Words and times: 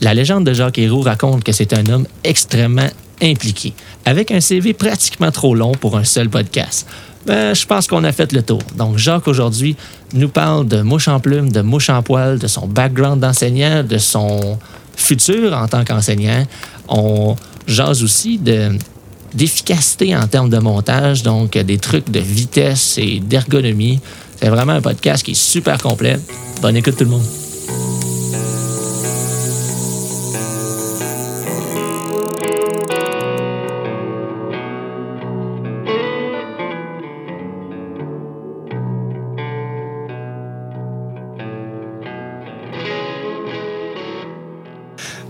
La 0.00 0.12
légende 0.12 0.44
de 0.44 0.52
Jacques 0.52 0.78
Héroux 0.78 1.00
raconte 1.00 1.42
que 1.42 1.52
c'est 1.52 1.72
un 1.72 1.86
homme 1.86 2.06
extrêmement 2.22 2.88
impliqué, 3.22 3.72
avec 4.04 4.30
un 4.30 4.40
CV 4.40 4.74
pratiquement 4.74 5.30
trop 5.30 5.54
long 5.54 5.72
pour 5.72 5.96
un 5.96 6.04
seul 6.04 6.28
podcast. 6.28 6.86
Ben, 7.24 7.54
je 7.54 7.66
pense 7.66 7.86
qu'on 7.86 8.04
a 8.04 8.12
fait 8.12 8.32
le 8.32 8.42
tour. 8.42 8.60
Donc, 8.76 8.98
Jacques, 8.98 9.26
aujourd'hui, 9.26 9.74
nous 10.12 10.28
parle 10.28 10.68
de 10.68 10.82
mouche 10.82 11.08
en 11.08 11.18
plume, 11.18 11.50
de 11.50 11.60
mouche 11.60 11.90
en 11.90 12.02
poil, 12.02 12.38
de 12.38 12.46
son 12.46 12.66
background 12.68 13.20
d'enseignant, 13.20 13.82
de 13.82 13.98
son 13.98 14.58
futur 14.96 15.54
en 15.54 15.66
tant 15.66 15.84
qu'enseignant. 15.84 16.46
On 16.88 17.34
jase 17.66 18.02
aussi 18.02 18.38
de 18.38 18.70
d'efficacité 19.34 20.16
en 20.16 20.26
termes 20.28 20.48
de 20.48 20.58
montage, 20.58 21.22
donc 21.22 21.58
des 21.58 21.78
trucs 21.78 22.10
de 22.10 22.20
vitesse 22.20 22.96
et 22.96 23.20
d'ergonomie. 23.20 24.00
C'est 24.40 24.48
vraiment 24.48 24.72
un 24.72 24.80
podcast 24.80 25.22
qui 25.24 25.32
est 25.32 25.34
super 25.34 25.82
complet. 25.82 26.18
Bonne 26.62 26.76
écoute 26.76 26.96
tout 26.96 27.04
le 27.04 27.10
monde. 27.10 27.45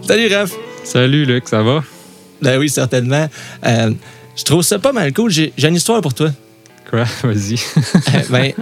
Salut 0.06 0.32
Raph. 0.32 0.52
Salut 0.84 1.24
Luc, 1.24 1.48
ça 1.48 1.62
va? 1.62 1.82
Ben 2.40 2.58
oui, 2.58 2.68
certainement. 2.68 3.28
Euh, 3.66 3.90
je 4.36 4.44
trouve 4.44 4.62
ça 4.62 4.78
pas 4.78 4.92
mal 4.92 5.12
cool. 5.12 5.32
J'ai 5.32 5.52
une 5.58 5.74
histoire 5.74 6.00
pour 6.00 6.14
toi. 6.14 6.30
Quoi? 6.88 7.04
Vas-y. 7.24 7.54
Euh, 7.54 8.20
ben, 8.30 8.52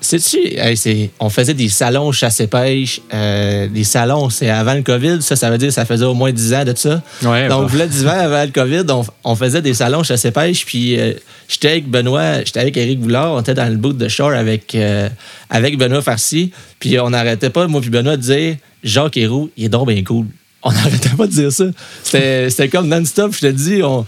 sais-tu, 0.00 0.38
hey, 0.58 1.10
on 1.20 1.30
faisait 1.30 1.54
des 1.54 1.68
salons 1.68 2.10
chasse-pêche. 2.10 3.00
Euh, 3.14 3.68
des 3.68 3.84
salons, 3.84 4.30
c'est 4.30 4.50
avant 4.50 4.74
le 4.74 4.82
COVID. 4.82 5.22
Ça, 5.22 5.36
ça 5.36 5.48
veut 5.48 5.58
dire 5.58 5.68
que 5.68 5.74
ça 5.74 5.84
faisait 5.84 6.04
au 6.04 6.14
moins 6.14 6.32
10 6.32 6.54
ans 6.54 6.64
de 6.64 6.74
ça. 6.76 7.02
ouais, 7.22 7.46
Donc, 7.46 7.70
bah, 7.70 7.78
là, 7.78 7.86
d'hiver, 7.86 8.18
avant 8.18 8.42
le 8.42 8.50
COVID, 8.50 8.84
on, 8.88 9.04
on 9.22 9.36
faisait 9.36 9.62
des 9.62 9.74
salons 9.74 10.02
chasse-pêche. 10.02 10.66
Puis, 10.66 10.98
euh, 10.98 11.12
j'étais 11.46 11.68
avec 11.68 11.88
Benoît, 11.88 12.42
j'étais 12.44 12.60
avec 12.60 12.76
Eric 12.76 12.98
Boulard. 12.98 13.34
On 13.34 13.40
était 13.42 13.54
dans 13.54 13.68
le 13.70 13.76
boot 13.76 13.96
de 13.96 14.08
Shore 14.08 14.32
avec, 14.32 14.74
euh, 14.74 15.08
avec 15.50 15.78
Benoît 15.78 16.02
Farcy. 16.02 16.50
Puis, 16.80 16.98
on 16.98 17.10
n'arrêtait 17.10 17.50
pas, 17.50 17.68
moi 17.68 17.80
puis 17.80 17.90
Benoît, 17.90 18.16
de 18.16 18.22
dire 18.22 18.56
Jacques 18.82 19.16
Héroux, 19.16 19.50
il 19.56 19.66
est 19.66 19.68
donc 19.68 19.86
bien 19.88 20.02
cool. 20.02 20.26
On 20.68 20.72
n'arrêtait 20.72 21.16
pas 21.16 21.26
de 21.26 21.32
dire 21.32 21.52
ça. 21.52 21.64
C'était 22.02 22.68
comme 22.68 22.88
non-stop. 22.88 23.32
Je 23.32 23.40
te 23.40 23.46
dis, 23.46 23.82
on, 23.82 24.04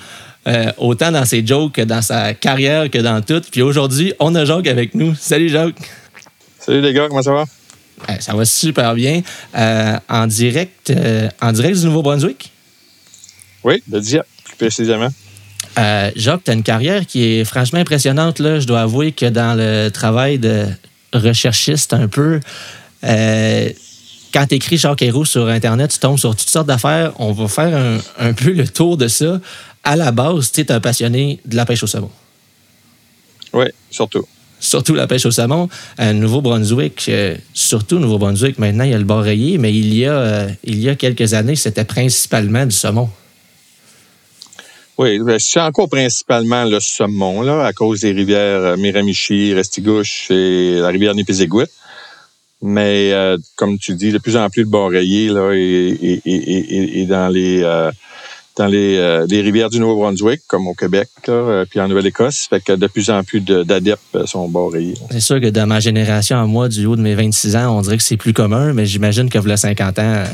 euh, 0.47 0.71
autant 0.77 1.11
dans 1.11 1.25
ses 1.25 1.47
jokes 1.47 1.73
que 1.73 1.83
dans 1.83 2.03
sa 2.03 2.35
carrière 2.35 2.91
que 2.91 2.99
dans 2.99 3.23
tout. 3.23 3.41
Puis 3.51 3.63
aujourd'hui, 3.63 4.13
on 4.21 4.35
a 4.35 4.45
Jacques 4.45 4.67
avec 4.67 4.95
nous. 4.95 5.15
Salut 5.15 5.49
Jacques. 5.49 5.77
Salut 6.59 6.83
les 6.83 6.93
gars, 6.93 7.09
comment 7.09 7.23
ça 7.23 7.33
va? 7.33 7.45
Euh, 8.09 8.13
ça 8.21 8.35
va 8.35 8.45
super 8.45 8.95
bien. 8.95 9.23
Euh, 9.57 9.97
en, 10.09 10.27
direct, 10.27 10.91
euh, 10.91 11.29
en 11.41 11.53
direct 11.53 11.79
du 11.79 11.87
Nouveau-Brunswick? 11.87 12.53
Oui, 13.65 13.83
de 13.87 13.99
Dieppe, 13.99 14.27
plus 14.45 14.57
précisément. 14.57 15.09
Jacques, 16.15 16.45
tu 16.45 16.51
as 16.51 16.55
une 16.55 16.63
carrière 16.63 17.07
qui 17.07 17.25
est 17.25 17.45
franchement 17.45 17.79
impressionnante. 17.79 18.39
Là. 18.39 18.61
Je 18.61 18.67
dois 18.67 18.83
avouer 18.83 19.13
que 19.13 19.27
dans 19.27 19.57
le 19.57 19.89
travail 19.89 20.39
de 20.39 20.67
recherchiste 21.15 21.95
un 21.95 22.07
peu, 22.07 22.41
quand 24.33 24.47
tu 24.47 24.55
écris 24.55 24.79
Jacques 24.79 25.05
sur 25.25 25.49
Internet, 25.49 25.91
tu 25.91 25.99
tombes 25.99 26.19
sur 26.19 26.35
toutes 26.35 26.49
sortes 26.49 26.67
d'affaires. 26.67 27.13
On 27.19 27.33
va 27.33 27.49
faire 27.49 27.77
un, 27.77 27.99
un 28.19 28.33
peu 28.33 28.53
le 28.53 28.67
tour 28.67 28.97
de 28.97 29.09
ça. 29.09 29.41
À 29.83 29.97
la 29.97 30.13
base, 30.13 30.53
tu 30.53 30.61
es 30.61 30.73
un 30.73 30.81
passionné 30.81 31.41
de 31.45 31.57
la 31.57 31.65
pêche 31.65 31.83
au 31.83 31.87
saumon. 31.87 32.11
Oui, 33.53 33.67
surtout. 33.91 34.27
Surtout 34.61 34.95
la 34.95 35.07
pêche 35.07 35.25
au 35.25 35.31
saumon. 35.31 35.69
Euh, 36.01 36.13
Nouveau-Brunswick, 36.13 37.07
euh, 37.09 37.37
surtout 37.55 37.99
Nouveau-Brunswick, 37.99 38.59
maintenant, 38.59 38.85
il 38.85 38.91
y 38.91 38.95
a 38.95 38.99
le 38.99 39.05
bord 39.05 39.23
rayé, 39.23 39.57
mais 39.57 39.73
il 39.73 39.95
y 39.95 40.05
a, 40.05 40.13
euh, 40.13 40.49
il 40.65 40.81
y 40.81 40.89
a 40.89 40.95
quelques 40.95 41.33
années, 41.33 41.57
c'était 41.57 41.85
principalement 41.85 42.67
du 42.67 42.75
saumon. 42.75 43.09
Oui, 44.99 45.19
ben, 45.19 45.39
c'est 45.39 45.61
encore 45.61 45.89
principalement 45.89 46.65
le 46.65 46.79
saumon, 46.79 47.41
là, 47.41 47.65
à 47.65 47.73
cause 47.73 48.01
des 48.01 48.13
rivières 48.13 48.77
Miramichi, 48.77 49.55
Restigouche 49.55 50.31
et 50.31 50.79
la 50.79 50.89
rivière 50.89 51.15
Nipiziguit. 51.15 51.65
Mais 52.63 53.11
euh, 53.13 53.39
comme 53.57 53.79
tu 53.79 53.95
dis, 53.95 54.13
de 54.13 54.19
plus 54.19 54.37
en 54.37 54.51
plus 54.51 54.63
le 54.65 54.69
bord 54.69 54.91
rayé 54.91 55.29
là, 55.29 55.51
et, 55.55 57.07
dans 57.09 57.29
les 57.29 57.63
euh, 57.63 57.91
dans 58.57 58.67
les, 58.67 58.97
euh, 58.99 59.27
les 59.31 59.41
rivières 59.41 59.71
du 59.71 59.81
Nouveau-Brunswick, 59.81 60.43
comme 60.47 60.67
au 60.69 60.75
Québec, 60.75 61.09
là, 61.27 61.65
puis 61.71 61.81
en 61.81 61.89
Nouvelle-Écosse, 61.89 62.49
fait 62.51 62.61
que 62.61 62.73
de 62.73 62.87
plus 62.89 63.09
en 63.09 63.23
plus 63.25 63.41
de- 63.41 63.63
d'adeptes 63.63 64.27
sont 64.27 64.49
bord 64.49 64.73
rayés. 64.73 64.95
C'est 65.11 65.21
sûr 65.21 65.41
que 65.41 65.47
dans 65.49 65.67
ma 65.67 65.81
génération, 65.81 66.37
à 66.39 66.45
moi, 66.45 66.69
du 66.69 66.85
haut 66.85 66.97
de 66.97 67.01
mes 67.01 67.15
26 67.15 67.57
ans, 67.57 67.79
on 67.79 67.81
dirait 67.81 67.97
que 67.97 68.03
c'est 68.03 68.19
plus 68.19 68.35
commun, 68.35 68.75
mais 68.75 68.85
j'imagine 68.85 69.31
que 69.31 69.39
vous 69.39 69.57
50 69.57 69.99
ans, 70.01 70.25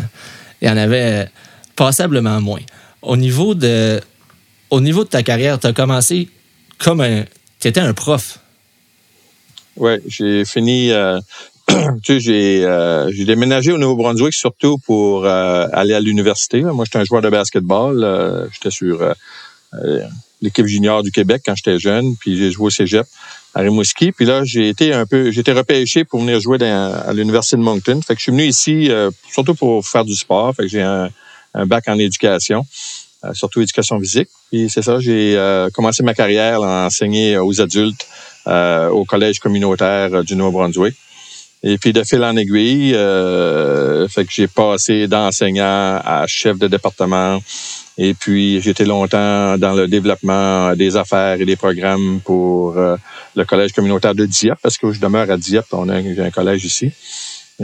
il 0.60 0.66
y 0.66 0.70
en 0.70 0.76
avait 0.76 1.28
passablement 1.76 2.40
moins. 2.40 2.62
Au 3.02 3.16
niveau 3.16 3.54
de, 3.54 4.00
au 4.70 4.80
niveau 4.80 5.04
de 5.04 5.08
ta 5.10 5.22
carrière, 5.22 5.60
tu 5.60 5.68
as 5.68 5.72
commencé 5.72 6.28
comme 6.78 7.02
un. 7.02 7.22
Tu 7.60 7.68
étais 7.68 7.80
un 7.80 7.92
prof. 7.92 8.40
Oui, 9.76 9.92
j'ai 10.08 10.44
fini. 10.44 10.90
euh, 10.90 11.20
tu 12.02 12.14
sais, 12.14 12.20
j'ai 12.20 12.64
euh, 12.64 13.10
déménagé 13.24 13.72
au 13.72 13.78
Nouveau-Brunswick 13.78 14.32
surtout 14.34 14.78
pour 14.78 15.24
euh, 15.24 15.66
aller 15.72 15.94
à 15.94 16.00
l'université. 16.00 16.62
Moi, 16.62 16.84
j'étais 16.84 16.98
un 16.98 17.04
joueur 17.04 17.22
de 17.22 17.30
basketball. 17.30 18.02
euh, 18.02 18.46
j'étais 18.52 18.70
sur 18.70 19.02
euh, 19.02 19.12
euh, 19.74 20.02
l'équipe 20.42 20.66
junior 20.66 21.02
du 21.02 21.10
Québec 21.10 21.42
quand 21.44 21.54
j'étais 21.56 21.78
jeune, 21.78 22.16
puis 22.16 22.36
j'ai 22.36 22.50
joué 22.50 22.66
au 22.66 22.70
Cégep 22.70 23.06
à 23.54 23.60
Rimouski. 23.60 24.12
Puis 24.12 24.26
là, 24.26 24.44
j'ai 24.44 24.68
été 24.68 24.92
un 24.92 25.06
peu, 25.06 25.30
j'ai 25.30 25.40
été 25.40 25.52
repêché 25.52 26.04
pour 26.04 26.20
venir 26.20 26.40
jouer 26.40 26.62
à 26.62 27.12
l'université 27.12 27.56
de 27.56 27.62
Moncton. 27.62 28.00
Fait 28.06 28.14
que 28.14 28.18
je 28.20 28.24
suis 28.24 28.32
venu 28.32 28.44
ici 28.44 28.90
euh, 28.90 29.10
surtout 29.32 29.54
pour 29.54 29.86
faire 29.86 30.04
du 30.04 30.14
sport. 30.14 30.54
Fait 30.54 30.64
que 30.64 30.68
j'ai 30.68 30.82
un, 30.82 31.10
un 31.54 31.66
bac 31.66 31.84
en 31.88 31.98
éducation, 31.98 32.66
surtout 33.32 33.60
éducation 33.62 33.98
physique. 33.98 34.28
Puis 34.50 34.68
c'est 34.68 34.82
ça, 34.82 35.00
j'ai 35.00 35.36
commencé 35.72 36.02
ma 36.02 36.12
carrière 36.12 36.62
à 36.62 36.86
enseigner 36.86 37.38
aux 37.38 37.60
adultes 37.60 38.06
au 38.46 39.04
collège 39.06 39.40
communautaire 39.40 40.22
du 40.22 40.36
Nouveau-Brunswick. 40.36 40.94
Et 41.68 41.78
puis 41.78 41.92
de 41.92 42.04
fil 42.04 42.22
en 42.22 42.36
aiguille, 42.36 42.94
euh, 42.94 44.06
fait 44.06 44.24
que 44.24 44.30
j'ai 44.32 44.46
passé 44.46 45.08
d'enseignant 45.08 46.00
à 46.04 46.24
chef 46.28 46.58
de 46.60 46.68
département. 46.68 47.40
Et 47.98 48.14
puis 48.14 48.60
j'étais 48.60 48.84
longtemps 48.84 49.58
dans 49.58 49.74
le 49.74 49.88
développement 49.88 50.76
des 50.76 50.96
affaires 50.96 51.40
et 51.40 51.44
des 51.44 51.56
programmes 51.56 52.20
pour 52.24 52.78
euh, 52.78 52.96
le 53.34 53.44
collège 53.44 53.72
communautaire 53.72 54.14
de 54.14 54.26
Dieppe, 54.26 54.60
parce 54.62 54.78
que 54.78 54.92
je 54.92 55.00
demeure 55.00 55.28
à 55.28 55.36
Dieppe, 55.36 55.66
on 55.72 55.88
a 55.88 55.96
un 55.96 56.30
collège 56.30 56.64
ici. 56.64 56.92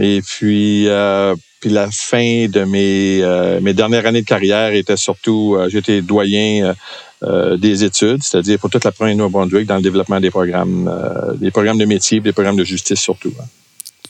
Et 0.00 0.20
puis, 0.20 0.88
euh, 0.88 1.36
puis 1.60 1.70
la 1.70 1.88
fin 1.92 2.46
de 2.48 2.64
mes, 2.64 3.20
euh, 3.22 3.60
mes 3.60 3.72
dernières 3.72 4.06
années 4.06 4.22
de 4.22 4.26
carrière 4.26 4.72
était 4.72 4.96
surtout, 4.96 5.54
euh, 5.56 5.68
j'étais 5.68 6.02
doyen 6.02 6.64
euh, 6.64 6.74
euh, 7.22 7.56
des 7.56 7.84
études, 7.84 8.22
c'est-à-dire 8.24 8.58
pour 8.58 8.68
toute 8.68 8.84
la 8.84 8.90
province 8.90 9.14
de 9.14 9.18
Nouveau-Brunswick 9.18 9.66
dans 9.68 9.76
le 9.76 9.82
développement 9.82 10.18
des 10.18 10.30
programmes, 10.30 10.90
des 11.36 11.52
programmes 11.52 11.78
de 11.78 11.84
métier, 11.84 12.18
des 12.18 12.32
programmes 12.32 12.56
de 12.56 12.64
justice 12.64 12.98
surtout. 12.98 13.32
hein. 13.40 13.44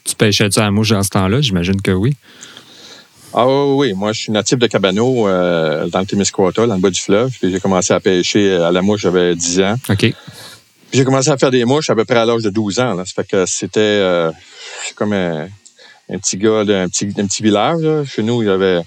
Tu 0.04 0.14
pêchais-tu 0.14 0.58
à 0.58 0.64
la 0.64 0.70
mouche 0.70 0.90
dans 0.90 1.02
ce 1.02 1.10
temps-là? 1.10 1.40
J'imagine 1.40 1.80
que 1.80 1.90
oui. 1.90 2.16
Ah 3.34 3.46
oui, 3.46 3.74
oui, 3.76 3.92
moi 3.94 4.12
je 4.12 4.20
suis 4.20 4.32
natif 4.32 4.58
de 4.58 4.66
Cabano 4.66 5.26
euh, 5.26 5.88
dans 5.88 6.00
le 6.00 6.06
Témiscouata, 6.06 6.66
dans 6.66 6.74
le 6.74 6.80
bas 6.80 6.90
du 6.90 7.00
fleuve. 7.00 7.30
Puis 7.40 7.50
j'ai 7.50 7.60
commencé 7.60 7.94
à 7.94 8.00
pêcher 8.00 8.56
à 8.56 8.70
la 8.70 8.82
mouche, 8.82 9.02
j'avais 9.02 9.34
10 9.34 9.60
ans. 9.60 9.76
OK. 9.88 9.98
Puis 9.98 10.14
j'ai 10.92 11.04
commencé 11.04 11.30
à 11.30 11.38
faire 11.38 11.50
des 11.50 11.64
mouches 11.64 11.88
à 11.88 11.94
peu 11.94 12.04
près 12.04 12.18
à 12.18 12.26
l'âge 12.26 12.42
de 12.42 12.50
12 12.50 12.80
ans. 12.80 12.94
Là. 12.94 13.04
Ça 13.06 13.12
fait 13.16 13.28
que 13.28 13.46
c'était 13.46 13.80
euh, 13.80 14.30
comme 14.94 15.14
un, 15.14 15.48
un 16.10 16.19
petit 16.19 16.36
gars 16.36 16.64
d'un 16.64 16.88
petit, 16.88 17.06
d'un 17.06 17.26
petit 17.26 17.42
village. 17.42 17.80
là. 17.80 18.04
Chez 18.04 18.22
nous, 18.22 18.42
il 18.42 18.48
y 18.48 18.50
avait 18.50 18.82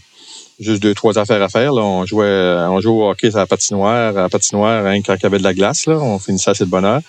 juste 0.60 0.84
deux, 0.84 0.94
trois 0.94 1.18
affaires 1.18 1.42
à 1.42 1.50
faire. 1.50 1.74
Là. 1.74 1.82
On 1.82 2.06
jouait 2.06 2.66
on 2.70 2.80
jouait 2.80 2.94
au 2.94 3.10
hockey 3.10 3.32
sur 3.32 3.40
la 3.40 3.48
patinoire, 3.48 4.16
à 4.16 4.22
la 4.22 4.30
patinoire, 4.30 4.86
hein, 4.86 5.02
quand 5.04 5.16
il 5.16 5.24
y 5.24 5.26
avait 5.26 5.40
de 5.40 5.44
la 5.44 5.56
glace. 5.56 5.88
Là. 5.88 5.96
On 5.96 6.20
finissait 6.20 6.52
assez 6.52 6.66
de 6.66 6.70
bonne 6.70 6.86
heure. 6.86 7.02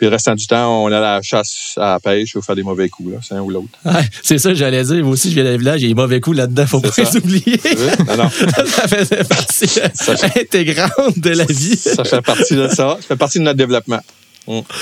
Puis 0.00 0.06
le 0.06 0.12
restant 0.14 0.34
du 0.34 0.46
temps, 0.46 0.82
on 0.82 0.86
allait 0.86 0.96
à 0.96 1.16
la 1.16 1.20
chasse, 1.22 1.74
à 1.76 1.90
la 1.92 2.00
pêche 2.00 2.34
ou 2.34 2.40
faire 2.40 2.56
des 2.56 2.62
mauvais 2.62 2.88
coups. 2.88 3.12
Là. 3.12 3.18
C'est 3.22 3.34
un 3.34 3.40
ou 3.42 3.50
l'autre. 3.50 3.68
Ouais, 3.84 4.00
c'est 4.22 4.38
ça, 4.38 4.54
j'allais 4.54 4.82
dire. 4.82 5.04
Moi 5.04 5.12
aussi, 5.12 5.28
je 5.28 5.34
viens 5.34 5.44
d'un 5.44 5.58
village, 5.58 5.80
il 5.82 5.82
y 5.82 5.86
a 5.86 5.88
des 5.88 6.00
mauvais 6.00 6.20
coups 6.20 6.38
là-dedans, 6.38 6.66
faut 6.66 6.80
pas 6.80 6.90
ça. 6.90 7.02
les 7.02 7.16
oublier. 7.18 7.60
Non, 8.08 8.16
non. 8.16 8.30
ça 8.66 8.88
faisait 8.88 9.24
partie 9.24 9.66
Ça- 9.68 10.14
intégrante 10.40 11.18
de 11.18 11.30
la 11.30 11.44
vie. 11.44 11.76
Ça 11.76 12.02
fait 12.04 12.22
partie 12.22 12.54
de 12.56 12.66
ça. 12.68 12.96
Ça 12.98 13.08
fait 13.08 13.16
partie 13.16 13.40
de 13.40 13.44
notre 13.44 13.58
développement. 13.58 14.00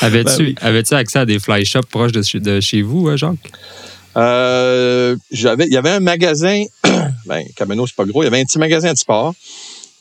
Avais-tu 0.03 0.37
Ben 0.37 0.45
oui. 0.45 0.55
avais-tu 0.61 0.95
accès 0.95 1.19
à 1.19 1.27
des 1.27 1.41
fly 1.41 1.65
shops 1.65 1.89
proches 1.91 2.13
de, 2.13 2.23
chez- 2.23 2.39
de 2.39 2.61
chez 2.61 2.83
vous, 2.83 3.09
euh, 3.09 3.17
Jacques? 3.17 3.51
Euh, 4.17 5.17
j'avais, 5.31 5.67
il 5.67 5.73
y 5.73 5.77
avait 5.77 5.91
un 5.91 6.01
magasin, 6.01 6.65
ben, 7.27 7.43
Camino, 7.57 7.87
c'est 7.87 7.97
pas 7.97 8.05
gros, 8.05 8.23
il 8.23 8.27
y 8.27 8.29
avait 8.29 8.41
un 8.41 8.45
petit 8.45 8.59
magasin 8.59 8.93
de 8.93 8.99
sport. 8.99 9.35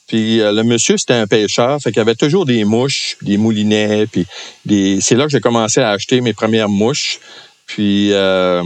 Puis 0.07 0.39
euh, 0.41 0.51
le 0.53 0.63
monsieur, 0.63 0.97
c'était 0.97 1.13
un 1.13 1.27
pêcheur, 1.27 1.79
fait 1.81 1.91
qu'il 1.91 1.97
y 1.99 2.01
avait 2.01 2.15
toujours 2.15 2.45
des 2.45 2.63
mouches, 2.63 3.17
des 3.21 3.37
moulinets, 3.37 4.07
puis 4.07 4.25
des. 4.65 4.99
C'est 5.01 5.15
là 5.15 5.25
que 5.25 5.31
j'ai 5.31 5.41
commencé 5.41 5.81
à 5.81 5.89
acheter 5.91 6.21
mes 6.21 6.33
premières 6.33 6.69
mouches. 6.69 7.19
Puis, 7.65 8.13
euh, 8.13 8.63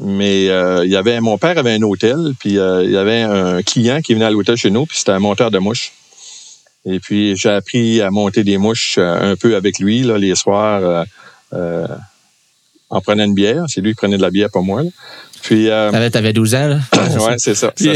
mais 0.00 0.48
euh, 0.48 0.84
il 0.86 0.90
y 0.90 0.96
avait, 0.96 1.20
mon 1.20 1.36
père 1.36 1.58
avait 1.58 1.74
un 1.74 1.82
hôtel, 1.82 2.32
puis 2.38 2.58
euh, 2.58 2.82
il 2.84 2.90
y 2.90 2.96
avait 2.96 3.20
un 3.20 3.62
client 3.62 4.00
qui 4.00 4.14
venait 4.14 4.24
à 4.24 4.30
l'hôtel 4.30 4.56
chez 4.56 4.70
nous, 4.70 4.86
puis 4.86 4.96
c'était 4.96 5.12
un 5.12 5.18
monteur 5.18 5.50
de 5.50 5.58
mouches. 5.58 5.92
Et 6.86 6.98
puis 6.98 7.36
j'ai 7.36 7.50
appris 7.50 8.00
à 8.00 8.10
monter 8.10 8.42
des 8.42 8.56
mouches 8.56 8.96
euh, 8.98 9.32
un 9.32 9.36
peu 9.36 9.54
avec 9.54 9.78
lui 9.78 10.00
là, 10.02 10.16
les 10.18 10.34
soirs. 10.34 11.04
euh, 11.52 11.86
en 12.88 13.00
prenant 13.00 13.24
une 13.24 13.34
bière. 13.34 13.64
C'est 13.68 13.80
lui 13.80 13.90
qui 13.90 13.96
prenait 13.96 14.16
de 14.18 14.22
la 14.22 14.30
bière, 14.30 14.50
pas 14.52 14.60
moi. 14.60 14.82
là. 14.82 14.90
Puis, 15.42 15.70
euh, 15.70 15.90
T'avais, 15.90 16.10
t'avais 16.10 16.32
12 16.32 16.54
ans, 16.54 16.66
là? 16.68 16.78
ouais, 17.26 17.34
c'est 17.38 17.54
ça. 17.54 17.72
Ça 17.76 17.94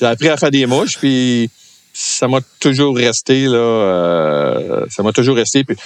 j'ai 0.00 0.06
appris 0.06 0.28
à 0.28 0.36
faire 0.36 0.50
des 0.50 0.64
mouches, 0.66 0.96
puis 0.98 1.50
ça 2.00 2.28
m'a 2.28 2.38
toujours 2.60 2.96
resté, 2.96 3.46
là. 3.46 3.56
euh, 3.56 4.86
ça 4.88 5.02
m'a 5.02 5.12
toujours 5.12 5.34
resté. 5.36 5.64
Puis, 5.64 5.76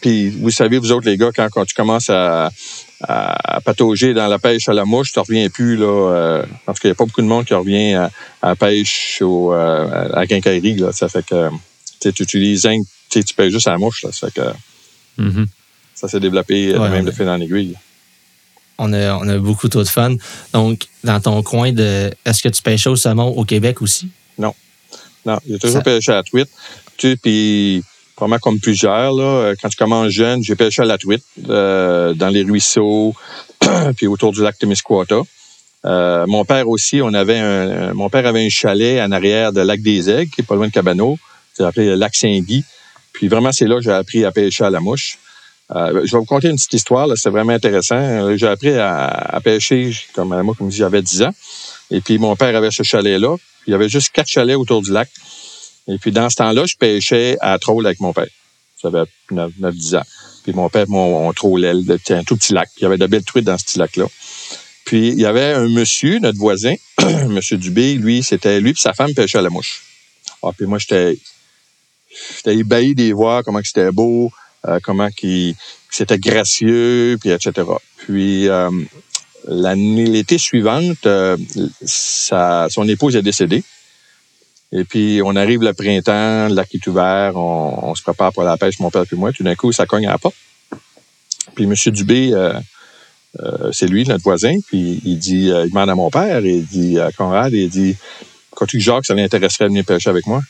puis 0.00 0.30
vous 0.30 0.50
savez, 0.52 0.78
vous 0.78 0.92
autres, 0.92 1.06
les 1.08 1.16
gars, 1.16 1.30
quand, 1.34 1.48
quand 1.50 1.64
tu 1.64 1.74
commences 1.74 2.10
à, 2.10 2.50
à, 3.00 3.56
à 3.56 3.60
patauger 3.60 4.14
dans 4.14 4.28
la 4.28 4.38
pêche 4.38 4.68
à 4.68 4.72
la 4.72 4.84
mouche, 4.84 5.12
tu 5.12 5.18
reviens 5.18 5.48
plus, 5.48 5.76
là. 5.76 5.86
euh, 5.86 6.42
parce 6.64 6.78
qu'il 6.78 6.88
n'y 6.88 6.92
a 6.92 6.94
pas 6.94 7.06
beaucoup 7.06 7.22
de 7.22 7.26
monde 7.26 7.44
qui 7.44 7.54
revient 7.54 7.94
à, 7.94 8.10
à 8.40 8.48
la 8.50 8.56
pêche 8.56 9.18
au, 9.20 9.52
euh, 9.52 10.12
à 10.12 10.20
la 10.20 10.26
quincaillerie, 10.28 10.76
là. 10.76 10.92
Ça 10.92 11.08
fait 11.08 11.26
que 11.26 11.48
tu 12.00 12.08
utilises, 12.22 12.64
un- 12.66 12.82
tu 13.10 13.22
pêches 13.36 13.52
juste 13.52 13.66
à 13.66 13.72
la 13.72 13.78
mouche, 13.78 14.04
là. 14.04 14.10
Ça 14.12 14.28
fait 14.30 14.40
que 14.40 14.46
Mhm. 15.20 15.46
ça 15.96 16.06
s'est 16.06 16.20
développé 16.20 16.68
euh, 16.72 16.78
Ouais, 16.78 16.88
même 16.90 17.04
ouais. 17.04 17.10
de 17.10 17.16
fil 17.16 17.28
en 17.28 17.40
aiguille. 17.40 17.74
On 18.78 18.92
a, 18.92 19.16
on 19.16 19.28
a 19.28 19.38
beaucoup 19.38 19.66
trop 19.68 19.82
de 19.82 19.88
fun. 19.88 20.14
Donc, 20.52 20.86
dans 21.02 21.18
ton 21.20 21.42
coin 21.42 21.72
de. 21.72 22.12
Est-ce 22.24 22.40
que 22.44 22.48
tu 22.48 22.62
pêchais 22.62 22.88
au 22.88 22.94
saumon 22.94 23.26
au 23.36 23.44
Québec 23.44 23.82
aussi? 23.82 24.08
Non, 24.38 24.54
j'ai 25.48 25.58
toujours 25.58 25.76
Ça- 25.76 25.82
pêché 25.82 26.12
à 26.12 26.16
la 26.16 26.22
truite. 26.22 26.48
Tu 26.96 27.10
sais, 27.10 27.16
puis 27.16 27.82
vraiment 28.18 28.38
comme 28.38 28.58
plusieurs, 28.58 29.12
là, 29.12 29.22
euh, 29.24 29.54
quand 29.60 29.68
tu 29.68 29.76
commences 29.76 30.10
jeune, 30.10 30.42
j'ai 30.42 30.56
pêché 30.56 30.82
à 30.82 30.84
la 30.84 30.98
truite 30.98 31.22
euh, 31.48 32.14
dans 32.14 32.28
les 32.28 32.42
ruisseaux, 32.42 33.14
puis 33.96 34.06
autour 34.06 34.32
du 34.32 34.42
lac 34.42 34.58
Témiscouata. 34.58 35.20
Euh, 35.84 36.24
mon 36.26 36.44
père 36.44 36.68
aussi, 36.68 37.00
on 37.02 37.14
avait 37.14 37.38
un, 37.38 37.94
mon 37.94 38.08
père 38.10 38.26
avait 38.26 38.44
un 38.44 38.48
chalet 38.48 39.00
en 39.00 39.12
arrière 39.12 39.52
de 39.52 39.60
lac 39.60 39.80
des 39.80 40.10
Aigles, 40.10 40.30
qui 40.30 40.40
est 40.40 40.44
pas 40.44 40.56
loin 40.56 40.66
de 40.66 40.72
Cabano. 40.72 41.16
C'est 41.54 41.64
appelé 41.64 41.86
le 41.86 41.94
lac 41.94 42.14
Saint-Guy. 42.16 42.64
Puis 43.12 43.28
vraiment, 43.28 43.52
c'est 43.52 43.66
là 43.66 43.76
que 43.76 43.82
j'ai 43.82 43.92
appris 43.92 44.24
à 44.24 44.32
pêcher 44.32 44.64
à 44.64 44.70
la 44.70 44.80
mouche. 44.80 45.18
Euh, 45.74 46.00
je 46.04 46.12
vais 46.12 46.18
vous 46.18 46.24
conter 46.24 46.48
une 46.48 46.56
petite 46.56 46.72
histoire, 46.72 47.06
c'est 47.16 47.30
vraiment 47.30 47.52
intéressant. 47.52 47.96
Euh, 47.96 48.36
J'ai 48.36 48.46
appris 48.48 48.72
à, 48.72 49.06
à 49.06 49.40
pêcher, 49.40 49.92
comme 50.14 50.28
moi, 50.42 50.54
comme 50.56 50.70
je 50.70 50.76
j'avais 50.78 51.02
10 51.02 51.22
ans. 51.22 51.34
Et 51.90 52.00
puis 52.00 52.18
mon 52.18 52.36
père 52.36 52.54
avait 52.56 52.70
ce 52.70 52.82
chalet-là. 52.82 53.36
Puis 53.36 53.68
il 53.68 53.70
y 53.72 53.74
avait 53.74 53.88
juste 53.88 54.10
quatre 54.12 54.28
chalets 54.28 54.56
autour 54.56 54.82
du 54.82 54.92
lac. 54.92 55.08
Et 55.88 55.98
puis 55.98 56.12
dans 56.12 56.28
ce 56.28 56.36
temps-là, 56.36 56.66
je 56.66 56.76
pêchais 56.76 57.36
à 57.40 57.58
troll 57.58 57.86
avec 57.86 58.00
mon 58.00 58.12
père. 58.12 58.28
J'avais 58.82 59.04
9-10 59.30 59.96
ans. 59.96 60.02
Puis 60.44 60.52
mon 60.52 60.68
père, 60.68 60.86
mon, 60.88 61.28
on 61.28 61.32
trollait. 61.32 61.72
C'était 61.86 62.14
un 62.14 62.24
tout 62.24 62.36
petit 62.36 62.52
lac. 62.52 62.68
Il 62.76 62.82
y 62.82 62.86
avait 62.86 62.98
de 62.98 63.06
belles 63.06 63.24
truites 63.24 63.44
dans 63.44 63.58
ce 63.58 63.64
petit 63.64 63.78
lac-là. 63.78 64.06
Puis 64.84 65.08
il 65.08 65.20
y 65.20 65.26
avait 65.26 65.52
un 65.52 65.68
monsieur, 65.68 66.18
notre 66.18 66.38
voisin, 66.38 66.74
monsieur 67.28 67.58
Dubé, 67.58 67.94
lui, 67.94 68.22
c'était 68.22 68.58
lui 68.60 68.70
et 68.70 68.74
sa 68.74 68.94
femme 68.94 69.12
pêchaient 69.12 69.38
à 69.38 69.42
la 69.42 69.50
mouche. 69.50 69.82
Ah, 70.42 70.50
puis 70.56 70.66
moi, 70.66 70.78
j'étais 70.78 71.18
j'étais 72.36 72.56
ébahi 72.56 72.94
de 72.94 73.12
voir, 73.12 73.44
comment 73.44 73.60
c'était 73.62 73.90
beau, 73.90 74.32
euh, 74.66 74.78
comment 74.82 75.08
c'était 75.90 76.18
gracieux, 76.18 77.18
puis 77.20 77.30
etc. 77.30 77.52
Puis 77.98 78.48
euh, 78.48 78.70
l'été 79.48 80.38
suivante, 80.38 81.06
euh, 81.06 81.36
son 81.84 82.88
épouse 82.88 83.16
est 83.16 83.22
décédée. 83.22 83.62
Et 84.70 84.84
puis, 84.84 85.20
on 85.24 85.34
arrive 85.34 85.62
le 85.62 85.72
printemps, 85.72 86.48
le 86.48 86.54
lac 86.54 86.74
est 86.74 86.86
ouvert, 86.86 87.36
on, 87.36 87.94
se 87.94 88.02
prépare 88.02 88.32
pour 88.32 88.42
la 88.42 88.56
pêche, 88.58 88.78
mon 88.80 88.90
père 88.90 89.04
et 89.10 89.16
moi. 89.16 89.32
Tout 89.32 89.42
d'un 89.42 89.54
coup, 89.54 89.72
ça 89.72 89.86
cogne 89.86 90.06
à 90.06 90.12
la 90.12 90.18
porte. 90.18 90.36
Puis, 91.54 91.64
M. 91.64 91.74
Dubé, 91.86 92.30
euh, 92.34 92.52
euh, 93.40 93.72
c'est 93.72 93.86
lui, 93.86 94.04
notre 94.04 94.22
voisin, 94.22 94.54
puis 94.66 95.00
il 95.04 95.18
dit, 95.18 95.46
il 95.46 95.68
demande 95.70 95.88
à 95.88 95.94
mon 95.94 96.10
père, 96.10 96.44
il 96.44 96.66
dit 96.66 96.98
à 96.98 97.10
Conrad, 97.12 97.52
il 97.52 97.70
dit, 97.70 97.96
crois-tu 98.50 98.78
que 98.78 98.82
Jacques, 98.82 99.06
ça 99.06 99.14
l'intéresserait 99.14 99.64
de 99.64 99.70
venir 99.70 99.84
pêcher 99.84 100.10
avec 100.10 100.26
moi? 100.26 100.42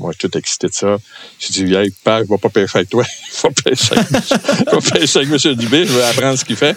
Moi, 0.00 0.12
je 0.12 0.18
suis 0.18 0.28
tout 0.30 0.38
excité 0.38 0.66
de 0.66 0.72
ça. 0.72 0.96
J'ai 1.38 1.64
dit, 1.64 1.74
hey, 1.74 1.90
père, 2.02 2.24
je 2.24 2.28
vais 2.28 2.38
pas 2.38 2.48
pêcher 2.48 2.78
avec 2.78 2.88
toi. 2.88 3.04
Je 3.30 3.46
vais 3.46 3.54
pêcher 3.54 3.96
avec, 3.96 4.92
pêcher 4.92 5.18
avec 5.20 5.46
M. 5.46 5.54
Dubé, 5.54 5.86
je 5.86 5.92
vais 5.92 6.02
apprendre 6.02 6.38
ce 6.38 6.44
qu'il 6.44 6.56
fait. 6.56 6.76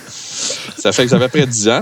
Ça 0.77 0.91
fait 0.91 1.05
que 1.05 1.09
j'avais 1.09 1.29
près 1.29 1.41
de 1.41 1.51
10 1.51 1.69
ans. 1.69 1.81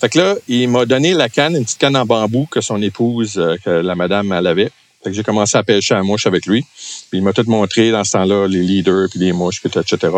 Fait 0.00 0.08
que 0.08 0.18
là, 0.18 0.34
il 0.48 0.68
m'a 0.68 0.86
donné 0.86 1.14
la 1.14 1.28
canne, 1.28 1.56
une 1.56 1.64
petite 1.64 1.78
canne 1.78 1.96
en 1.96 2.06
bambou 2.06 2.46
que 2.50 2.60
son 2.60 2.80
épouse, 2.82 3.36
euh, 3.36 3.56
que 3.64 3.70
la 3.70 3.94
madame, 3.94 4.32
elle 4.32 4.46
avait. 4.46 4.70
Fait 5.02 5.10
que 5.10 5.12
j'ai 5.12 5.22
commencé 5.22 5.56
à 5.56 5.62
pêcher 5.62 5.94
à 5.94 5.98
la 5.98 6.02
mouche 6.02 6.26
avec 6.26 6.46
lui. 6.46 6.62
Puis 7.10 7.18
il 7.18 7.22
m'a 7.22 7.32
tout 7.32 7.44
montré 7.46 7.90
dans 7.90 8.04
ce 8.04 8.12
temps-là, 8.12 8.46
les 8.46 8.62
leaders, 8.62 9.08
puis 9.10 9.20
les 9.20 9.32
mouches, 9.32 9.60
puis 9.60 9.70
tout, 9.70 9.78
etc. 9.78 10.12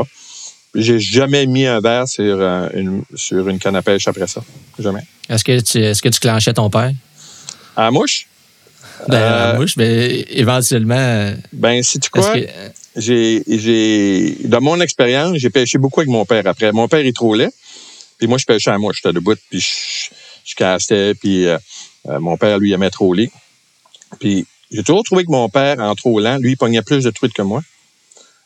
Puis 0.72 0.82
j'ai 0.82 0.98
jamais 0.98 1.46
mis 1.46 1.66
un 1.66 1.80
verre 1.80 2.06
sur, 2.08 2.22
euh, 2.40 2.68
une, 2.74 3.02
sur 3.14 3.48
une 3.48 3.58
canne 3.58 3.76
à 3.76 3.82
pêche 3.82 4.06
après 4.08 4.26
ça. 4.26 4.42
Jamais. 4.78 5.02
Est-ce 5.28 5.44
que 5.44 5.60
tu, 5.60 5.78
est-ce 5.78 6.02
que 6.02 6.08
tu 6.08 6.20
clenchais 6.20 6.52
ton 6.52 6.70
père? 6.70 6.92
À 7.76 7.84
la 7.84 7.90
mouche? 7.90 8.26
Dans 9.06 9.18
la 9.18 9.54
Euh, 9.54 9.58
mouche, 9.58 9.76
mais 9.76 10.24
éventuellement. 10.30 11.32
Ben, 11.52 11.82
si 11.82 12.00
tu 12.00 12.10
quoi? 12.10 12.34
que, 12.34 12.46
j'ai, 12.96 13.42
j'ai, 13.46 14.36
dans 14.44 14.60
mon 14.60 14.80
expérience, 14.80 15.36
j'ai 15.36 15.50
pêché 15.50 15.78
beaucoup 15.78 16.00
avec 16.00 16.10
mon 16.10 16.24
père 16.24 16.46
après. 16.46 16.72
Mon 16.72 16.88
père, 16.88 17.04
il 17.04 17.12
trollait, 17.12 17.50
puis 18.18 18.26
moi, 18.26 18.38
je 18.38 18.44
pêchais 18.44 18.70
à 18.70 18.78
moi. 18.78 18.92
J'étais 18.94 19.12
debout, 19.12 19.36
puis 19.50 19.60
je, 19.60 20.10
je 20.44 20.54
castais, 20.56 21.14
puis 21.14 21.46
euh, 21.46 21.58
euh, 22.08 22.18
mon 22.18 22.36
père, 22.36 22.58
lui, 22.58 22.72
aimait 22.72 22.90
troller. 22.90 23.30
Puis 24.18 24.46
j'ai 24.70 24.82
toujours 24.82 25.04
trouvé 25.04 25.24
que 25.24 25.30
mon 25.30 25.48
père, 25.48 25.78
en 25.78 25.94
trollant, 25.94 26.38
lui, 26.38 26.52
il 26.52 26.56
pognait 26.56 26.82
plus 26.82 27.04
de 27.04 27.10
truites 27.10 27.34
que 27.34 27.42
moi. 27.42 27.62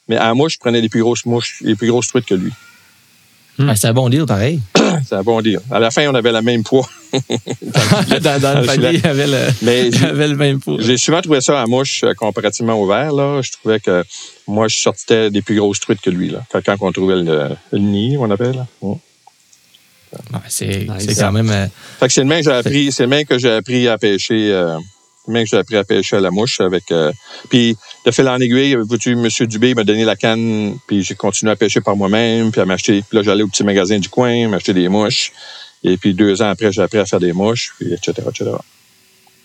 Mais 0.08 0.16
à 0.16 0.34
moi, 0.34 0.48
je 0.48 0.58
prenais 0.58 0.80
les 0.80 0.88
plus 0.88 1.00
grosses 1.00 1.24
mouches, 1.24 1.58
les 1.62 1.76
plus 1.76 1.88
grosses 1.88 2.08
truites 2.08 2.26
que 2.26 2.34
lui. 2.34 2.52
Ah, 3.58 3.76
c'est 3.76 3.86
un 3.88 3.92
bon 3.92 4.08
deal, 4.08 4.24
pareil. 4.26 4.60
C'est 5.08 5.14
un 5.16 5.22
bon 5.22 5.40
dire. 5.40 5.60
À 5.70 5.78
la 5.78 5.90
fin, 5.90 6.06
on 6.08 6.14
avait 6.14 6.32
la 6.32 6.42
même 6.42 6.62
poids. 6.62 6.88
dans, 7.12 8.40
dans 8.40 8.60
le 8.60 8.62
Ah, 8.62 8.62
panier, 8.66 8.90
il 8.94 9.00
y 9.00 9.06
avait 9.06 9.26
le, 9.26 9.38
Mais 9.62 9.88
il 9.88 10.04
avait 10.04 10.28
le 10.28 10.36
même 10.36 10.60
pot. 10.60 10.78
J'ai 10.80 10.96
souvent 10.96 11.20
trouvé 11.20 11.40
ça 11.40 11.60
à 11.60 11.66
mouche 11.66 12.02
euh, 12.04 12.14
comparativement 12.14 12.74
au 12.74 12.86
verre. 12.86 13.12
Là. 13.12 13.40
Je 13.42 13.50
trouvais 13.52 13.80
que 13.80 14.04
moi, 14.46 14.68
je 14.68 14.76
sortais 14.76 15.30
des 15.30 15.42
plus 15.42 15.56
grosses 15.56 15.80
truites 15.80 16.00
que 16.00 16.10
lui. 16.10 16.30
Là. 16.30 16.40
Quand, 16.64 16.76
on 16.80 16.92
trouvait 16.92 17.16
le, 17.16 17.48
le 17.72 17.78
nid, 17.78 18.16
on 18.18 18.30
appelle. 18.30 18.56
Là. 18.56 18.66
Ouais, 18.82 18.96
c'est, 20.48 20.86
Nice. 20.88 21.18
quand 21.18 21.32
même. 21.32 21.50
euh, 21.50 21.66
Fait 22.00 22.06
que 22.06 22.12
c'est 22.12 22.20
le 22.20 22.26
même 22.26 22.40
que 22.44 22.50
j'ai 22.50 22.56
appris, 22.56 22.92
c'est 22.92 23.04
le 23.04 23.08
même 23.08 23.24
que 23.24 23.38
j'ai 23.38 23.50
appris 23.50 23.88
à 23.88 23.96
pêcher. 23.98 24.52
Euh, 24.52 24.76
le 25.26 25.32
même 25.32 25.44
que 25.44 25.50
j'ai 25.50 25.56
appris 25.58 25.76
à 25.76 25.84
pêcher 25.84 26.16
à 26.16 26.20
la 26.20 26.30
mouche 26.30 26.60
avec. 26.60 26.90
euh, 26.92 27.12
puis 27.48 27.76
de 28.04 28.10
fil 28.10 28.28
en 28.28 28.38
aiguille, 28.40 28.72
M. 28.72 29.28
Dubé 29.46 29.74
m'a 29.74 29.84
donné 29.84 30.04
la 30.04 30.16
canne, 30.16 30.76
puis 30.86 31.02
j'ai 31.04 31.14
continué 31.14 31.52
à 31.52 31.56
pêcher 31.56 31.80
par 31.80 31.96
moi-même, 31.96 32.50
puis 32.50 32.60
à 32.60 32.64
m'acheter. 32.64 33.02
Puis 33.08 33.16
là, 33.18 33.22
j'allais 33.22 33.42
au 33.44 33.48
petit 33.48 33.62
magasin 33.64 33.98
du 33.98 34.08
coin, 34.08 34.48
m'acheter 34.48 34.74
des 34.74 34.88
mouches. 34.88 35.30
Et 35.84 35.96
puis 35.96 36.14
deux 36.14 36.40
ans 36.42 36.48
après, 36.50 36.72
j'ai 36.72 36.82
appris 36.82 36.98
à 36.98 37.06
faire 37.06 37.20
des 37.20 37.32
mouches, 37.32 37.72
puis 37.78 37.92
etc. 37.92 38.12
etc. 38.28 38.50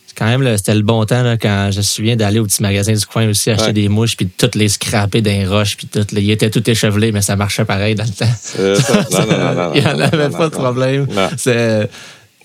c'est 0.06 0.16
quand 0.16 0.26
même, 0.26 0.56
c'était 0.56 0.74
le 0.74 0.82
bon 0.82 1.04
temps 1.04 1.22
là, 1.22 1.36
quand 1.36 1.70
je 1.72 1.78
me 1.78 1.82
souviens 1.82 2.16
d'aller 2.16 2.38
au 2.40 2.44
petit 2.46 2.62
magasin 2.62 2.92
du 2.92 3.04
coin 3.06 3.28
aussi, 3.28 3.50
acheter 3.50 3.66
Ouais. 3.66 3.72
des 3.72 3.88
mouches, 3.88 4.16
puis 4.16 4.26
de 4.26 4.30
toutes 4.36 4.54
les 4.56 4.68
scraper 4.68 5.20
d'un 5.20 5.48
roche, 5.48 5.76
puis 5.76 5.86
tout. 5.86 5.98
là, 5.98 6.20
il 6.20 6.30
était 6.30 6.50
tout 6.50 6.68
échevelé, 6.68 7.12
mais 7.12 7.22
ça 7.22 7.36
marchait 7.36 7.64
pareil 7.64 7.94
dans 7.94 8.04
le 8.04 8.10
temps. 8.10 8.32
Ça. 8.40 8.62
Non, 8.62 9.26
non, 9.26 9.54
non, 9.54 9.72
il 9.74 9.80
n'y 9.82 9.86
en 9.86 9.98
avait 10.00 10.30
pas 10.30 10.48
de 10.48 10.54
problème. 10.54 11.06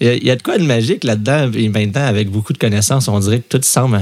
Il 0.02 0.08
y, 0.08 0.10
a- 0.10 0.14
il 0.16 0.24
y 0.24 0.32
a 0.32 0.36
de 0.36 0.42
quoi 0.44 0.58
de 0.58 0.64
magique 0.64 1.04
là-dedans. 1.04 1.52
Et 1.54 1.70
maintenant, 1.70 2.06
avec 2.06 2.30
beaucoup 2.30 2.52
de 2.54 2.58
connaissances, 2.58 3.08
on 3.08 3.20
dirait 3.20 3.40
que 3.40 3.58
tout 3.58 3.64
semble 3.64 4.00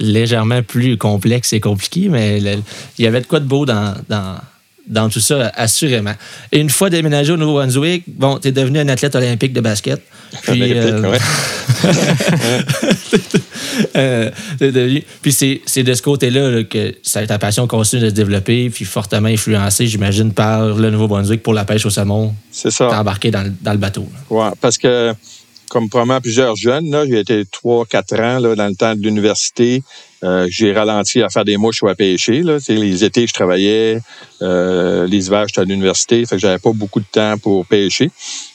légèrement 0.00 0.62
plus 0.62 0.96
complexe 0.98 1.52
et 1.52 1.60
compliqué, 1.60 2.08
mais 2.08 2.40
le- 2.40 2.62
il 2.98 3.04
y 3.04 3.08
avait 3.08 3.20
de 3.20 3.26
quoi 3.26 3.40
de 3.40 3.46
beau 3.46 3.64
dans, 3.66 3.94
dans, 4.08 4.36
dans 4.88 5.08
tout 5.08 5.20
ça, 5.20 5.50
assurément. 5.54 6.14
Et 6.52 6.58
une 6.60 6.70
fois 6.70 6.90
déménagé 6.90 7.32
au 7.32 7.36
Nouveau-Brunswick, 7.36 8.04
bon, 8.06 8.38
tu 8.38 8.48
es 8.48 8.52
devenu 8.52 8.78
un 8.80 8.88
athlète 8.88 9.14
olympique 9.14 9.52
de 9.52 9.60
basket. 9.60 10.00
Puis, 10.42 10.72
euh, 10.76 11.10
ouais. 11.12 11.18
euh, 13.96 14.30
devenu- 14.60 15.04
puis 15.22 15.32
c'est, 15.32 15.82
de 15.82 15.94
ce 15.94 16.02
côté-là 16.02 16.50
là, 16.50 16.64
que 16.64 16.94
ça, 17.02 17.24
ta 17.26 17.38
passion 17.38 17.66
continue 17.66 18.02
de 18.02 18.08
se 18.08 18.14
développer, 18.14 18.70
puis 18.70 18.84
fortement 18.84 19.28
influencé, 19.28 19.86
j'imagine, 19.86 20.32
par 20.32 20.66
le 20.74 20.90
Nouveau-Brunswick 20.90 21.42
pour 21.42 21.54
la 21.54 21.64
pêche 21.64 21.86
au 21.86 21.90
saumon. 21.90 22.34
C'est 22.50 22.70
ça. 22.70 22.88
T'es 22.88 22.96
embarqué 22.96 23.30
dans, 23.30 23.42
le- 23.42 23.52
dans 23.62 23.72
le 23.72 23.78
bateau. 23.78 24.08
Ouais, 24.30 24.48
parce 24.60 24.78
que, 24.78 25.14
comme 25.74 25.88
probablement 25.88 26.20
plusieurs 26.20 26.54
jeunes, 26.54 26.88
là, 26.88 27.04
j'ai 27.04 27.18
été 27.18 27.44
trois, 27.50 27.84
quatre 27.84 28.14
ans 28.20 28.38
là, 28.38 28.54
dans 28.54 28.68
le 28.68 28.76
temps 28.76 28.94
de 28.94 29.00
l'université. 29.00 29.82
Euh, 30.22 30.46
j'ai 30.48 30.72
ralenti 30.72 31.20
à 31.20 31.28
faire 31.30 31.44
des 31.44 31.56
mouches 31.56 31.82
ou 31.82 31.88
à 31.88 31.96
pêcher. 31.96 32.44
Là. 32.44 32.58
Les 32.68 33.02
étés, 33.02 33.26
je 33.26 33.32
travaillais. 33.32 33.98
Euh, 34.40 35.04
les 35.08 35.26
hivers, 35.26 35.48
j'étais 35.48 35.62
à 35.62 35.64
l'université. 35.64 36.24
Fait 36.26 36.36
que 36.36 36.40
j'avais 36.40 36.60
pas 36.60 36.70
beaucoup 36.72 37.00
de 37.00 37.06
temps 37.10 37.38
pour 37.38 37.66
pêcher. 37.66 38.12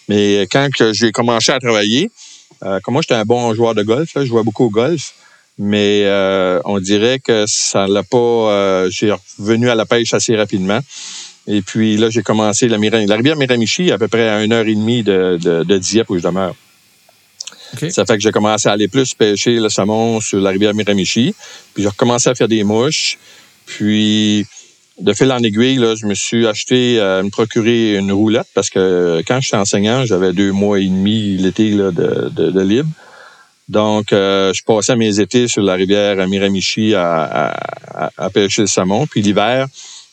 Mais 0.08 0.48
quand 0.50 0.70
que 0.74 0.94
j'ai 0.94 1.12
commencé 1.12 1.52
à 1.52 1.60
travailler, 1.60 2.10
euh, 2.64 2.80
comme 2.84 2.94
moi, 2.94 3.02
j'étais 3.02 3.16
un 3.16 3.26
bon 3.26 3.54
joueur 3.54 3.76
de 3.76 3.84
golf. 3.84 4.10
Je 4.16 4.24
jouais 4.24 4.44
beaucoup 4.44 4.64
au 4.68 4.70
golf. 4.70 5.14
Mais 5.58 6.06
on 6.64 6.80
dirait 6.80 7.20
que 7.20 7.44
ça 7.48 7.86
l'a 7.86 8.04
pas. 8.04 8.88
j'ai 8.90 9.12
revenu 9.38 9.70
à 9.70 9.76
la 9.76 9.86
pêche 9.86 10.14
assez 10.14 10.38
rapidement. 10.38 10.80
Et 11.48 11.62
puis 11.62 11.98
là, 11.98 12.10
j'ai 12.10 12.24
commencé 12.24 12.70
la, 12.70 12.78
rivière 12.78 13.36
Miramichi, 13.36 13.92
à 13.92 13.98
peu 13.98 14.08
près 14.08 14.30
à 14.30 14.42
une 14.42 14.54
heure 14.54 14.66
et 14.66 14.76
demie 14.76 15.04
de, 15.04 15.38
de, 15.42 15.66
de 15.66 15.78
Dieppe 15.78 16.12
où 16.12 16.18
je 16.18 16.24
demeure. 16.24 16.56
Ça 17.92 18.06
fait 18.06 18.16
que 18.18 18.24
j'ai 18.24 18.32
commencé 18.32 18.68
à 18.68 18.72
aller 18.74 18.88
plus 18.88 19.14
pêcher 19.14 19.60
le 19.60 19.70
saumon 19.70 20.20
sur 20.22 20.40
la 20.40 20.50
rivière 20.50 20.74
Miramichi. 20.74 21.34
Puis 21.74 21.84
j'ai 21.84 21.90
recommencé 21.90 22.30
à 22.30 22.36
faire 22.36 22.48
des 22.48 22.64
mouches. 22.64 23.18
Puis 23.66 24.46
de 25.00 25.14
fil 25.14 25.32
en 25.32 25.40
aiguille, 25.40 25.76
là, 25.78 25.96
je 25.96 26.06
me 26.06 26.14
suis 26.14 26.46
acheté, 26.48 27.00
euh, 27.00 27.24
me 27.24 27.30
procurer 27.30 27.96
une 27.96 28.12
roulette 28.12 28.48
parce 28.54 28.70
que 28.70 29.22
quand 29.28 29.40
j'étais 29.40 29.56
enseignant, 29.58 30.04
j'avais 30.06 30.34
deux 30.34 30.52
mois 30.52 30.80
et 30.80 30.88
demi 30.88 31.38
l'été 31.38 31.72
de, 31.72 31.92
de, 31.92 32.52
de 32.52 32.62
libre. 32.62 32.90
Donc, 33.70 34.12
euh, 34.12 34.52
je 34.52 34.64
passais 34.64 34.96
mes 34.96 35.20
étés 35.20 35.48
sur 35.48 35.62
la 35.62 35.76
rivière 35.76 36.28
Miramichi 36.28 36.96
à, 36.96 37.22
à, 37.24 38.06
à- 38.06 38.12
à 38.18 38.30
pêcher 38.32 38.64
le 38.64 38.68
saumon. 38.68 39.06
Puis 39.06 39.22
l'hiver, 39.22 39.68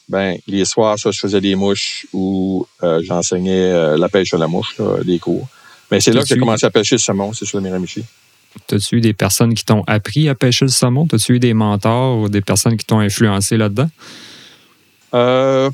ben 0.09 0.37
les 0.47 0.65
soirs, 0.67 0.99
ça, 0.99 1.11
je 1.11 1.19
faisais 1.19 1.41
des 1.41 1.55
mouches 1.55 2.07
ou 2.13 2.67
euh, 2.83 3.01
j'enseignais 3.03 3.97
la 3.97 4.09
pêche 4.09 4.35
à 4.35 4.39
la 4.39 4.47
mouche, 4.47 4.77
des 5.05 5.19
cours. 5.19 5.49
Mais 5.91 6.01
c'est 6.01 6.13
là 6.13 6.23
que 6.23 6.27
j'ai 6.27 6.39
commencé 6.39 6.67
à 6.67 6.71
pêcher 6.71 6.97
le 6.97 7.01
saumon, 7.01 7.33
c'est 7.33 7.45
sur 7.45 7.59
le 7.59 7.65
Miramichi. 7.65 8.05
T'as-tu 8.67 8.97
eu 8.97 9.01
des 9.01 9.13
personnes 9.13 9.55
qui 9.55 9.65
t'ont 9.65 9.85
appris 9.87 10.29
à 10.29 10.35
pêcher 10.35 10.65
le 10.65 10.71
saumon? 10.71 11.07
T'as-tu 11.07 11.35
eu 11.35 11.39
des 11.39 11.55
mentors 11.55 12.19
ou 12.19 12.29
des 12.29 12.41
personnes 12.41 12.77
qui 12.77 12.87
t'ont 12.87 13.01
influencé 13.01 13.57
là-dedans? 13.57 13.89
Euh, 15.15 15.71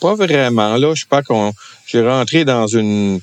pas 0.00 0.14
vraiment. 0.14 0.76
Là, 0.76 0.94
je 0.94 1.00
sais 1.00 1.06
pas 1.08 1.22
qu'on. 1.22 1.52
J'ai 1.86 2.06
rentré 2.06 2.44
dans 2.44 2.66
une. 2.66 3.20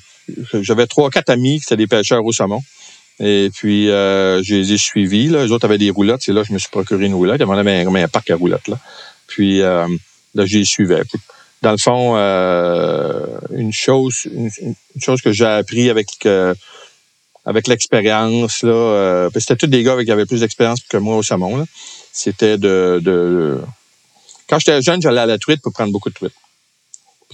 J'avais 0.52 0.86
trois, 0.86 1.10
quatre 1.10 1.30
amis 1.30 1.58
qui 1.58 1.64
étaient 1.64 1.76
des 1.76 1.86
pêcheurs 1.86 2.24
au 2.24 2.32
saumon. 2.32 2.62
Et 3.18 3.50
puis, 3.54 3.88
euh, 3.90 4.42
je 4.42 4.54
les 4.54 4.72
ai 4.72 4.78
suivis. 4.78 5.28
Là. 5.28 5.44
Les 5.44 5.52
autres 5.52 5.64
avaient 5.64 5.78
des 5.78 5.90
roulottes. 5.90 6.22
C'est 6.22 6.32
là 6.32 6.42
que 6.42 6.48
je 6.48 6.52
me 6.52 6.58
suis 6.58 6.68
procuré 6.68 7.06
une 7.06 7.14
roulotte. 7.14 7.40
Il 7.40 7.46
y 7.46 7.50
avait 7.50 8.02
un, 8.02 8.08
parc 8.08 8.30
à 8.30 8.36
roulottes. 8.36 8.68
Là. 8.68 8.78
Puis, 9.26 9.62
euh, 9.62 9.86
là, 10.34 10.44
je 10.44 10.58
les 10.58 10.64
suivais. 10.64 11.02
Puis, 11.04 11.18
Dans 11.66 11.72
le 11.72 11.78
fond, 11.78 12.12
euh, 12.14 13.26
une 13.50 13.72
chose 13.72 14.28
une, 14.32 14.52
chose 15.00 15.20
que 15.20 15.32
j'ai 15.32 15.46
appris 15.46 15.90
avec 15.90 16.06
euh, 16.24 16.54
avec 17.44 17.66
l'expérience, 17.66 18.62
là, 18.62 18.70
euh, 18.70 19.30
c'était 19.34 19.56
tous 19.56 19.66
des 19.66 19.82
gars 19.82 19.96
qui 20.04 20.12
avaient 20.12 20.26
plus 20.26 20.42
d'expérience 20.42 20.78
que 20.88 20.96
moi 20.96 21.16
au 21.16 21.24
saumon. 21.24 21.56
là. 21.56 21.64
C'était 22.12 22.56
de, 22.56 23.60
quand 24.48 24.60
j'étais 24.60 24.80
jeune, 24.80 25.02
j'allais 25.02 25.22
à 25.22 25.26
la 25.26 25.38
truite 25.38 25.60
pour 25.60 25.72
prendre 25.72 25.90
beaucoup 25.90 26.08
de 26.08 26.14
truites. 26.14 26.36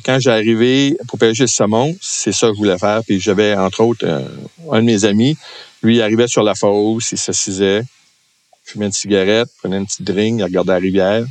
Quand 0.03 0.19
j'ai 0.19 0.31
arrivé 0.31 0.97
pour 1.09 1.19
pêcher 1.19 1.43
le 1.43 1.49
saumon, 1.49 1.95
c'est 2.01 2.33
ça 2.33 2.47
que 2.49 2.55
je 2.55 2.59
voulais 2.59 2.79
faire. 2.79 3.03
Puis 3.05 3.21
j'avais, 3.21 3.55
entre 3.55 3.83
autres, 3.83 4.07
un 4.71 4.81
de 4.81 4.87
mes 4.87 5.05
amis, 5.05 5.37
lui, 5.83 5.97
il 5.97 6.01
arrivait 6.01 6.27
sur 6.27 6.43
la 6.43 6.55
fosse, 6.55 7.13
il 7.13 7.19
s'assisait, 7.19 7.83
fumait 8.65 8.87
une 8.87 8.93
cigarette, 8.93 9.51
prenait 9.59 9.77
une 9.77 9.87
petite 9.87 10.05
drink, 10.05 10.37
il 10.39 10.45
regardait 10.45 10.73
la 10.73 10.79
rivière. 10.79 11.27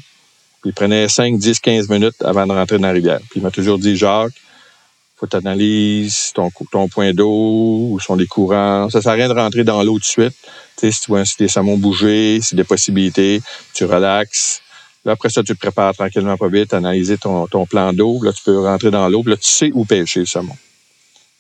Puis 0.62 0.70
il 0.70 0.74
prenait 0.74 1.08
5, 1.08 1.38
10, 1.38 1.60
15 1.60 1.90
minutes 1.90 2.22
avant 2.24 2.46
de 2.46 2.52
rentrer 2.52 2.78
dans 2.78 2.88
la 2.88 2.94
rivière. 2.94 3.20
Puis 3.30 3.40
il 3.40 3.42
m'a 3.42 3.52
toujours 3.52 3.80
dit, 3.80 3.96
Jacques, 3.98 4.34
faut 5.22 5.26
que 5.26 5.32
tu 5.32 5.38
analyses 5.38 6.34
ton, 6.34 6.88
point 6.88 7.14
d'eau, 7.14 7.90
où 7.92 8.00
sont 8.00 8.16
les 8.16 8.28
courants. 8.28 8.90
Ça 8.90 9.02
sert 9.02 9.12
à 9.12 9.16
rien 9.16 9.28
de 9.28 9.34
rentrer 9.34 9.64
dans 9.64 9.84
l'eau 9.84 9.94
tout 9.94 10.00
de 10.00 10.06
suite. 10.06 10.34
Tu 10.78 10.88
sais, 10.88 10.92
si 10.92 11.02
tu 11.02 11.12
vois 11.12 11.26
si 11.26 11.36
les 11.40 11.48
saumons 11.48 11.78
bouger, 11.78 12.42
si 12.42 12.56
des 12.56 12.64
possibilités, 12.64 13.42
tu 13.74 13.86
relaxes. 13.86 14.62
Là, 15.06 15.14
après 15.14 15.30
ça, 15.30 15.44
tu 15.44 15.54
te 15.54 15.60
prépares 15.60 15.94
tranquillement 15.96 16.38
pas 16.38 16.48
vite, 16.48 16.74
analyser 16.74 17.18
ton, 17.18 17.48
plan 17.68 17.94
d'eau. 17.94 18.20
Là, 18.24 18.34
tu 18.34 18.44
peux 18.44 18.60
rentrer 18.60 18.92
dans 18.92 19.10
l'eau. 19.10 19.24
Là, 19.26 19.38
tu 19.38 19.48
sais 19.48 19.72
où 19.74 19.86
pêcher 19.86 20.22
le 20.22 20.26
saumon. 20.26 20.56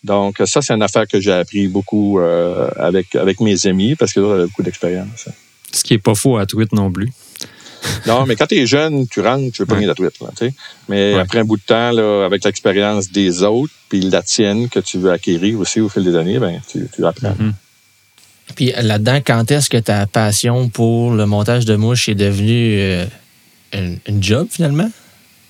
Donc, 0.04 0.42
ça, 0.46 0.62
c'est 0.62 0.74
une 0.74 0.84
affaire 0.84 1.08
que 1.08 1.20
j'ai 1.20 1.32
appris 1.32 1.68
beaucoup 1.68 2.20
euh, 2.20 2.70
avec, 2.76 3.16
avec 3.16 3.40
mes 3.40 3.68
amis 3.68 3.96
parce 3.96 4.14
que 4.14 4.20
là, 4.20 4.46
beaucoup 4.46 4.64
d'expérience. 4.64 5.28
Ce 5.72 5.84
qui 5.84 5.94
est 5.94 6.00
pas 6.00 6.16
faux 6.16 6.38
à 6.38 6.46
tweet 6.46 6.72
non 6.74 6.92
plus. 6.92 7.12
Non, 8.06 8.26
mais 8.26 8.36
quand 8.36 8.46
tu 8.48 8.56
es 8.58 8.66
jeune, 8.66 9.08
tu 9.08 9.22
rentres, 9.22 9.52
tu 9.54 9.62
veux 9.62 9.66
pogner 9.66 9.86
la 9.86 9.96
truite. 9.96 10.20
Là, 10.22 10.28
tu 10.38 10.48
sais. 10.48 10.54
mais 10.88 11.14
Ouais. 11.16 11.20
après 11.22 11.40
un 11.40 11.44
bout 11.46 11.58
de 11.58 11.62
temps, 11.64 11.92
là, 11.92 12.26
avec 12.26 12.44
l'expérience 12.44 13.10
des 13.12 13.44
autres, 13.44 13.74
puis 13.90 14.02
la 14.02 14.22
tienne 14.22 14.70
que 14.70 14.80
tu 14.80 14.98
veux 15.00 15.12
acquérir 15.12 15.60
aussi 15.60 15.80
au 15.82 15.90
fil 15.90 16.04
des 16.04 16.16
années, 16.16 16.40
ben, 16.40 16.62
tu, 16.70 16.88
tu 16.94 17.06
apprends. 17.06 17.36
Mhm. 17.38 17.54
Puis 18.56 18.72
là-dedans, 18.78 19.20
quand 19.26 19.50
est-ce 19.52 19.70
que 19.70 19.78
ta 19.78 20.06
passion 20.08 20.68
pour 20.70 21.12
le 21.12 21.26
montage 21.26 21.66
de 21.66 21.76
mouches 21.76 22.10
est 22.10 22.16
devenue 22.16 22.80
euh, 22.80 23.06
une, 23.74 23.98
une 24.08 24.22
job 24.22 24.48
finalement? 24.52 24.90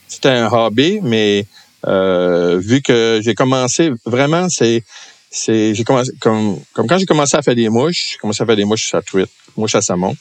C'était 0.07 0.29
un 0.29 0.47
hobby, 0.47 0.99
mais 1.01 1.45
euh, 1.87 2.59
vu 2.63 2.81
que 2.81 3.19
j'ai 3.23 3.33
commencé, 3.33 3.91
vraiment, 4.05 4.49
c'est, 4.49 4.83
c'est, 5.31 5.73
j'ai 5.73 5.83
commencé, 5.83 6.11
comme, 6.19 6.59
comme 6.73 6.85
quand 6.87 6.97
j'ai 6.99 7.05
commencé 7.05 7.35
à 7.35 7.41
faire 7.41 7.55
des 7.55 7.69
mouches, 7.69 8.11
j'ai 8.11 8.17
commencé 8.17 8.43
à 8.43 8.45
faire 8.45 8.55
des 8.55 8.65
mouches 8.65 8.93
à 8.93 9.01
truite, 9.01 9.29
mouches 9.57 9.75
à 9.75 9.81
saumon. 9.81 10.15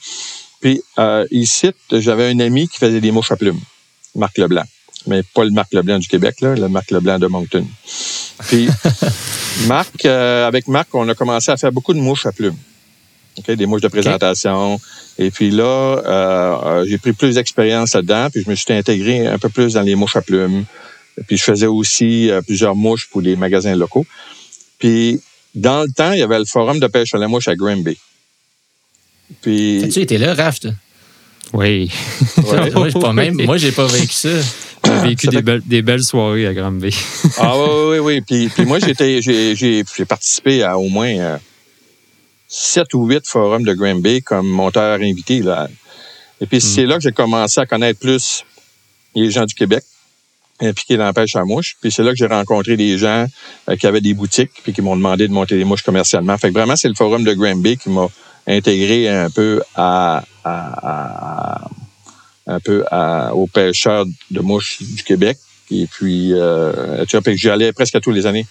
Puis 0.61 0.83
euh, 0.99 1.27
ici, 1.31 1.71
j'avais 1.91 2.31
un 2.31 2.41
ami 2.41 2.69
qui 2.69 2.79
faisait 2.79 3.01
des 3.01 3.11
mouches 3.11 3.33
à 3.33 3.37
plumes, 3.37 3.61
Marc 4.15 4.39
Leblanc. 4.39 4.65
Mais 5.07 5.23
pas 5.23 5.45
le 5.45 5.51
Marc 5.51 5.73
Leblanc 5.73 5.99
du 5.99 6.09
Québec, 6.09 6.41
là, 6.43 6.55
le 6.55 6.69
Marc 6.69 6.91
Leblanc 6.91 7.19
de 7.19 7.27
Moncton. 7.27 7.67
Puis 8.49 8.69
Marc, 9.67 10.05
euh, 10.05 10.47
avec 10.47 10.69
Marc, 10.69 10.95
on 10.95 11.09
a 11.09 11.15
commencé 11.15 11.51
à 11.51 11.57
faire 11.57 11.73
beaucoup 11.73 11.95
de 11.95 12.01
mouches 12.01 12.27
à 12.27 12.33
plumes. 12.33 12.57
OK, 13.39 13.51
des 13.53 13.67
mouches 13.67 13.81
de 13.81 13.89
présentation. 13.89 14.79
Et 15.19 15.31
puis 15.31 15.51
là, 15.51 15.65
euh, 15.65 16.57
euh, 16.65 16.87
j'ai 16.87 16.99
pris 16.99 17.13
plus 17.13 17.35
d'expérience 17.35 17.95
là-dedans, 17.95 18.29
puis 18.31 18.43
je 18.43 18.51
me 18.51 18.55
suis 18.55 18.73
intégré 18.73 19.27
un 19.27 19.39
peu 19.39 19.49
plus 19.49 19.75
dans 19.75 19.83
les 19.83 19.95
mouches 19.95 20.17
à 20.17 20.23
plumes. 20.23 20.65
Puis 21.27 21.37
je 21.37 21.45
faisais 21.45 21.67
aussi 21.67 22.31
euh, 22.31 22.41
plusieurs 22.43 22.75
mouches 22.75 23.09
pour 23.11 23.23
des 23.23 23.37
magasins 23.37 23.77
locaux. 23.77 24.07
Puis 24.79 25.21
dans 25.55 25.83
le 25.83 25.93
temps, 25.93 26.13
il 26.13 26.21
y 26.21 26.23
avait 26.23 26.39
le 26.39 26.45
forum 26.45 26.81
de 26.81 26.87
pêche 26.87 27.15
à 27.15 27.19
la 27.19 27.29
mouche 27.29 27.49
à 27.49 27.57
Granby. 27.57 27.99
Puis 29.43 29.85
As-tu 29.85 30.01
été 30.01 30.19
là, 30.19 30.35
Raft? 30.35 30.69
Oui. 31.53 31.91
ouais. 32.37 32.71
moi, 32.75 32.89
j'ai 32.89 33.01
pas 33.01 33.13
même, 33.13 33.35
moi, 33.45 33.57
j'ai 33.57 33.73
pas 33.73 33.87
vécu 33.87 34.13
ça. 34.13 34.29
J'ai 34.85 34.91
vécu 35.09 35.27
des 35.29 35.37
fait- 35.39 35.43
belles, 35.43 35.63
des 35.67 35.83
belles 35.83 36.03
soirées 36.03 36.47
à 36.47 36.55
Granby. 36.55 36.95
Ah 37.39 37.57
oui, 37.59 37.69
oui, 37.91 37.99
oui. 37.99 38.21
Puis, 38.21 38.49
puis 38.49 38.65
moi, 38.65 38.79
j'étais, 38.79 39.21
j'ai, 39.23 39.57
j'ai, 39.57 39.85
j'ai 39.97 40.05
participé 40.05 40.63
à 40.63 40.79
au 40.79 40.89
moins 40.89 41.09
euh, 41.09 41.37
sept 42.49 42.93
ou 42.95 43.07
huit 43.07 43.27
forums 43.27 43.65
de 43.65 43.73
Granby 43.73 44.23
comme 44.23 44.49
monteur 44.49 45.01
invité. 45.01 45.41
Là. 45.41 45.69
Et 46.41 46.47
puis, 46.47 46.61
c'est 46.61 46.87
là 46.87 46.97
que 46.97 47.03
j'ai 47.03 47.13
commencé 47.13 47.61
à 47.61 47.67
connaître 47.67 47.99
plus 48.01 48.45
les 49.15 49.31
gens 49.31 49.45
du 49.45 49.55
Québec 49.55 49.83
impliqués 50.61 50.97
dans 50.97 51.05
la 51.05 51.13
pêche 51.13 51.35
à 51.37 51.45
mouche. 51.45 51.77
Puis 51.81 51.91
c'est 51.91 52.03
là 52.03 52.11
que 52.11 52.17
j'ai 52.17 52.27
rencontré 52.27 52.77
des 52.77 52.99
gens 52.99 53.27
euh, 53.69 53.77
qui 53.77 53.87
avaient 53.87 54.01
des 54.01 54.15
boutiques 54.15 54.53
puis 54.63 54.73
qui 54.73 54.83
m'ont 54.83 54.97
demandé 54.97 55.27
de 55.27 55.33
monter 55.33 55.57
des 55.57 55.65
mouches 55.65 55.83
commercialement. 55.83 56.37
Fait 56.39 56.49
que 56.49 56.53
vraiment, 56.55 56.77
c'est 56.77 56.89
le 56.89 56.95
forum 56.95 57.25
de 57.25 57.33
Granby 57.33 57.77
qui 57.79 57.89
m'a 57.91 58.07
intégré 58.47 59.09
un 59.09 59.31
peu 59.31 59.63
à, 59.75 60.25
à- 60.45 61.61
à- 61.65 61.69
un 62.47 62.61
peu 62.61 62.85
à- 62.91 63.35
aux 63.35 63.47
pêcheurs 63.47 64.05
de 64.31 64.41
mouches 64.41 64.79
du 64.81 65.03
Québec. 65.05 65.39
Et 65.71 65.87
puis, 65.87 66.33
euh, 66.33 67.05
tu 67.07 67.17
vois, 67.17 67.23
puis 67.23 67.37
j'y 67.37 67.49
allais 67.49 67.73
presque 67.73 67.95
à 67.95 68.01
tous 68.01 68.11
les 68.11 68.27
années. 68.27 68.47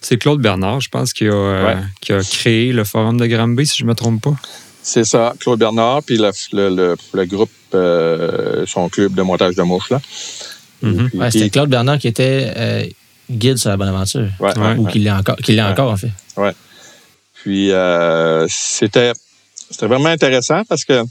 C'est 0.00 0.16
Claude 0.18 0.40
Bernard, 0.40 0.80
je 0.80 0.88
pense, 0.88 1.12
qui 1.12 1.26
a, 1.26 1.32
euh, 1.32 1.74
qui 2.00 2.12
a 2.12 2.20
créé 2.20 2.72
le 2.72 2.84
forum 2.84 3.18
de 3.18 3.26
Granby, 3.26 3.66
si 3.66 3.78
je 3.78 3.84
ne 3.84 3.88
me 3.90 3.94
trompe 3.94 4.22
pas. 4.22 4.34
C'est 4.82 5.04
ça, 5.04 5.34
Claude 5.40 5.58
Bernard, 5.58 6.02
puis 6.02 6.16
le, 6.18 6.30
le, 6.52 6.68
le, 6.74 6.96
le 7.14 7.24
groupe, 7.26 7.50
euh, 7.74 8.64
son 8.66 8.88
club 8.90 9.14
de 9.14 9.22
montage 9.22 9.54
de 9.56 9.62
mouches, 9.62 9.90
là. 9.90 10.00
Mhm. 10.82 11.10
Ouais, 11.14 11.30
c'était 11.30 11.48
Claude 11.50 11.70
Bernard 11.70 11.98
qui 11.98 12.08
était 12.08 12.52
euh, 12.56 12.84
guide 13.30 13.56
sur 13.56 13.70
la 13.70 13.78
bonne 13.78 13.88
aventure. 13.88 14.28
Ouais, 14.40 14.58
ouais, 14.58 14.74
Ou 14.76 14.84
ouais. 14.84 14.92
qui 14.92 14.98
l'est 14.98 15.10
encore, 15.10 15.36
qui 15.36 15.52
l'est 15.52 15.62
Ouais. 15.62 15.68
encore, 15.70 15.90
en 15.92 15.96
fait. 15.96 16.10
Puis 17.44 17.72
euh, 17.72 18.46
c'était 18.48 19.12
c'était 19.70 19.86
vraiment 19.86 20.08
intéressant 20.08 20.62
parce 20.66 20.82
que 20.86 21.02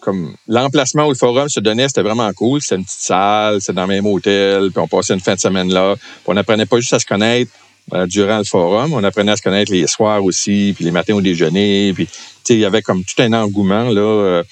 comme 0.00 0.36
l'emplacement 0.46 1.06
où 1.06 1.08
le 1.08 1.16
forum 1.16 1.48
se 1.48 1.58
donnait, 1.58 1.88
c'était 1.88 2.02
vraiment 2.02 2.30
cool. 2.34 2.60
C'était 2.60 2.76
une 2.76 2.84
petite 2.84 3.00
salle, 3.00 3.62
c'était 3.62 3.72
dans 3.72 3.86
le 3.86 3.94
même 3.94 4.04
hôtel, 4.04 4.70
puis 4.70 4.78
on 4.78 4.86
passait 4.86 5.14
une 5.14 5.20
fin 5.20 5.34
de 5.34 5.40
semaine 5.40 5.72
là. 5.72 5.94
On 6.26 6.36
apprenait 6.36 6.66
pas 6.66 6.78
juste 6.80 6.92
à 6.92 6.98
se 6.98 7.06
connaître 7.06 7.50
euh, 7.94 8.06
durant 8.06 8.36
le 8.36 8.44
forum, 8.44 8.92
on 8.92 9.02
apprenait 9.04 9.32
à 9.32 9.36
se 9.36 9.42
connaître 9.42 9.72
les 9.72 9.86
soirs 9.86 10.22
aussi, 10.22 10.74
puis 10.76 10.84
les 10.84 10.90
matins 10.90 11.14
au 11.14 11.22
déjeuner, 11.22 11.94
puis 11.94 12.06
il 12.50 12.58
y 12.58 12.66
avait 12.66 12.82
comme 12.82 13.04
tout 13.04 13.22
un 13.22 13.32
engouement 13.32 13.88
là, 13.88 14.42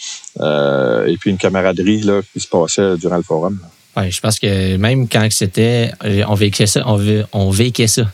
euh, 0.41 1.07
et 1.07 1.19
puis 1.19 1.29
une 1.29 1.37
camaraderie 1.37 2.01
là 2.01 2.23
qui 2.33 2.41
se 2.41 2.49
passait 2.49 2.97
durant 2.97 3.19
le 3.19 3.23
forum. 3.23 3.61
Ouais, 3.99 4.11
je 4.11 4.21
pense 4.21 4.39
que 4.39 4.77
même 4.79 5.09
quand 5.09 5.29
c'était, 5.31 5.93
on 6.27 6.35
vécait 6.35 6.67
ça, 6.67 6.85
on, 6.87 6.99
on 7.35 7.53
ça. 7.53 8.05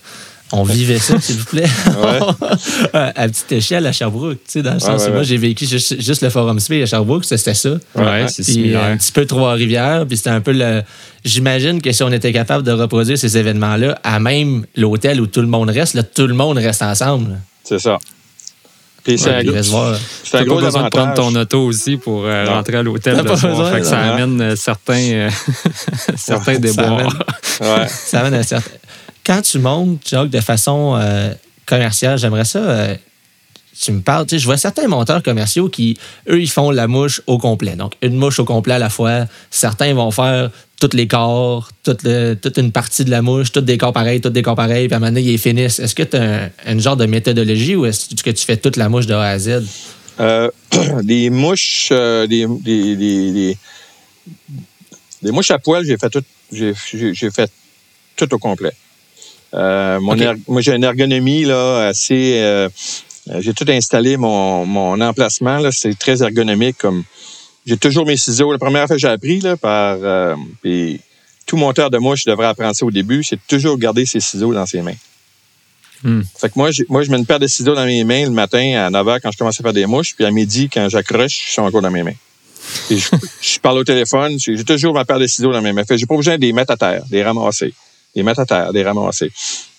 On 0.52 0.64
vivait 0.64 0.99
ça, 0.99 1.21
s'il 1.21 1.37
vous 1.37 1.45
plaît. 1.45 1.64
à 2.92 3.28
petite 3.28 3.52
échelle 3.52 3.87
à 3.87 3.92
Sherbrooke, 3.92 4.38
tu 4.45 4.52
sais, 4.52 4.62
dans 4.62 4.71
le 4.71 4.76
Ouais, 4.76 4.80
sens 4.80 5.02
ouais, 5.02 5.07
où 5.07 5.11
moi, 5.11 5.19
ouais. 5.21 5.25
j'ai 5.25 5.37
vécu 5.37 5.66
juste, 5.66 6.00
juste 6.00 6.23
le 6.23 6.30
Forum 6.30 6.59
SP 6.59 6.83
à 6.83 6.87
Sherbrooke, 6.87 7.25
ça, 7.25 7.38
c'était 7.38 7.54
ça. 7.54 7.71
Ouais, 7.95 8.26
c'est 8.28 8.42
Puis 8.42 8.52
similaire. 8.54 8.83
un 8.85 8.97
petit 8.97 9.12
peu 9.12 9.26
Trois-Rivières, 9.26 10.07
puis 10.09 10.16
c'était 10.16 10.30
un 10.30 10.40
peu 10.40 10.52
le. 10.52 10.83
J'imagine 11.25 11.80
que 11.83 11.92
si 11.92 12.02
on 12.02 12.11
était 12.12 12.33
capable 12.33 12.64
de 12.64 12.73
reproduire 12.73 13.19
ces 13.19 13.37
événements-là 13.37 13.99
à 14.02 14.19
même 14.19 14.64
l'hôtel 14.76 15.21
où 15.21 15.26
tout 15.26 15.40
le 15.42 15.47
monde 15.47 15.71
reste, 15.71 15.95
là, 15.95 16.02
tout 16.02 16.26
le 16.26 16.35
monde 16.35 16.59
reste 16.59 16.83
ensemble. 16.83 17.38
C'est 17.62 17.78
ça. 17.78 17.99
Puis 19.04 19.19
c'est 19.19 19.30
Ouais, 19.30 19.37
un, 19.37 19.42
gros- 19.45 19.95
c'est 20.25 20.37
un 20.38 20.45
gros 20.45 20.57
pas 20.57 20.61
besoin 20.66 20.83
de 20.85 20.88
prendre 20.90 21.14
ton 21.14 21.35
auto 21.35 21.62
aussi 21.64 21.97
pour 21.97 22.25
euh, 22.26 22.45
rentrer 22.47 22.76
à 22.76 22.83
l'hôtel 22.83 23.16
le 23.16 23.23
soir. 23.37 23.50
besoin, 23.52 23.71
Fait 23.73 23.80
que 23.80 23.87
ça 23.87 23.99
amène 23.99 24.40
euh, 24.42 24.57
certains, 24.57 24.92
euh, 25.12 25.30
certains 26.16 26.54
Ça 26.54 26.59
déboires. 26.59 26.99
amène- 26.99 27.12
Ouais. 27.80 27.87
Ça 27.88 28.21
amène 28.21 28.35
à 28.35 28.42
certain- 28.42 28.71
Quand 29.25 29.43
tu 29.43 29.59
montes, 29.59 30.15
de 30.15 30.41
façon 30.41 30.97
euh, 31.00 31.33
commerciale, 31.67 32.19
j'aimerais 32.19 32.45
ça. 32.45 32.59
euh, 32.59 32.95
tu 33.81 33.93
me 33.93 34.00
parles, 34.00 34.27
tu 34.27 34.35
sais, 34.35 34.39
je 34.41 34.45
vois 34.45 34.59
certains 34.59 34.89
monteurs 34.89 35.23
commerciaux 35.23 35.69
qui, 35.69 35.97
eux, 36.29 36.41
ils 36.41 36.50
font 36.50 36.71
la 36.71 36.87
mouche 36.87 37.23
au 37.27 37.39
complet. 37.39 37.77
Donc, 37.77 37.95
une 38.03 38.15
mouche 38.15 38.39
au 38.39 38.45
complet 38.45 38.75
à 38.75 38.79
la 38.79 38.91
fois. 38.91 39.25
Certains 39.50 39.95
vont 39.95 40.11
faire 40.11 40.50
tous 40.81 40.95
les 40.95 41.07
corps, 41.07 41.71
toute, 41.83 42.05
une 42.05 42.73
partie 42.73 43.05
de 43.05 43.11
la 43.11 43.23
mouche, 43.23 43.53
tous 43.53 43.61
des 43.61 43.79
corps 43.79 43.93
pareils, 43.93 44.21
tous 44.21 44.31
des 44.31 44.43
corps 44.43 44.57
pareils, 44.57 44.89
puis 44.89 44.95
à 44.95 44.97
un 44.99 45.00
moment 45.00 45.17
ils 45.17 45.39
finissent. 45.39 45.79
Est-ce 45.79 45.95
que 45.95 46.03
tu 46.03 46.17
as 46.17 46.23
un, 46.23 46.50
une 46.67 46.81
genre 46.81 46.97
de 46.97 47.07
méthodologie 47.07 47.77
ou 47.77 47.87
est-ce 47.87 48.15
que 48.23 48.31
tu 48.31 48.45
fais 48.45 48.57
toute 48.57 48.77
la 48.77 48.89
mouche 48.89 49.07
de 49.07 49.15
A 49.15 49.29
à 49.29 49.39
Z? 49.39 49.62
Euh, 50.19 50.50
des 51.03 51.31
mouches, 51.31 51.89
euh, 51.93 52.27
mouches 55.23 55.50
à 55.50 55.59
poil, 55.59 55.85
j'ai 55.87 55.97
fait 55.97 56.11
tout, 56.11 56.25
j'ai 56.53 56.75
fait 57.31 57.50
tout 58.17 58.35
au 58.35 58.39
complet. 58.39 58.73
Euh, 59.54 59.99
mon 60.00 60.16
moi, 60.47 60.61
j'ai 60.61 60.75
une 60.75 60.85
ergonomie 60.85 61.45
là 61.45 61.88
assez. 61.88 62.38
euh, 62.40 62.69
j'ai 63.40 63.52
tout 63.52 63.66
installé 63.69 64.16
mon, 64.16 64.64
mon 64.64 65.00
emplacement 65.00 65.59
là, 65.59 65.71
c'est 65.73 65.99
très 65.99 66.23
ergonomique 66.23 66.78
comme 66.78 67.04
j'ai 67.66 67.76
toujours 67.76 68.07
mes 68.07 68.16
ciseaux. 68.16 68.52
La 68.52 68.59
première 68.59 68.87
fois 68.87 68.97
que 68.97 69.00
j'ai 69.00 69.09
appris, 69.09 69.40
là, 69.40 69.57
par, 69.57 69.99
euh, 70.02 70.35
puis 70.62 71.00
tout 71.47 71.57
monteur 71.57 71.90
de 71.90 71.99
mouche 71.99 72.25
devrait 72.25 72.47
apprendre 72.47 72.75
ça 72.75 72.85
au 72.87 72.90
début, 72.90 73.23
c'est 73.23 73.38
toujours 73.47 73.76
garder 73.78 74.07
ses 74.07 74.21
ciseaux 74.21 74.54
dans 74.54 74.66
ses 74.66 74.83
mains. 74.83 74.97
Hmm. 76.02 76.23
Fait 76.38 76.49
que 76.49 76.54
moi, 76.57 76.71
moi, 76.88 77.02
je 77.02 77.11
mets 77.11 77.19
une 77.19 77.26
paire 77.26 77.38
de 77.38 77.47
ciseaux 77.47 77.75
dans 77.75 77.85
mes 77.85 78.04
mains 78.04 78.25
le 78.25 78.30
matin 78.30 78.87
à 78.87 78.90
9 78.90 79.07
h 79.07 79.21
quand 79.23 79.30
je 79.30 79.38
commence 79.38 79.61
à 79.61 79.62
faire 79.62 79.73
des 79.73 79.87
mouches, 79.87 80.14
puis 80.16 80.25
à 80.25 80.30
midi, 80.30 80.71
quand 80.73 80.88
j'accroche, 80.88 81.49
ils 81.49 81.52
sont 81.52 81.62
encore 81.62 81.83
dans 81.83 81.90
mes 81.90 82.02
mains. 82.02 82.14
Je, 82.90 82.97
je 83.42 83.59
parle 83.59 83.78
au 83.78 83.85
téléphone, 83.85 84.38
j'ai 84.38 84.64
toujours 84.64 84.95
ma 84.95 85.04
paire 85.04 85.19
de 85.19 85.26
ciseaux 85.26 85.52
dans 85.52 85.61
mes 85.61 85.73
mains. 85.73 85.85
Fait 85.85 85.99
j'ai 85.99 86.07
pas 86.07 86.16
besoin 86.16 86.37
de 86.37 86.42
les 86.42 86.52
mettre 86.52 86.73
à 86.73 86.76
terre, 86.76 87.04
de 87.04 87.12
les 87.12 87.23
ramasser. 87.23 87.75
Les 88.14 88.23
mettre 88.23 88.40
à 88.40 88.47
terre, 88.47 88.73
les 88.73 88.83
ramasser. 88.83 89.31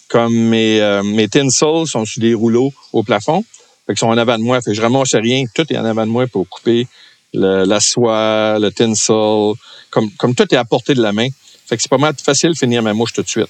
Comme 0.07 0.33
mes, 0.33 0.81
euh, 0.81 1.03
mes 1.03 1.27
tinsels 1.27 1.85
sont 1.87 2.05
sur 2.05 2.21
des 2.21 2.33
rouleaux 2.33 2.73
au 2.93 3.03
plafond, 3.03 3.43
fait 3.85 3.93
qu'ils 3.93 3.97
sont 3.99 4.07
en 4.07 4.17
avant 4.17 4.37
de 4.37 4.43
moi. 4.43 4.61
Fait 4.61 4.71
que 4.71 4.75
je 4.75 4.81
ramasse 4.81 5.15
rien, 5.15 5.45
tout 5.53 5.65
est 5.71 5.77
en 5.77 5.85
avant 5.85 6.05
de 6.05 6.11
moi 6.11 6.27
pour 6.27 6.47
couper 6.49 6.87
le- 7.33 7.63
la 7.65 7.79
soie, 7.79 8.57
le 8.59 8.69
tinsel, 8.71 9.53
comme, 9.89 10.09
comme 10.17 10.35
tout 10.35 10.47
est 10.53 10.57
à 10.57 10.65
portée 10.65 10.93
de 10.93 11.01
la 11.01 11.13
main. 11.13 11.27
Fait 11.65 11.75
que 11.77 11.81
c'est 11.81 11.89
pas 11.89 11.97
mal 11.97 12.13
facile 12.21 12.51
de 12.51 12.57
finir 12.57 12.81
ma 12.83 12.93
mouche 12.93 13.13
tout 13.13 13.21
de 13.23 13.29
suite. 13.29 13.47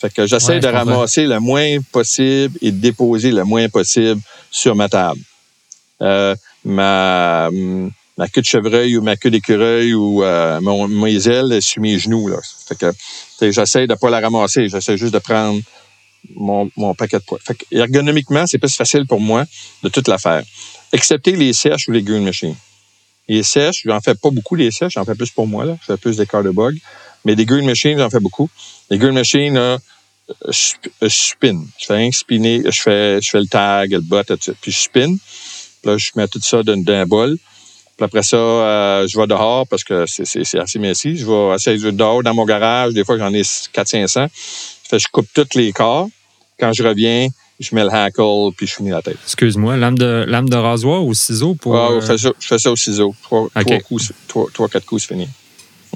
Fait 0.00 0.12
que 0.12 0.26
j'essaie 0.26 0.54
Ouais, 0.54 0.60
de 0.60 0.66
ramasser 0.66 1.26
le 1.26 1.38
moins 1.38 1.78
possible 1.92 2.58
et 2.60 2.72
de 2.72 2.78
déposer 2.78 3.30
le 3.30 3.44
moins 3.44 3.68
possible 3.68 4.20
sur 4.50 4.74
ma 4.74 4.88
table. 4.88 5.20
Euh, 6.02 6.34
ma, 6.64 7.48
ma 8.16 8.28
queue 8.28 8.40
de 8.40 8.46
chevreuil 8.46 8.96
ou 8.96 9.02
ma 9.02 9.16
queue 9.16 9.30
d'écureuil 9.30 9.94
ou 9.94 10.22
euh, 10.22 10.60
mon, 10.60 10.88
mes 10.88 11.28
ailes 11.28 11.60
sur 11.60 11.82
mes 11.82 11.98
genoux. 11.98 12.28
Là. 12.28 12.38
Fait 12.66 12.78
que 12.78 13.50
j'essaie 13.50 13.86
de 13.86 13.94
pas 13.94 14.10
la 14.10 14.20
ramasser. 14.20 14.68
J'essaie 14.68 14.96
juste 14.96 15.14
de 15.14 15.18
prendre 15.18 15.60
mon, 16.34 16.70
mon 16.76 16.94
paquet 16.94 17.18
de 17.18 17.24
poids. 17.24 17.38
Fait 17.42 17.54
que 17.54 17.64
ergonomiquement, 17.72 18.46
c'est 18.46 18.58
plus 18.58 18.74
facile 18.74 19.06
pour 19.06 19.20
moi 19.20 19.44
de 19.82 19.88
tout 19.88 20.02
la 20.06 20.18
faire. 20.18 20.42
Excepté 20.92 21.32
les 21.32 21.52
sèches 21.52 21.88
ou 21.88 21.92
les 21.92 22.02
green 22.02 22.24
machines. 22.24 22.56
Les 23.28 23.42
sèches, 23.42 23.82
j'en 23.84 24.00
fais 24.00 24.14
pas 24.14 24.30
beaucoup 24.30 24.54
les 24.54 24.70
sèches, 24.70 24.92
j'en 24.94 25.04
fais 25.04 25.14
plus 25.14 25.30
pour 25.30 25.46
moi, 25.46 25.64
là. 25.64 25.76
Je 25.80 25.86
fais 25.86 25.96
plus 25.96 26.16
des 26.16 26.26
quarts 26.26 26.42
de 26.42 26.50
bug. 26.50 26.78
Mais 27.24 27.34
des 27.34 27.46
green 27.46 27.64
machines, 27.64 27.98
j'en 27.98 28.10
fais 28.10 28.20
beaucoup. 28.20 28.50
Les 28.90 28.98
green 28.98 29.14
machines, 29.14 29.54
là, 29.54 29.78
je, 30.48 30.74
je 31.02 31.08
spin. 31.08 31.64
Je 31.78 31.86
fais 31.86 32.06
un 32.06 32.10
spinner, 32.12 32.62
je 32.66 32.82
fais, 32.82 33.20
je 33.20 33.30
fais 33.30 33.40
le 33.40 33.46
tag, 33.46 33.92
le 33.92 34.00
bot, 34.00 34.22
ça. 34.26 34.52
Puis 34.60 34.72
je 34.72 34.78
spin. 34.78 35.16
Puis 35.16 35.90
là, 35.90 35.96
je 35.96 36.10
mets 36.16 36.28
tout 36.28 36.40
ça 36.42 36.62
dans 36.62 36.74
un 36.86 37.06
bol. 37.06 37.38
Puis 37.96 38.04
après 38.04 38.22
ça, 38.22 38.36
euh, 38.36 39.06
je 39.06 39.18
vais 39.18 39.26
dehors 39.26 39.66
parce 39.68 39.84
que 39.84 40.04
c'est, 40.06 40.58
assez 40.58 40.78
messy. 40.78 41.16
Je 41.16 41.24
vais 41.26 41.54
essayer 41.54 41.78
de 41.78 41.90
dehors 41.90 42.22
dans 42.22 42.34
mon 42.34 42.44
garage. 42.44 42.92
Des 42.92 43.04
fois, 43.04 43.18
j'en 43.18 43.32
ai 43.32 43.42
400-500. 43.42 44.28
Fait 44.32 44.96
que 44.96 45.02
je 45.02 45.08
coupe 45.12 45.28
tous 45.32 45.56
les 45.56 45.72
corps. 45.72 46.08
Quand 46.58 46.72
je 46.72 46.82
reviens, 46.82 47.28
je 47.60 47.74
mets 47.74 47.84
le 47.84 47.92
hackle 47.92 48.50
puis 48.56 48.66
je 48.66 48.74
finis 48.74 48.90
la 48.90 49.02
tête. 49.02 49.18
Excuse-moi, 49.24 49.76
lame 49.76 49.96
de, 49.96 50.24
lame 50.26 50.48
de 50.48 50.56
rasoir 50.56 51.04
ou 51.04 51.14
ciseau 51.14 51.54
pour. 51.54 51.76
Ah, 51.76 51.90
euh, 51.92 52.00
je, 52.00 52.06
fais 52.06 52.18
ça, 52.18 52.30
je 52.38 52.46
fais 52.46 52.58
ça 52.58 52.72
au 52.72 52.76
ciseau. 52.76 53.14
Trois, 53.22 53.42
OK. 53.42 53.50
trois 53.64 53.78
coups, 53.80 54.06
c'est- 54.08 54.14
trois, 54.28 54.46
trois, 54.52 54.68
quatre 54.68 54.86
coups, 54.86 55.02
c'est 55.02 55.14
fini. 55.14 55.28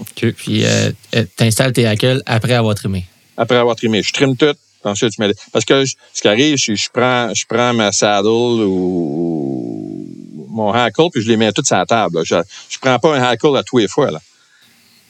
OK. 0.01 0.33
Puis, 0.37 0.65
euh, 0.65 0.93
euh, 1.17 1.25
t'installes 1.37 1.73
tes 1.73 1.87
hackles 1.87 2.23
après 2.27 2.55
avoir 2.55 2.75
trimé. 2.77 3.07
Après 3.37 3.57
avoir 3.57 3.75
trimé, 3.75 4.03
je 4.03 4.13
trime 4.13 4.37
tout. 4.37 4.55
Ensuite, 4.85 5.13
je 5.19 5.23
mets... 5.23 5.35
Parce 5.53 5.65
que 5.65 5.85
je- 5.85 5.95
ce 6.15 6.23
qui 6.23 6.29
arrive, 6.29 6.57
je, 6.57 6.75
je 6.75 6.89
prends, 6.93 7.35
je 7.35 7.45
prends 7.49 7.75
ma 7.75 7.91
saddle 7.91 8.29
ou 8.29 9.48
mon 10.59 10.73
hackle, 10.73 11.09
puis 11.13 11.23
je 11.23 11.29
les 11.29 11.37
mets 11.37 11.53
toutes 11.53 11.67
sur 11.67 11.77
la 11.77 11.87
table. 11.87 12.19
là. 12.19 12.23
Je, 12.25 12.37
je 12.69 12.79
prends 12.79 12.99
pas 12.99 13.17
un 13.17 13.23
hackle 13.23 13.57
à 13.57 13.63
tous 13.63 13.79
les 13.79 13.89
fois. 13.89 14.11
Là. 14.11 14.21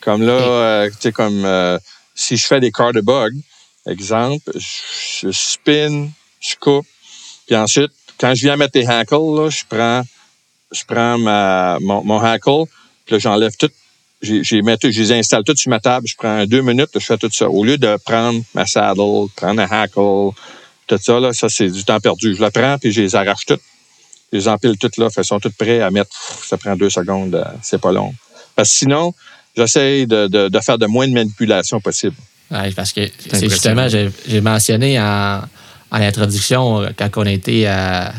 Comme 0.00 0.22
là, 0.22 0.32
euh, 0.32 0.90
tu 0.90 0.96
sais, 1.00 1.12
comme 1.12 1.44
euh, 1.44 1.78
si 2.14 2.36
je 2.36 2.46
fais 2.46 2.60
des 2.60 2.70
quarts 2.70 2.92
de 2.92 3.00
bug, 3.00 3.32
exemple, 3.86 4.50
je, 4.54 5.28
je 5.28 5.30
spin, 5.32 6.08
je 6.40 6.54
coupe, 6.60 6.86
puis 7.46 7.56
ensuite, 7.56 7.90
quand 8.20 8.34
je 8.34 8.42
viens 8.42 8.56
mettre 8.56 8.78
les 8.78 8.86
hackles, 8.86 9.14
là, 9.36 9.48
je 9.50 9.62
prends, 9.68 10.02
je 10.72 10.82
prends 10.84 11.18
ma, 11.18 11.78
mon, 11.80 12.04
mon 12.04 12.20
hackle, 12.20 12.64
puis 13.06 13.14
là, 13.14 13.18
j'enlève 13.18 13.56
tout. 13.56 13.70
mets 14.22 14.76
tout- 14.76 14.90
Je 14.92 15.00
les 15.02 15.12
installe 15.12 15.44
toutes 15.44 15.58
sur 15.58 15.70
ma 15.70 15.80
table. 15.80 16.06
Je 16.06 16.16
prends 16.16 16.44
deux 16.44 16.60
minutes, 16.62 16.90
je 16.94 16.98
fais 17.10 17.16
tout 17.16 17.30
ça. 17.32 17.48
Au 17.48 17.64
lieu 17.64 17.78
de 17.78 17.96
prendre 18.04 18.42
ma 18.54 18.66
saddle, 18.66 19.28
prendre 19.36 19.60
un 19.62 19.70
hackle, 19.70 20.30
tout 20.88 20.98
ça, 21.00 21.20
là, 21.20 21.32
ça, 21.32 21.48
c'est 21.48 21.70
du 21.70 21.84
temps 21.84 22.00
perdu. 22.00 22.34
Je 22.34 22.42
le 22.42 22.50
prends, 22.50 22.76
puis 22.78 22.92
je 22.92 23.00
les 23.02 23.14
arrache 23.16 23.46
toutes. 23.46 23.62
Je 24.32 24.38
les 24.38 24.48
empile 24.48 24.76
toutes 24.78 24.96
là, 24.98 25.08
elles 25.16 25.24
sont 25.24 25.40
toutes 25.40 25.56
prêtes 25.56 25.82
à 25.82 25.90
mettre. 25.90 26.10
Ça 26.46 26.56
prend 26.58 26.76
deux 26.76 26.90
secondes, 26.90 27.34
euh, 27.34 27.44
c'est 27.62 27.80
pas 27.80 27.92
long. 27.92 28.14
Parce 28.54 28.70
que 28.70 28.76
sinon, 28.76 29.14
j'essaie 29.56 30.06
de, 30.06 30.26
de, 30.26 30.48
de 30.48 30.60
faire 30.60 30.78
de 30.78 30.86
moins 30.86 31.08
de 31.08 31.12
manipulation 31.12 31.80
possible. 31.80 32.16
Ouais, 32.50 32.70
parce 32.72 32.92
que 32.92 33.02
c'est 33.30 33.48
justement, 33.48 33.88
j'ai 33.88 34.40
mentionné 34.40 34.98
en, 35.00 35.40
en 35.90 36.00
introduction, 36.00 36.82
euh, 36.82 36.88
quand 36.96 37.08
on 37.16 37.24
était 37.26 37.66
à. 37.66 38.12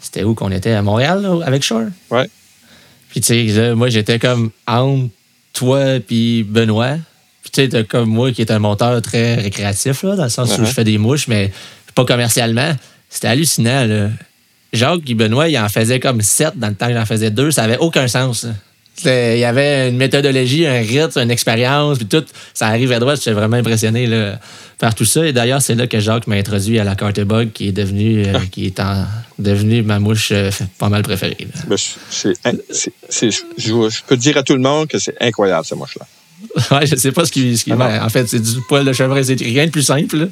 C'était 0.00 0.22
où 0.24 0.34
qu'on 0.34 0.52
était? 0.52 0.72
À 0.72 0.82
Montréal, 0.82 1.22
là, 1.22 1.40
avec 1.44 1.62
Shore? 1.64 1.86
Ouais. 2.10 2.28
Puis, 3.10 3.20
tu 3.20 3.50
sais, 3.52 3.74
moi, 3.74 3.88
j'étais 3.88 4.18
comme 4.18 4.50
entre 4.66 5.08
toi 5.52 5.98
puis 6.06 6.42
Benoît. 6.44 6.96
Puis, 7.42 7.50
tu 7.50 7.62
sais, 7.62 7.68
t'as 7.68 7.82
comme 7.82 8.08
moi 8.08 8.30
qui 8.30 8.42
est 8.42 8.50
un 8.50 8.58
monteur 8.58 9.00
très 9.02 9.36
récréatif, 9.36 10.02
là, 10.04 10.14
dans 10.16 10.24
le 10.24 10.28
sens 10.28 10.50
où 10.58 10.62
Uh-huh. 10.62 10.66
je 10.66 10.72
fais 10.72 10.84
des 10.84 10.98
mouches, 10.98 11.26
mais 11.28 11.50
pas 11.94 12.04
commercialement. 12.04 12.72
C'était 13.08 13.28
hallucinant, 13.28 13.84
là. 13.84 14.10
Jacques 14.72 15.08
et 15.08 15.14
Benoît, 15.14 15.48
ils 15.48 15.58
en 15.58 15.68
faisaient 15.68 16.00
comme 16.00 16.20
sept 16.20 16.52
dans 16.56 16.68
le 16.68 16.74
temps 16.74 16.88
que 16.88 16.94
j'en 16.94 17.06
faisais 17.06 17.30
deux. 17.30 17.50
Ça 17.50 17.62
avait 17.62 17.78
aucun 17.78 18.08
sens. 18.08 18.46
Il 19.04 19.38
y 19.38 19.44
avait 19.44 19.90
une 19.90 19.98
méthodologie, 19.98 20.66
un 20.66 20.80
rythme, 20.80 21.18
une 21.20 21.30
expérience, 21.30 21.98
puis 21.98 22.06
tout. 22.06 22.24
Ça 22.54 22.68
arrivait 22.68 22.98
droit. 22.98 23.14
J'étais 23.14 23.32
vraiment 23.32 23.58
impressionné 23.58 24.06
là, 24.06 24.40
par 24.78 24.94
tout 24.94 25.04
ça. 25.04 25.26
Et 25.26 25.34
d'ailleurs, 25.34 25.60
c'est 25.60 25.74
là 25.74 25.86
que 25.86 26.00
Jacques 26.00 26.26
m'a 26.26 26.36
introduit 26.36 26.78
à 26.78 26.84
la 26.84 26.94
carte 26.94 27.20
bug, 27.20 27.52
qui 27.52 27.68
est 27.68 27.72
devenue, 27.72 28.24
euh, 28.26 28.38
qui 28.50 28.64
est 28.66 28.80
en, 28.80 29.04
devenue 29.38 29.82
ma 29.82 29.98
mouche 29.98 30.30
euh, 30.32 30.50
pas 30.78 30.88
mal 30.88 31.02
préférée. 31.02 31.36
Ben, 31.66 31.76
je- 31.76 31.84
c'est, 32.08 32.32
c'est, 32.70 32.92
c'est- 33.10 33.30
je, 33.30 33.40
je 33.58 33.98
peux 34.06 34.16
dire 34.16 34.38
à 34.38 34.42
tout 34.42 34.54
le 34.54 34.62
monde 34.62 34.88
que 34.88 34.98
c'est 34.98 35.14
incroyable, 35.20 35.66
cette 35.66 35.76
mouche-là. 35.76 36.06
Ouais, 36.70 36.86
je 36.86 36.96
sais 36.96 37.12
pas 37.12 37.26
ce 37.26 37.32
qui. 37.32 37.56
ce 37.58 37.64
qui- 37.64 37.72
Ah 37.72 37.76
ben, 37.76 38.02
en 38.02 38.08
fait, 38.08 38.26
c'est 38.26 38.40
du 38.40 38.60
poil 38.66 38.84
de 38.86 38.92
chevreuil. 38.94 39.24
C'est 39.26 39.34
rien 39.42 39.66
de 39.66 39.70
plus 39.70 39.82
simple. 39.82 40.16
là. 40.16 40.26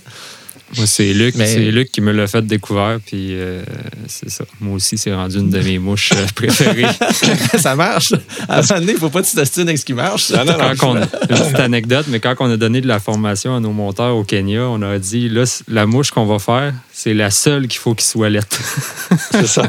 Moi, 0.77 0.87
c'est 0.87 1.13
Luc, 1.13 1.35
Mais- 1.37 1.47
c'est 1.47 1.71
Luc 1.71 1.93
qui 1.93 2.01
me 2.01 2.11
l'a 2.11 2.27
fait 2.27 2.45
découvrir, 2.45 2.99
puis 3.05 3.29
euh, 3.31 3.63
c'est 4.09 4.31
ça. 4.31 4.45
Moi 4.61 4.77
aussi, 4.77 4.99
c'est 4.99 5.15
rendu 5.15 5.39
une 5.39 5.51
de 5.51 5.61
mes 5.61 5.79
mouches 5.79 6.11
euh, 6.13 6.27
préférées. 6.35 6.87
ça 7.59 7.77
marche. 7.77 8.13
À 8.49 8.59
un 8.59 8.63
moment 8.63 8.81
donné, 8.81 8.93
il 8.93 8.99
faut 8.99 9.11
pas 9.11 9.23
que 9.23 9.29
tu 9.29 9.37
t'ostines 9.37 9.69
avec 9.69 9.79
ce 9.79 9.85
qui 9.85 9.93
marche. 9.95 10.31
Non, 10.31 10.45
non, 10.45 10.59
non. 10.59 10.73
quand 10.77 10.93
on, 10.93 10.97
une 10.97 11.07
petite 11.07 11.61
anecdote, 11.61 12.07
mais 12.09 12.19
quand 12.19 12.35
on 12.41 12.51
a 12.51 12.57
donné 12.57 12.81
de 12.81 12.89
la 12.89 12.99
formation 12.99 13.55
à 13.55 13.61
nos 13.61 13.73
monteurs 13.73 14.17
au 14.17 14.25
Kenya, 14.25 14.63
on 14.63 14.83
a 14.83 14.99
dit 14.99 15.29
là, 15.29 15.45
la 15.69 15.87
mouche 15.87 16.11
qu'on 16.11 16.27
va 16.27 16.39
faire, 16.39 16.73
c'est 16.93 17.15
la 17.15 17.31
seule 17.31 17.69
qu'il 17.69 17.81
faut 17.81 17.95
qu'il 17.95 18.07
soit 18.07 18.31
laite. 18.31 18.59
C'est 19.31 19.47
ça. 19.47 19.63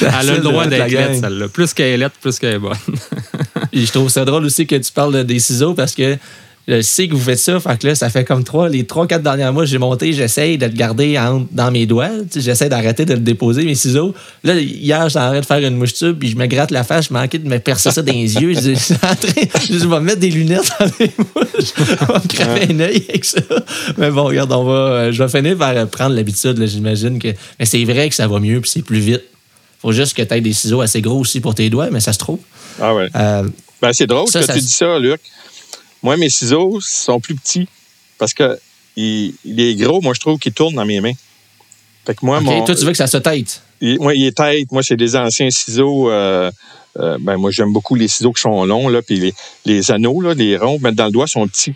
Elle 0.00 0.30
a 0.30 0.36
le 0.36 0.38
droit 0.38 0.66
d'être 0.66 0.90
laite, 0.90 1.20
celle-là. 1.20 1.48
Plus 1.48 1.72
qu'elle 1.74 1.86
est 1.86 1.96
laite, 1.96 2.12
plus 2.20 2.38
qu'elle 2.38 2.54
est 2.54 2.58
bonne. 2.58 2.76
Puis 3.72 3.86
je 3.86 3.92
trouve 3.92 4.08
ça 4.08 4.24
drôle 4.24 4.44
aussi 4.44 4.66
que 4.66 4.76
tu 4.76 4.92
parles 4.92 5.24
des 5.24 5.38
ciseaux 5.38 5.74
parce 5.74 5.94
que 5.94 6.16
je 6.68 6.80
sais 6.80 7.06
que 7.06 7.14
vous 7.14 7.20
faites 7.22 7.38
ça. 7.38 7.60
Fait 7.60 7.78
que 7.78 7.86
là, 7.86 7.94
ça 7.94 8.10
fait 8.10 8.24
comme 8.24 8.42
trois, 8.42 8.68
les 8.68 8.84
trois, 8.84 9.06
quatre 9.06 9.22
derniers 9.22 9.50
mois, 9.52 9.64
j'ai 9.64 9.78
monté, 9.78 10.12
j'essaye 10.12 10.58
de 10.58 10.66
le 10.66 10.72
garder 10.72 11.16
en- 11.18 11.46
dans 11.52 11.70
mes 11.70 11.86
doigts. 11.86 12.10
J'essaie 12.34 12.68
d'arrêter 12.68 13.04
de 13.04 13.14
le 13.14 13.20
déposer, 13.20 13.64
mes 13.64 13.74
ciseaux. 13.76 14.14
Là, 14.42 14.54
hier, 14.58 15.08
j'arrête 15.08 15.42
de 15.42 15.46
faire 15.46 15.58
une 15.58 15.76
mouche 15.76 15.94
tube, 15.94 16.18
puis 16.18 16.28
je 16.28 16.36
me 16.36 16.46
gratte 16.46 16.70
la 16.72 16.82
face, 16.82 17.06
je 17.08 17.12
manquais 17.12 17.38
de 17.38 17.48
me 17.48 17.58
percer 17.58 17.90
ça 17.92 18.02
dans 18.02 18.12
les 18.12 18.34
yeux. 18.34 18.52
Je, 18.60 18.74
suis 18.74 18.94
en 18.94 19.14
train- 19.14 19.60
je 19.70 19.86
vais 19.86 20.00
mettre 20.00 20.18
des 20.20 20.30
lunettes 20.30 20.72
dans 20.80 20.86
les 20.98 21.10
mouches. 21.18 21.72
On 22.02 22.04
va 22.06 22.18
me 22.22 22.28
cramer 22.28 22.66
un 22.70 22.80
œil 22.80 23.04
avec 23.08 23.24
ça. 23.24 23.40
Mais 23.98 24.10
bon, 24.10 24.24
regarde, 24.24 24.50
on 24.52 24.64
va, 24.64 24.72
euh, 24.72 25.12
je 25.12 25.22
vais 25.22 25.28
finir 25.28 25.56
par 25.56 25.70
euh, 25.76 25.86
prendre 25.86 26.14
l'habitude, 26.16 26.58
là, 26.58 26.66
j'imagine 26.66 27.18
que. 27.18 27.28
Mais 27.60 27.64
c'est 27.66 27.84
vrai 27.84 28.08
que 28.08 28.14
ça 28.14 28.26
va 28.26 28.40
mieux, 28.40 28.60
puis 28.60 28.70
c'est 28.70 28.82
plus 28.82 28.98
vite. 28.98 29.22
Faut 29.80 29.92
juste 29.92 30.16
que 30.16 30.22
tu 30.22 30.34
aies 30.34 30.40
des 30.40 30.52
ciseaux 30.52 30.80
assez 30.80 31.00
gros 31.00 31.20
aussi 31.20 31.40
pour 31.40 31.54
tes 31.54 31.70
doigts, 31.70 31.90
mais 31.92 32.00
ça 32.00 32.12
se 32.12 32.18
trouve. 32.18 32.40
Ah 32.80 32.94
ouais. 32.94 33.08
Euh, 33.14 33.44
Ben, 33.80 33.92
c'est 33.92 34.06
drôle 34.06 34.26
Ça, 34.28 34.40
que 34.40 34.46
ça 34.46 34.54
tu 34.54 34.60
dis 34.60 34.66
ça, 34.72 34.98
Luc. 34.98 35.20
Moi, 36.06 36.16
mes 36.16 36.30
ciseaux 36.30 36.78
sont 36.80 37.18
plus 37.18 37.34
petits 37.34 37.66
parce 38.16 38.32
que 38.32 38.56
il, 38.94 39.34
il 39.44 39.58
est 39.58 39.74
gros, 39.74 40.00
moi, 40.00 40.14
je 40.14 40.20
trouve 40.20 40.38
qu'il 40.38 40.52
tourne 40.52 40.76
dans 40.76 40.86
mes 40.86 41.00
mains. 41.00 41.14
Fait 42.06 42.14
que 42.14 42.24
moi, 42.24 42.38
OK, 42.38 42.44
mon, 42.44 42.64
toi, 42.64 42.76
tu 42.76 42.84
veux 42.84 42.92
que 42.92 42.96
ça 42.96 43.08
se 43.08 43.16
tête. 43.16 43.60
il, 43.80 43.98
moi, 43.98 44.14
il 44.14 44.24
est 44.24 44.36
tête. 44.36 44.70
Moi, 44.70 44.84
c'est 44.84 44.96
des 44.96 45.16
anciens 45.16 45.50
ciseaux. 45.50 46.08
euh, 46.08 46.48
euh, 47.00 47.18
ben, 47.20 47.36
moi, 47.36 47.50
j'aime 47.50 47.72
beaucoup 47.72 47.96
les 47.96 48.06
ciseaux 48.06 48.32
qui 48.32 48.40
sont 48.40 48.64
longs, 48.64 48.88
là, 48.88 49.02
puis 49.02 49.18
les, 49.18 49.34
les 49.64 49.90
anneaux, 49.90 50.20
là, 50.20 50.32
les 50.32 50.56
ronds, 50.56 50.78
mettre 50.78 50.94
dans 50.94 51.06
le 51.06 51.10
doigt, 51.10 51.26
sont 51.26 51.48
petits. 51.48 51.74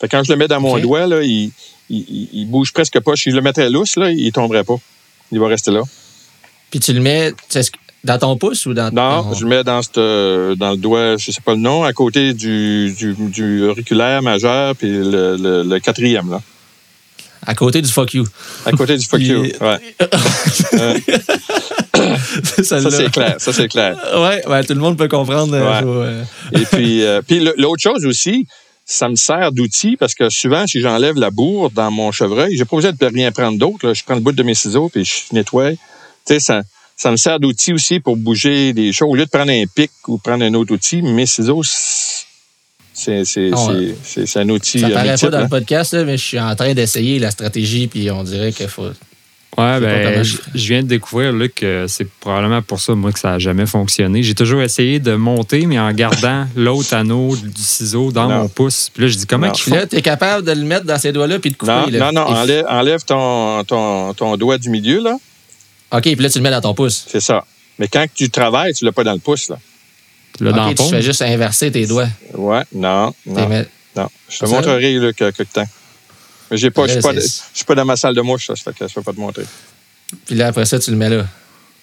Fait 0.00 0.08
que 0.08 0.16
quand 0.16 0.24
je 0.24 0.32
le 0.32 0.38
mets 0.38 0.48
dans 0.48 0.62
mon 0.62 0.78
doigt, 0.78 1.06
là, 1.06 1.22
il, 1.22 1.52
il, 1.90 2.46
bouge 2.46 2.72
presque 2.72 2.98
pas. 3.00 3.16
Si 3.16 3.30
je 3.30 3.36
le 3.36 3.42
mettrais 3.42 3.68
lousse, 3.68 3.96
là, 3.96 4.10
il 4.10 4.32
tomberait 4.32 4.64
pas. 4.64 4.76
Il 5.30 5.40
va 5.40 5.46
rester 5.46 5.72
là. 5.72 5.82
Puis 6.70 6.80
tu 6.80 6.94
le 6.94 7.00
mets 7.00 7.34
dans 8.04 8.18
ton 8.18 8.36
pouce 8.36 8.66
ou 8.66 8.74
dans 8.74 8.92
Non, 8.92 9.24
ton- 9.24 9.34
je 9.34 9.44
le 9.44 9.50
mets 9.50 9.64
dans, 9.64 9.82
cette, 9.82 9.98
euh, 9.98 10.54
dans 10.54 10.70
le 10.70 10.76
doigt, 10.76 11.16
je 11.16 11.30
sais 11.30 11.40
pas 11.44 11.52
le 11.54 11.60
nom, 11.60 11.84
à 11.84 11.92
côté 11.92 12.32
du, 12.34 12.92
du, 12.96 13.14
du 13.14 13.64
auriculaire 13.64 14.22
majeur, 14.22 14.74
puis 14.76 14.88
le, 14.90 15.36
le, 15.36 15.62
le 15.64 15.78
quatrième, 15.80 16.30
là. 16.30 16.40
à 17.46 17.54
côté 17.54 17.82
du 17.82 17.90
fuck 17.90 18.14
you. 18.14 18.24
À 18.64 18.72
côté 18.72 18.96
du 18.96 19.06
fuck 19.06 19.20
you. 19.20 19.44
Il- 19.44 19.56
Ouais. 19.60 19.78
Ça, 22.62 22.90
c'est 22.90 23.10
clair. 23.10 23.36
Ça, 23.38 23.52
c'est 23.52 23.68
clair. 23.68 23.96
Ouais, 24.48 24.64
tout 24.64 24.74
le 24.74 24.80
monde 24.80 24.96
peut 24.96 25.08
comprendre. 25.08 25.54
euh, 25.54 25.82
Ouais. 25.82 25.84
euh, 25.84 26.24
Et 26.60 26.64
puis, 26.66 27.02
euh, 27.04 27.20
puis 27.26 27.40
l'autre 27.56 27.82
chose 27.82 28.04
aussi, 28.06 28.46
ça 28.84 29.08
me 29.08 29.16
sert 29.16 29.52
d'outil 29.52 29.96
parce 29.96 30.14
que 30.14 30.30
souvent, 30.30 30.66
si 30.66 30.80
j'enlève 30.80 31.16
la 31.16 31.30
bourre 31.30 31.70
dans 31.70 31.90
mon 31.90 32.12
chevreuil, 32.12 32.56
j'ai 32.56 32.64
pas 32.64 32.76
besoin 32.76 32.92
de 32.92 33.06
rien 33.06 33.32
prendre 33.32 33.58
d'autre. 33.58 33.92
Je 33.92 34.02
prends 34.04 34.14
le 34.14 34.20
bout 34.20 34.32
de 34.32 34.42
mes 34.42 34.54
ciseaux 34.54 34.88
puis 34.88 35.04
je 35.04 35.34
nettoie. 35.34 35.72
Tu 35.72 35.78
sais, 36.26 36.40
ça, 36.40 36.62
ça 36.98 37.12
me 37.12 37.16
sert 37.16 37.38
d'outil 37.38 37.72
aussi 37.72 38.00
pour 38.00 38.16
bouger 38.16 38.72
des 38.72 38.92
choses. 38.92 39.08
Au 39.08 39.14
lieu 39.14 39.24
de 39.24 39.30
prendre 39.30 39.52
un 39.52 39.64
pic 39.72 39.90
ou 40.08 40.18
prendre 40.18 40.44
un 40.44 40.52
autre 40.54 40.74
outil, 40.74 41.00
mes 41.00 41.26
ciseaux, 41.26 41.62
c'est 41.62 43.24
c'est- 43.24 44.36
un 44.36 44.48
outil. 44.48 44.80
Ça 44.80 44.88
euh, 44.88 44.92
paraît 44.92 45.14
pas 45.16 45.30
dans 45.30 45.38
hein. 45.38 45.42
le 45.42 45.48
podcast, 45.48 45.94
là, 45.94 46.02
mais 46.04 46.16
je 46.18 46.24
suis 46.24 46.40
en 46.40 46.54
train 46.56 46.74
d'essayer 46.74 47.20
la 47.20 47.30
stratégie, 47.30 47.86
puis 47.86 48.10
on 48.10 48.24
dirait 48.24 48.52
qu'il 48.52 48.66
faut. 48.66 48.86
Ouais, 49.56 49.80
ben, 49.80 50.22
je- 50.24 50.36
viens 50.54 50.82
de 50.82 50.88
découvrir 50.88 51.32
là, 51.32 51.46
que 51.48 51.86
c'est 51.88 52.08
probablement 52.20 52.62
pour 52.62 52.80
ça, 52.80 52.94
moi, 52.96 53.12
que 53.12 53.18
ça 53.20 53.30
n'a 53.30 53.38
jamais 53.38 53.66
fonctionné. 53.66 54.22
J'ai 54.24 54.34
toujours 54.34 54.62
essayé 54.62 54.98
de 54.98 55.14
monter, 55.14 55.66
mais 55.66 55.78
en 55.78 55.92
gardant 55.92 56.46
l'autre 56.56 56.94
anneau 56.94 57.36
du 57.36 57.62
ciseau 57.62 58.10
dans 58.10 58.28
Non. 58.28 58.42
mon 58.42 58.48
pouce. 58.48 58.90
Puis 58.92 59.04
là, 59.04 59.08
je 59.08 59.16
dis 59.16 59.26
comment 59.26 59.54
font? 59.54 59.74
là, 59.74 59.86
tu 59.86 59.96
es 59.96 60.02
capable 60.02 60.44
de 60.44 60.52
le 60.52 60.62
mettre 60.64 60.84
dans 60.84 60.98
ces 60.98 61.12
doigts-là, 61.12 61.38
puis 61.38 61.50
de 61.50 61.56
couper. 61.56 61.72
Non, 61.72 61.86
là. 61.86 62.12
non, 62.12 62.20
non, 62.20 62.26
enlève, 62.28 62.66
enlève 62.68 63.04
ton, 63.04 63.62
ton, 63.64 64.14
ton 64.14 64.36
doigt 64.36 64.58
du 64.58 64.68
milieu, 64.70 65.00
là. 65.00 65.16
OK, 65.92 66.02
puis 66.02 66.14
là, 66.16 66.28
tu 66.30 66.38
le 66.38 66.42
mets 66.42 66.50
dans 66.50 66.60
ton 66.60 66.74
pouce. 66.74 67.04
C'est 67.08 67.20
ça. 67.20 67.44
Mais 67.78 67.88
quand 67.88 68.04
tu 68.14 68.28
travailles, 68.30 68.74
tu 68.74 68.84
l'as 68.84 68.92
pas 68.92 69.04
dans 69.04 69.12
le 69.12 69.18
pouce, 69.20 69.48
là. 69.48 69.58
Là, 70.40 70.52
dans 70.52 70.62
OK, 70.64 70.68
le 70.70 70.74
tu 70.74 70.82
paume. 70.82 70.90
fais 70.90 71.02
juste 71.02 71.22
inverser 71.22 71.70
tes 71.72 71.86
doigts. 71.86 72.08
Ouais, 72.34 72.62
non, 72.72 73.12
non, 73.26 73.48
met- 73.48 73.66
non. 73.96 74.08
Je 74.28 74.38
te 74.38 74.46
Ça? 74.46 74.54
montrerai, 74.54 74.94
là, 74.94 75.12
que- 75.12 75.30
quelque 75.30 75.52
temps. 75.52 75.66
Mais 76.50 76.56
j'ai 76.56 76.70
pas, 76.70 76.86
je 76.86 77.00
suis 77.54 77.64
pas, 77.66 77.74
dans 77.74 77.84
ma 77.84 77.96
salle 77.96 78.14
de 78.14 78.20
mouche, 78.20 78.46
ça, 78.46 78.54
fait 78.56 78.72
que 78.76 78.86
je 78.88 78.94
peux 78.94 79.02
pas 79.02 79.12
te 79.12 79.20
montrer. 79.20 79.44
Puis 80.26 80.34
là, 80.36 80.46
après 80.48 80.64
ça, 80.64 80.78
tu 80.78 80.90
le 80.90 80.96
mets 80.96 81.08
là. 81.10 81.26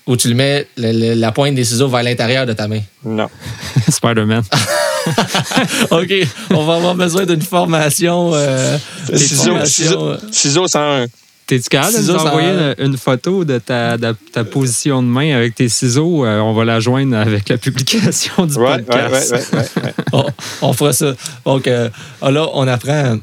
Ou 0.07 0.15
tu 0.17 0.27
le 0.29 0.35
mets 0.35 0.67
le- 0.77 0.91
le- 0.91 1.13
la 1.15 1.31
pointe 1.31 1.55
des 1.55 1.63
ciseaux 1.65 1.87
vers 1.87 2.03
l'intérieur 2.03 2.45
de 2.45 2.53
ta 2.53 2.67
main. 2.67 2.81
Non. 3.03 3.27
Spider-Man. 3.89 4.43
OK, 5.91 6.13
on 6.51 6.63
va 6.65 6.75
avoir 6.75 6.95
besoin 6.95 7.25
d'une 7.25 7.41
formation. 7.41 8.31
euh, 8.33 8.77
Ciseaux, 9.15 9.65
ciseaux, 9.65 10.07
euh, 10.09 10.17
ciseaux 10.31 10.67
101. 10.67 11.07
T'es-tu 11.47 11.69
capable 11.69 11.93
de 11.93 11.97
nous 11.97 12.03
Ciseaux, 12.05 12.17
ça- 12.19 12.25
envoyer 12.25 12.73
une, 12.79 12.97
photo 12.97 13.45
de 13.45 13.60
ta, 13.60 13.97
de 13.97 14.15
ta 14.31 14.43
position 14.43 15.03
de 15.03 15.08
main 15.08 15.36
avec 15.36 15.53
tes 15.55 15.69
ciseaux? 15.69 16.25
Euh, 16.25 16.39
on 16.39 16.53
va 16.53 16.65
la 16.65 16.79
joindre 16.79 17.15
avec 17.17 17.49
la 17.49 17.58
publication 17.60 18.45
du 18.47 18.55
Ouais, 18.58 18.81
podcast. 18.81 19.31
ouais, 19.53 19.60
ouais, 19.84 19.93
on, 20.13 20.25
on 20.63 20.73
fera 20.73 20.91
ça. 20.93 21.13
Donc, 21.45 21.67
euh, 21.67 21.89
là, 22.21 22.47
on 22.53 22.67
apprend 22.67 23.17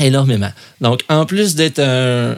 énormément. 0.00 0.52
Donc, 0.80 1.00
en 1.08 1.26
plus 1.26 1.56
d'être 1.56 1.80
un, 1.80 2.36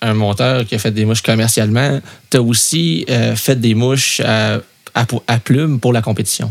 un 0.00 0.14
monteur 0.14 0.64
qui 0.64 0.74
a 0.74 0.78
fait 0.78 0.90
des 0.90 1.04
mouches 1.04 1.22
commercialement, 1.22 2.00
tu 2.30 2.38
as 2.38 2.42
aussi 2.42 3.04
euh, 3.10 3.36
fait 3.36 3.60
des 3.60 3.74
mouches 3.74 4.20
à, 4.24 4.54
à, 4.94 5.04
à 5.26 5.38
plumes 5.38 5.80
pour 5.80 5.92
la 5.92 6.00
compétition. 6.00 6.50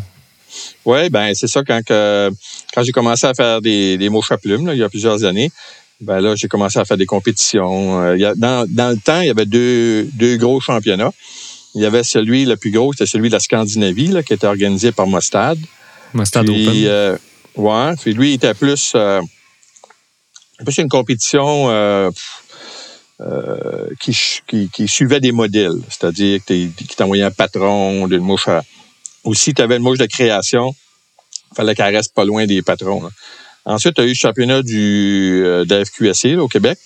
Oui, 0.86 1.10
ben 1.10 1.34
c'est 1.34 1.48
ça 1.48 1.64
quand 1.66 1.82
que, 1.84 2.30
quand 2.76 2.84
j'ai 2.84 2.92
commencé 2.92 3.26
à 3.26 3.34
faire 3.34 3.62
des, 3.62 3.98
des 3.98 4.10
mouches 4.10 4.32
à 4.32 4.38
plumes 4.38 4.68
là, 4.68 4.74
il 4.74 4.80
y 4.80 4.84
a 4.84 4.90
plusieurs 4.90 5.24
années. 5.24 5.50
Ben 6.02 6.20
là, 6.20 6.36
j'ai 6.36 6.48
commencé 6.48 6.80
à 6.80 6.86
faire 6.86 6.98
des 6.98 7.06
compétitions. 7.06 8.02
Euh, 8.02 8.34
dans, 8.36 8.66
dans 8.68 8.90
le 8.90 8.98
temps, 8.98 9.22
il 9.22 9.28
y 9.28 9.30
avait 9.30 9.46
deux, 9.46 10.04
deux 10.14 10.36
gros 10.38 10.60
championnats. 10.60 11.12
Il 11.76 11.82
y 11.82 11.86
avait 11.86 12.04
celui 12.04 12.46
le 12.46 12.58
plus 12.58 12.72
gros, 12.72 12.92
c'était 12.92 13.06
celui 13.06 13.30
de 13.30 13.34
la 13.34 13.40
Scandinavie, 13.40 14.08
là, 14.08 14.24
qui 14.24 14.34
était 14.34 14.48
organisé 14.48 14.92
par 14.92 15.08
Mostad. 15.08 15.58
Mustard 16.14 16.44
Puis, 16.44 16.68
Open. 16.68 16.84
euh, 16.86 17.18
ouais, 17.56 17.94
puis 18.02 18.14
lui, 18.14 18.32
il 18.32 18.34
était 18.34 18.54
plus, 18.54 18.92
euh, 18.96 19.22
plus 20.66 20.78
une 20.80 20.90
compétition 20.90 21.70
euh, 21.70 22.10
qui, 24.00 24.18
qui, 24.48 24.70
qui 24.70 24.88
suivait 24.88 25.20
des 25.20 25.32
modèles. 25.32 25.78
C'est-à-dire 25.90 26.40
que 26.40 26.46
t'es- 26.46 26.70
qui 26.76 26.96
t'envoyait 26.96 27.24
un 27.24 27.32
patron 27.32 28.08
d'une 28.08 28.20
mouche 28.24 28.48
à... 28.48 28.64
Aussi, 29.24 29.54
tu 29.54 29.62
avais 29.62 29.78
une 29.78 29.84
mouche 29.84 30.00
de 30.00 30.08
création. 30.08 30.74
Il 31.52 31.56
fallait 31.56 31.76
qu'elle 31.76 31.96
reste 31.96 32.14
pas 32.14 32.26
loin 32.26 32.46
des 32.48 32.62
patrons. 32.64 33.04
là. 33.04 33.10
Ensuite, 33.66 33.96
tu 33.96 34.02
as 34.02 34.06
eu 34.06 34.10
le 34.10 34.14
championnat 34.14 34.64
du, 34.64 35.44
euh, 35.46 35.66
FQSC 35.86 36.36
là, 36.36 36.44
au 36.44 36.48
Québec, 36.48 36.78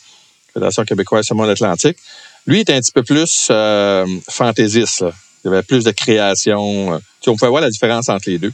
Fédération 0.53 0.83
québécoise 0.83 1.29
monde 1.31 1.49
atlantique. 1.49 1.97
Lui, 2.47 2.57
il 2.57 2.61
était 2.61 2.73
un 2.73 2.79
petit 2.79 2.91
peu 2.91 3.03
plus 3.03 3.47
euh, 3.51 4.05
fantaisiste. 4.29 5.01
là. 5.01 5.11
Il 5.43 5.49
y 5.49 5.53
avait 5.53 5.63
plus 5.63 5.83
de 5.83 5.91
création. 5.91 6.93
euh. 6.93 6.97
Tu 6.97 7.03
sais, 7.25 7.29
on 7.29 7.35
pouvait 7.35 7.49
voir 7.49 7.61
la 7.61 7.69
différence 7.69 8.09
entre 8.09 8.29
les 8.29 8.37
deux. 8.37 8.51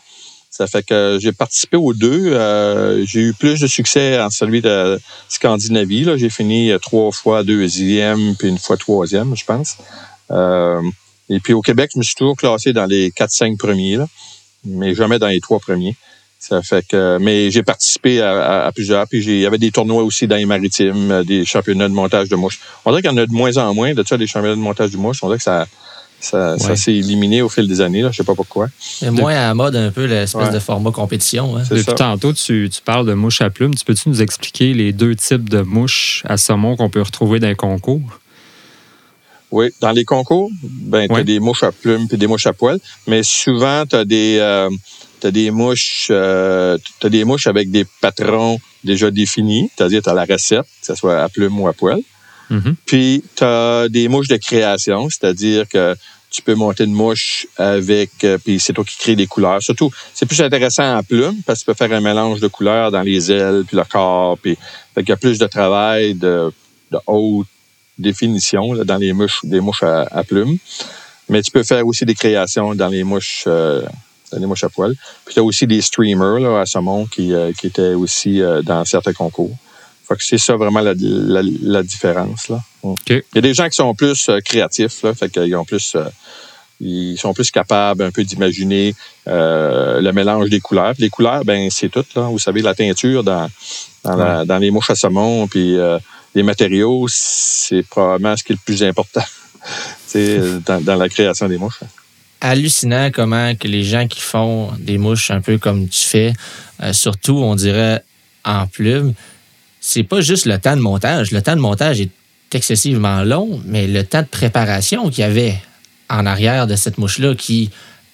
Ça 0.49 0.67
fait 0.67 0.83
que 0.83 1.17
j'ai 1.21 1.31
participé 1.31 1.77
aux 1.77 1.93
deux. 1.93 2.33
Euh, 2.33 3.05
j'ai 3.05 3.21
eu 3.21 3.33
plus 3.33 3.61
de 3.61 3.67
succès 3.67 4.19
en 4.19 4.29
celui 4.29 4.61
de 4.61 4.99
Scandinavie. 5.29 6.03
là. 6.03 6.17
J'ai 6.17 6.29
fini 6.29 6.71
euh, 6.71 6.77
trois 6.77 7.11
fois 7.13 7.43
deuxième, 7.43 8.35
puis 8.35 8.49
une 8.49 8.57
fois 8.57 8.75
troisième, 8.75 9.35
je 9.35 9.45
pense. 9.45 9.77
Euh, 10.29 10.81
et 11.29 11.39
puis 11.39 11.53
au 11.53 11.61
Québec, 11.61 11.91
je 11.93 11.99
me 11.99 12.03
suis 12.03 12.15
toujours 12.15 12.35
classé 12.35 12.73
dans 12.73 12.85
les 12.85 13.11
4-5 13.11 13.55
premiers, 13.57 13.95
là, 13.95 14.07
mais 14.65 14.93
jamais 14.93 15.19
dans 15.19 15.27
les 15.29 15.39
trois 15.39 15.59
premiers. 15.59 15.95
Ça 16.43 16.63
fait 16.63 16.83
que, 16.87 17.19
mais 17.21 17.51
j'ai 17.51 17.61
participé 17.61 18.19
à, 18.19 18.31
à- 18.63 18.65
à 18.65 18.71
plusieurs. 18.71 19.07
Puis 19.07 19.23
il 19.23 19.39
y 19.41 19.45
avait 19.45 19.59
des 19.59 19.69
tournois 19.69 20.01
aussi 20.03 20.25
dans 20.25 20.37
les 20.37 20.45
maritimes, 20.47 21.11
euh, 21.11 21.23
des 21.23 21.45
championnats 21.45 21.87
de 21.87 21.93
montage 21.93 22.29
de 22.29 22.35
mouches. 22.35 22.59
On 22.83 22.89
dirait 22.89 23.03
qu'il 23.03 23.11
y 23.11 23.13
en 23.13 23.17
a 23.17 23.27
de 23.27 23.31
moins 23.31 23.55
en 23.57 23.75
moins 23.75 23.93
de 23.93 24.03
ça, 24.03 24.17
des 24.17 24.25
championnats 24.25 24.55
de 24.55 24.59
montage 24.59 24.89
de 24.89 24.97
mouches. 24.97 25.19
On 25.21 25.27
dirait 25.27 25.37
que 25.37 25.43
ça, 25.43 25.67
ça, 26.19 26.57
s'est 26.75 26.95
éliminé 26.95 27.43
au 27.43 27.49
fil 27.49 27.67
des 27.67 27.79
années. 27.79 28.01
Là. 28.01 28.09
Je 28.11 28.17
sais 28.17 28.23
pas 28.23 28.33
pourquoi. 28.33 28.69
C'est 28.79 29.11
moins 29.11 29.33
à 29.35 29.47
la 29.49 29.53
mode 29.53 29.75
un 29.75 29.91
peu 29.91 30.05
l'espèce 30.05 30.47
Ouais. 30.47 30.51
de 30.51 30.57
format 30.59 30.89
compétition. 30.91 31.57
hein. 31.57 31.63
Depuis 31.69 31.83
ça. 31.83 31.93
tantôt, 31.93 32.33
tu, 32.33 32.69
tu 32.73 32.81
parles 32.81 33.05
de 33.05 33.13
mouches 33.13 33.41
à 33.41 33.51
plumes. 33.51 33.75
Tu 33.75 33.85
peux-tu 33.85 34.09
nous 34.09 34.23
expliquer 34.23 34.73
les 34.73 34.93
deux 34.93 35.15
types 35.15 35.47
de 35.47 35.61
mouches 35.61 36.23
à 36.27 36.37
saumon 36.37 36.75
qu'on 36.75 36.89
peut 36.89 37.01
retrouver 37.03 37.39
dans 37.39 37.49
les 37.49 37.55
concours? 37.55 38.01
Oui, 39.51 39.69
dans 39.81 39.91
les 39.91 40.05
concours, 40.05 40.49
ben, 40.63 41.07
tu 41.07 41.13
as 41.13 41.15
Ouais. 41.17 41.23
des 41.25 41.39
mouches 41.39 41.63
à 41.63 41.71
plumes 41.73 42.07
puis 42.07 42.17
des 42.17 42.25
mouches 42.27 42.47
à 42.47 42.53
poils, 42.53 42.79
mais 43.05 43.21
souvent, 43.21 43.83
tu 43.85 43.95
as 43.97 44.05
des, 44.05 44.37
euh, 44.39 44.69
t'as 45.21 45.31
des 45.31 45.51
mouches 45.51 46.07
euh, 46.11 46.77
t'as 46.99 47.09
des 47.09 47.23
mouches 47.23 47.47
avec 47.47 47.71
des 47.71 47.85
patrons 48.01 48.59
déjà 48.83 49.09
définis, 49.11 49.69
c'est-à-dire 49.75 50.01
tu 50.01 50.09
as 50.09 50.13
la 50.13 50.25
recette, 50.25 50.63
que 50.63 50.87
ce 50.87 50.95
soit 50.95 51.21
à 51.21 51.29
plumes 51.29 51.59
ou 51.59 51.67
à 51.67 51.73
poils. 51.73 52.01
Mhm. 52.49 52.75
Puis, 52.85 53.23
tu 53.35 53.43
as 53.43 53.87
des 53.87 54.09
mouches 54.09 54.27
de 54.27 54.35
création, 54.37 55.07
c'est-à-dire 55.09 55.69
que 55.69 55.95
tu 56.29 56.41
peux 56.41 56.55
monter 56.55 56.85
une 56.85 56.93
mouche 56.93 57.45
avec, 57.57 58.23
euh, 58.23 58.37
puis 58.37 58.59
c'est 58.59 58.73
toi 58.73 58.83
qui 58.83 58.97
crée 58.97 59.15
des 59.15 59.27
couleurs. 59.27 59.61
Surtout, 59.61 59.91
c'est 60.13 60.25
plus 60.25 60.41
intéressant 60.41 60.97
en 60.97 61.03
plumes 61.03 61.41
parce 61.45 61.59
que 61.59 61.65
tu 61.65 61.71
peux 61.71 61.73
faire 61.73 61.95
un 61.95 62.01
mélange 62.01 62.39
de 62.39 62.47
couleurs 62.47 62.89
dans 62.91 63.01
les 63.01 63.31
ailes, 63.31 63.63
puis 63.67 63.77
le 63.77 63.83
corps, 63.83 64.37
puis 64.37 64.57
fait 64.95 65.01
qu'il 65.01 65.09
y 65.09 65.13
a 65.13 65.17
plus 65.17 65.37
de 65.37 65.47
travail 65.47 66.15
de, 66.15 66.51
de 66.91 66.97
haute 67.05 67.47
définition 67.97 68.73
là, 68.73 68.83
dans 68.83 68.97
les 68.97 69.13
mouches, 69.13 69.41
des 69.43 69.59
mouches 69.59 69.83
à, 69.83 70.07
à 70.11 70.23
plumes. 70.23 70.57
Mais 71.29 71.41
tu 71.41 71.51
peux 71.51 71.63
faire 71.63 71.85
aussi 71.85 72.05
des 72.05 72.15
créations 72.15 72.75
dans 72.75 72.87
les 72.87 73.03
mouches, 73.03 73.43
euh, 73.47 73.83
mouches 74.39 74.63
à 74.63 74.69
poils. 74.69 74.95
Puis 75.25 75.33
tu 75.33 75.39
as 75.39 75.43
aussi 75.43 75.67
des 75.67 75.81
streamers 75.81 76.39
là, 76.39 76.61
à 76.61 76.65
saumon 76.65 77.05
qui, 77.05 77.33
euh, 77.33 77.51
qui 77.53 77.67
étaient 77.67 77.93
aussi 77.93 78.41
euh, 78.41 78.61
dans 78.61 78.83
certains 78.85 79.13
concours. 79.13 79.55
Fait 80.07 80.15
que 80.15 80.23
c'est 80.23 80.37
ça 80.37 80.55
vraiment 80.55 80.81
la, 80.81 80.93
la, 80.97 81.41
la 81.61 81.83
différence. 81.83 82.49
Là. 82.49 82.59
Mm. 82.83 82.93
Il 83.09 83.35
y 83.35 83.37
a 83.37 83.41
des 83.41 83.53
gens 83.53 83.67
qui 83.69 83.75
sont 83.75 83.93
plus 83.95 84.29
euh, 84.29 84.39
créatifs, 84.39 85.03
là, 85.03 85.13
fait 85.13 85.29
qu'ils 85.29 85.55
ont 85.55 85.63
plus, 85.65 85.95
ils 86.79 87.17
sont 87.17 87.33
plus 87.33 87.51
capables 87.51 88.03
un 88.03 88.11
peu 88.11 88.23
d'imaginer 88.23 88.95
le 89.27 90.11
mélange 90.11 90.49
des 90.49 90.59
couleurs. 90.59 90.93
Puis 90.93 91.03
les 91.03 91.09
couleurs, 91.09 91.45
ben 91.45 91.69
c'est 91.69 91.89
tout. 91.89 92.05
Là. 92.15 92.23
Vous 92.23 92.39
savez, 92.39 92.61
la 92.61 92.73
teinture 92.73 93.23
dans, 93.23 93.47
dans, 94.03 94.15
la- 94.15 94.45
dans 94.45 94.57
les 94.57 94.71
mouches 94.71 94.89
à 94.89 94.95
saumon, 94.95 95.47
puis 95.47 95.77
les 96.33 96.43
matériaux, 96.43 97.05
c'est 97.09 97.83
probablement 97.83 98.35
ce 98.35 98.43
qui 98.43 98.53
est 98.53 98.55
le 98.55 98.61
plus 98.65 98.83
important 98.83 99.23
dans 100.15 100.95
la 100.95 101.09
création 101.09 101.47
des 101.47 101.57
mouches. 101.57 101.81
Hallucinant 102.41 103.11
comment 103.11 103.55
que 103.55 103.67
les 103.67 103.83
gens 103.83 104.07
qui 104.07 104.21
font 104.21 104.71
des 104.79 104.97
mouches 104.97 105.31
un 105.31 105.41
peu 105.41 105.57
comme 105.57 105.87
tu 105.87 106.01
fais, 106.01 106.33
euh, 106.81 106.93
surtout, 106.93 107.37
on 107.37 107.55
dirait, 107.55 108.03
en 108.43 108.67
plume, 108.67 109.13
c'est 109.79 110.03
pas 110.03 110.21
juste 110.21 110.45
le 110.45 110.57
temps 110.57 110.75
de 110.75 110.81
montage. 110.81 111.31
Le 111.31 111.41
temps 111.41 111.55
de 111.55 111.61
montage 111.61 112.01
est 112.01 112.09
excessivement 112.53 113.23
long, 113.23 113.61
mais 113.65 113.87
le 113.87 114.03
temps 114.03 114.21
de 114.21 114.27
préparation 114.27 115.09
qu'il 115.09 115.19
y 115.19 115.23
avait 115.23 115.55
en 116.09 116.25
arrière 116.25 116.67
de 116.67 116.75
cette 116.75 116.97
mouche-là 116.97 117.35
qui, 117.35 117.69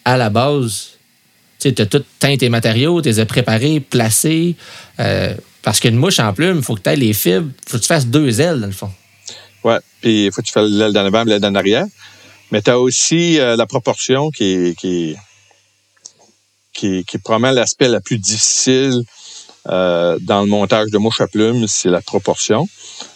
à 0.06 0.18
la 0.18 0.30
base, 0.30 0.90
tu 1.60 1.74
as 1.78 1.86
tout 1.86 2.04
teint 2.20 2.38
tes 2.38 2.50
matériaux, 2.50 3.02
tu 3.02 3.10
les 3.10 3.20
as 3.20 3.26
préparés, 3.26 3.80
placés. 3.80 4.56
euh, 5.00 5.34
parce 5.64 5.82
qu'une 5.82 5.96
mouche 5.96 6.20
en 6.20 6.32
plume, 6.32 6.58
il 6.58 6.64
faut 6.64 6.76
que 6.76 6.82
tu 6.82 6.90
aies 6.90 6.96
les 6.96 7.12
fibres, 7.12 7.50
il 7.66 7.70
faut 7.70 7.78
que 7.78 7.82
tu 7.82 7.88
fasses 7.88 8.08
deux 8.08 8.40
ailes, 8.40 8.62
dans 8.62 8.68
le 8.68 8.72
fond. 8.74 8.92
Ouais. 9.66 9.80
Puis 10.02 10.26
il 10.28 10.32
faut 10.32 10.42
que 10.42 10.48
tu 10.48 10.54
fasses 10.54 10.70
l'aile 10.70 10.94
d'en 10.94 11.06
avant, 11.06 11.24
l'aile 11.26 11.42
d'en 11.42 11.56
arrière. 11.56 11.86
Mais 12.52 12.62
tu 12.62 12.72
as 12.72 12.80
aussi 12.80 13.40
euh, 13.40 13.56
la 13.56 13.66
proportion 13.66 14.32
qui 14.32 14.76
qui 14.78 15.16
qui 16.74 17.04
qui 17.06 17.18
l'aspect 17.54 17.90
le 17.90 18.00
plus 18.00 18.18
difficile 18.18 19.04
euh, 19.70 20.18
dans 20.22 20.42
le 20.42 20.48
montage 20.48 20.90
de 20.92 20.98
mouche 20.98 21.20
à 21.20 21.28
plumes, 21.28 21.68
c'est 21.68 21.90
la 21.90 22.02
proportion. 22.02 22.70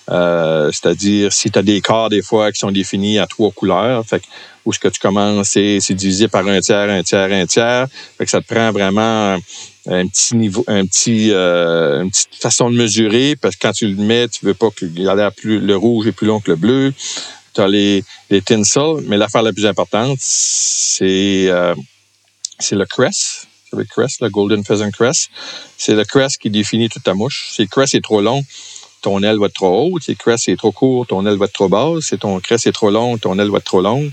Euh, 0.09 0.69
C'est-à-dire, 0.73 1.31
si 1.31 1.49
tu 1.49 1.57
as 1.57 1.63
des 1.63 1.79
corps, 1.79 2.09
des 2.09 2.21
fois, 2.21 2.51
qui 2.51 2.59
sont 2.59 2.71
définis 2.71 3.19
à 3.19 3.27
trois 3.27 3.51
couleurs, 3.51 4.05
fait 4.05 4.19
que, 4.19 4.25
où 4.65 4.73
ce 4.73 4.79
que 4.79 4.89
tu 4.89 4.99
commences, 4.99 5.49
c'est 5.49 5.79
c'est 5.79 5.93
divisé 5.93 6.27
par 6.27 6.45
un 6.47 6.59
tiers, 6.59 6.89
un 6.89 7.03
tiers, 7.03 7.31
un 7.31 7.45
tiers. 7.45 7.87
Fait 8.17 8.25
que 8.25 8.31
ça 8.31 8.41
te 8.41 8.53
prend 8.53 8.71
vraiment 8.71 9.37
un 9.87 10.07
petit 10.07 10.35
niveau, 10.35 10.63
un 10.67 10.85
petit, 10.85 11.31
euh, 11.31 12.03
une 12.03 12.11
petite 12.11 12.35
façon 12.35 12.69
de 12.69 12.75
mesurer, 12.75 13.35
parce 13.35 13.55
que 13.55 13.67
quand 13.67 13.73
tu 13.73 13.87
le 13.87 13.95
mets, 13.95 14.27
tu 14.27 14.45
veux 14.45 14.53
pas 14.53 14.69
qu'il 14.71 15.09
plus, 15.37 15.59
le 15.59 15.75
rouge 15.75 16.07
est 16.07 16.11
plus 16.11 16.27
long 16.27 16.39
que 16.39 16.51
le 16.51 16.57
bleu. 16.57 16.93
Tu 17.53 17.61
as 17.61 17.67
les, 17.67 18.03
les 18.29 18.41
tinsel, 18.41 19.03
mais 19.07 19.17
l'affaire 19.17 19.41
la 19.41 19.53
plus 19.53 19.65
importante, 19.65 20.17
c'est 20.19 21.47
euh, 21.49 21.75
c'est 22.59 22.75
le 22.75 22.85
crest. 22.85 23.47
C'est 23.69 23.77
le 23.77 23.85
crest, 23.85 24.21
le 24.21 24.29
Golden 24.29 24.63
Pheasant 24.63 24.91
Crest. 24.91 25.29
C'est 25.77 25.95
le 25.95 26.03
crest 26.03 26.41
qui 26.41 26.49
définit 26.49 26.89
toute 26.89 27.03
ta 27.03 27.13
mouche. 27.13 27.49
Si 27.51 27.61
le 27.61 27.67
crest 27.67 27.95
est 27.95 28.03
trop 28.03 28.21
long, 28.21 28.43
ton 29.01 29.23
aile 29.23 29.39
va 29.39 29.47
être 29.47 29.53
trop 29.53 29.93
haute. 29.93 30.03
Si 30.03 30.11
le 30.11 30.17
crest 30.17 30.49
est 30.49 30.57
trop 30.57 30.71
court, 30.71 31.07
ton 31.07 31.25
aile 31.25 31.37
va 31.37 31.45
être 31.45 31.53
trop 31.53 31.69
basse. 31.69 32.05
Si 32.05 32.17
ton 32.17 32.39
crest 32.39 32.67
est 32.67 32.71
trop 32.71 32.91
long, 32.91 33.17
ton 33.17 33.39
aile 33.39 33.49
va 33.49 33.57
être 33.57 33.65
trop 33.65 33.81
longue. 33.81 34.11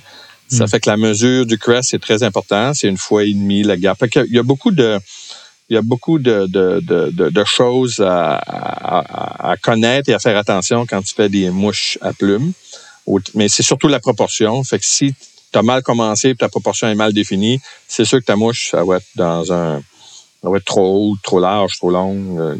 Ça 0.50 0.66
fait 0.66 0.80
que 0.80 0.88
la 0.88 0.96
mesure 0.96 1.44
du 1.44 1.58
crest 1.58 1.92
est 1.92 1.98
très 1.98 2.22
important. 2.22 2.72
C'est 2.72 2.88
une 2.88 2.96
fois 2.96 3.24
et 3.24 3.34
demie 3.34 3.62
la 3.64 3.76
gap. 3.76 4.02
Il 4.14 4.32
y 4.32 4.38
a 4.38 4.42
beaucoup 4.42 4.70
de, 4.70 4.98
il 5.68 5.74
y 5.74 5.76
a 5.76 5.82
beaucoup 5.82 6.18
de, 6.18 6.46
de, 6.46 6.80
de, 6.80 7.28
de 7.28 7.44
choses 7.44 8.00
à, 8.00 8.36
à, 8.36 9.50
à, 9.50 9.56
connaître 9.58 10.08
et 10.08 10.14
à 10.14 10.18
faire 10.18 10.38
attention 10.38 10.86
quand 10.86 11.02
tu 11.02 11.14
fais 11.14 11.28
des 11.28 11.50
mouches 11.50 11.98
à 12.00 12.14
plumes. 12.14 12.52
Mais 13.34 13.48
c'est 13.48 13.62
surtout 13.62 13.88
la 13.88 14.00
proportion. 14.00 14.62
Fait 14.64 14.78
que 14.78 14.84
si 14.84 15.14
tu 15.52 15.58
as 15.58 15.62
mal 15.62 15.82
commencé 15.82 16.30
et 16.30 16.34
ta 16.34 16.48
proportion 16.48 16.88
est 16.88 16.94
mal 16.94 17.12
définie, 17.12 17.60
c'est 17.86 18.04
sûr 18.04 18.18
que 18.20 18.24
ta 18.24 18.36
mouche, 18.36 18.70
ça 18.70 18.84
va 18.84 18.96
être 18.96 19.06
dans 19.16 19.52
un. 19.52 19.82
Ça 20.42 20.50
va 20.50 20.56
être 20.58 20.64
trop 20.64 21.10
haut, 21.10 21.16
trop 21.22 21.40
large, 21.40 21.76
trop 21.78 21.90
long. 21.90 22.38
Euh, 22.38 22.54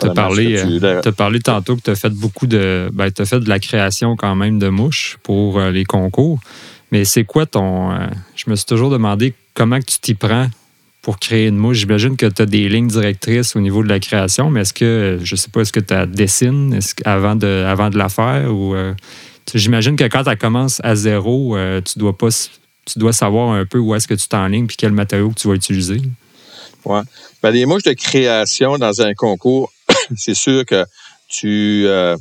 tu 0.00 0.06
as 0.06 0.12
parlé, 0.12 0.56
euh, 0.56 1.12
parlé 1.12 1.40
tantôt 1.40 1.74
que 1.74 1.80
tu 1.80 1.90
as 1.90 1.96
fait 1.96 2.10
beaucoup 2.10 2.46
de. 2.46 2.88
Ben, 2.92 3.10
tu 3.10 3.22
as 3.22 3.26
fait 3.26 3.40
de 3.40 3.48
la 3.48 3.58
création 3.58 4.16
quand 4.16 4.36
même 4.36 4.60
de 4.60 4.68
mouches 4.68 5.18
pour 5.24 5.58
euh, 5.58 5.70
les 5.70 5.84
concours. 5.84 6.38
Mais 6.92 7.04
c'est 7.04 7.24
quoi 7.24 7.46
ton. 7.46 7.90
je 8.36 8.50
me 8.50 8.56
suis 8.56 8.66
toujours 8.66 8.90
demandé 8.90 9.34
comment 9.54 9.78
tu 9.78 9.98
t'y 9.98 10.14
prends 10.14 10.48
pour 11.02 11.18
créer 11.18 11.48
une 11.48 11.56
mouche? 11.56 11.78
J'imagine 11.78 12.16
que 12.16 12.26
tu 12.26 12.42
as 12.42 12.46
des 12.46 12.68
lignes 12.68 12.88
directrices 12.88 13.56
au 13.56 13.60
niveau 13.60 13.82
de 13.82 13.88
la 13.88 14.00
création, 14.00 14.50
mais 14.50 14.62
est-ce 14.62 14.72
que, 14.72 15.18
je 15.22 15.36
sais 15.36 15.48
pas, 15.50 15.60
est-ce 15.60 15.72
que 15.72 15.80
tu 15.80 15.94
dessines 16.10 16.78
avant, 17.04 17.36
de, 17.36 17.64
avant 17.66 17.90
de 17.90 17.98
la 17.98 18.08
faire? 18.08 18.52
Ou, 18.52 18.74
euh, 18.74 18.94
j'imagine 19.54 19.96
que 19.96 20.04
quand 20.04 20.24
tu 20.24 20.36
commences 20.36 20.80
à 20.84 20.94
zéro, 20.94 21.56
euh, 21.56 21.80
tu 21.80 21.98
dois 21.98 22.16
pas 22.16 22.28
tu 22.86 22.98
dois 22.98 23.12
savoir 23.12 23.52
un 23.52 23.66
peu 23.66 23.78
où 23.78 23.94
est-ce 23.94 24.08
que 24.08 24.14
tu 24.14 24.26
t'enlignes 24.26 24.66
puis 24.66 24.76
quel 24.76 24.92
matériau 24.92 25.30
que 25.30 25.38
tu 25.38 25.48
vas 25.48 25.54
utiliser. 25.54 26.00
Oui. 26.84 27.00
Ben, 27.42 27.50
les 27.50 27.66
mouches 27.66 27.82
de 27.82 27.92
création 27.92 28.78
dans 28.78 29.02
un 29.02 29.14
concours, 29.14 29.70
c'est 30.16 30.34
sûr 30.34 30.64
que 30.64 30.84
tu, 31.28 31.84
euh, 31.86 32.16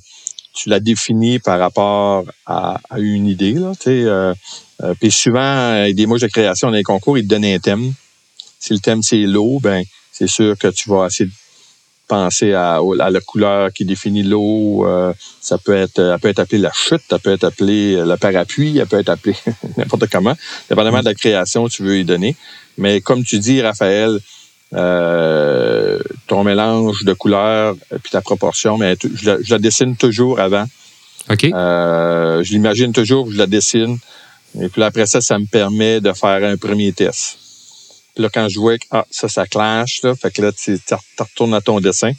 tu 0.54 0.70
la 0.70 0.80
définis 0.80 1.40
par 1.40 1.60
rapport 1.60 2.26
à, 2.46 2.80
une 2.98 3.26
idée. 3.26 3.54
Là, 3.54 3.72
puis 5.00 5.12
souvent, 5.12 5.90
des 5.92 6.06
mouches 6.06 6.22
de 6.22 6.28
création 6.28 6.68
dans 6.68 6.76
les 6.76 6.84
concours, 6.84 7.18
ils 7.18 7.24
te 7.24 7.30
donnent 7.30 7.46
un 7.46 7.60
thème. 7.60 7.94
Si 8.60 8.74
le 8.74 8.80
thème 8.80 9.02
c'est 9.02 9.22
l'eau, 9.22 9.60
ben 9.62 9.84
c'est 10.12 10.28
sûr 10.28 10.58
que 10.58 10.68
tu 10.68 10.90
vas 10.90 11.08
essayer 11.08 11.30
penser 12.10 12.54
à, 12.54 12.82
la 12.82 13.22
couleur 13.22 13.72
qui 13.72 13.86
définit 13.86 14.24
l'eau. 14.24 14.86
Euh, 14.86 15.14
ça 15.40 15.58
peut 15.58 15.76
être, 15.76 16.00
elle 16.00 16.20
peut 16.20 16.28
être 16.28 16.40
appelée 16.40 16.58
la 16.58 16.74
chute, 16.74 17.04
ça 17.10 17.20
peut 17.20 17.32
être 17.32 17.46
appelé 17.46 17.96
le 17.96 18.18
parapluie, 18.18 18.78
elle 18.78 18.88
peut 18.88 19.00
être 19.00 19.10
appelée 19.10 19.36
n'importe 19.78 20.10
comment, 20.12 20.36
dépendamment 20.70 21.00
de 21.00 21.06
la 21.06 21.14
création 21.14 21.66
que 21.66 21.72
tu 21.72 21.84
veux 21.84 22.00
y 22.00 22.04
donner. 22.04 22.36
Mais 22.78 23.00
comme 23.00 23.24
tu 23.24 23.40
dis, 23.40 23.62
Raphaël, 23.62 24.20
euh, 24.74 26.00
ton 26.28 26.44
mélange 26.44 27.04
de 27.04 27.14
couleurs 27.14 27.76
puis 28.04 28.12
ta 28.12 28.22
proportion, 28.22 28.78
mais 28.78 28.96
je 29.02 29.52
la, 29.52 29.60
dessine 29.60 29.96
toujours 29.96 30.40
avant. 30.40 30.66
OK. 31.30 31.46
Euh, 31.46 32.44
je 32.44 32.52
l'imagine 32.52 32.92
toujours, 32.92 33.32
je 33.32 33.38
la 33.38 33.48
dessine. 33.48 33.98
Et 34.60 34.68
puis 34.70 34.82
après 34.84 35.06
ça, 35.06 35.22
ça 35.22 35.38
me 35.38 35.46
permet 35.46 36.02
de 36.02 36.12
faire 36.14 36.44
un 36.44 36.58
premier 36.58 36.92
test. 36.92 37.38
Là, 38.18 38.30
quand 38.34 38.50
je 38.50 38.60
vois 38.60 38.78
que 38.78 38.86
ah, 38.92 39.06
ça, 39.10 39.28
ça 39.28 39.46
clash, 39.46 40.02
là, 40.04 40.16
fait 40.16 40.32
que 40.32 40.42
là, 40.42 40.52
tu, 40.52 40.78
retournes 41.18 41.54
à 41.54 41.62
ton 41.62 41.80
dessin. 41.80 42.12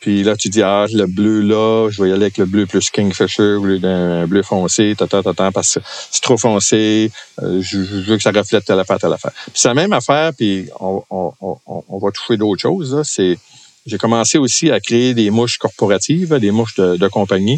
Puis 0.00 0.22
là, 0.22 0.36
tu 0.36 0.50
dis, 0.50 0.62
ah, 0.62 0.84
le 0.92 1.06
bleu 1.06 1.40
là, 1.40 1.88
je 1.90 2.02
vais 2.02 2.10
y 2.10 2.12
aller 2.12 2.24
avec 2.24 2.36
le 2.36 2.44
bleu 2.44 2.66
plus 2.66 2.90
Kingfisher 2.90 3.56
lieu 3.62 3.78
d'un 3.78 4.26
bleu 4.26 4.42
foncé, 4.42 4.94
ta, 4.96 5.06
parce 5.06 5.74
que 5.74 5.80
c'est 6.10 6.22
trop 6.22 6.36
foncé, 6.36 7.10
euh, 7.42 7.62
je, 7.62 7.78
veux 7.78 8.16
que 8.18 8.22
ça 8.22 8.30
reflète 8.30 8.66
telle 8.66 8.78
affaire, 8.78 8.98
telle 8.98 9.14
affaire. 9.14 9.32
Puis 9.32 9.54
c'est 9.54 9.68
la 9.68 9.74
même 9.74 9.94
affaire, 9.94 10.32
puis 10.36 10.68
on, 10.78 11.02
on, 11.10 11.98
va 11.98 12.10
toucher 12.10 12.36
d'autres 12.36 12.60
choses. 12.60 13.00
C'est, 13.04 13.38
j'ai 13.86 13.96
commencé 13.96 14.36
aussi 14.36 14.70
à 14.70 14.78
créer 14.78 15.14
des 15.14 15.30
mouches 15.30 15.56
corporatives, 15.56 16.34
des 16.38 16.50
mouches 16.50 16.74
de, 16.76 17.08
compagnie 17.08 17.56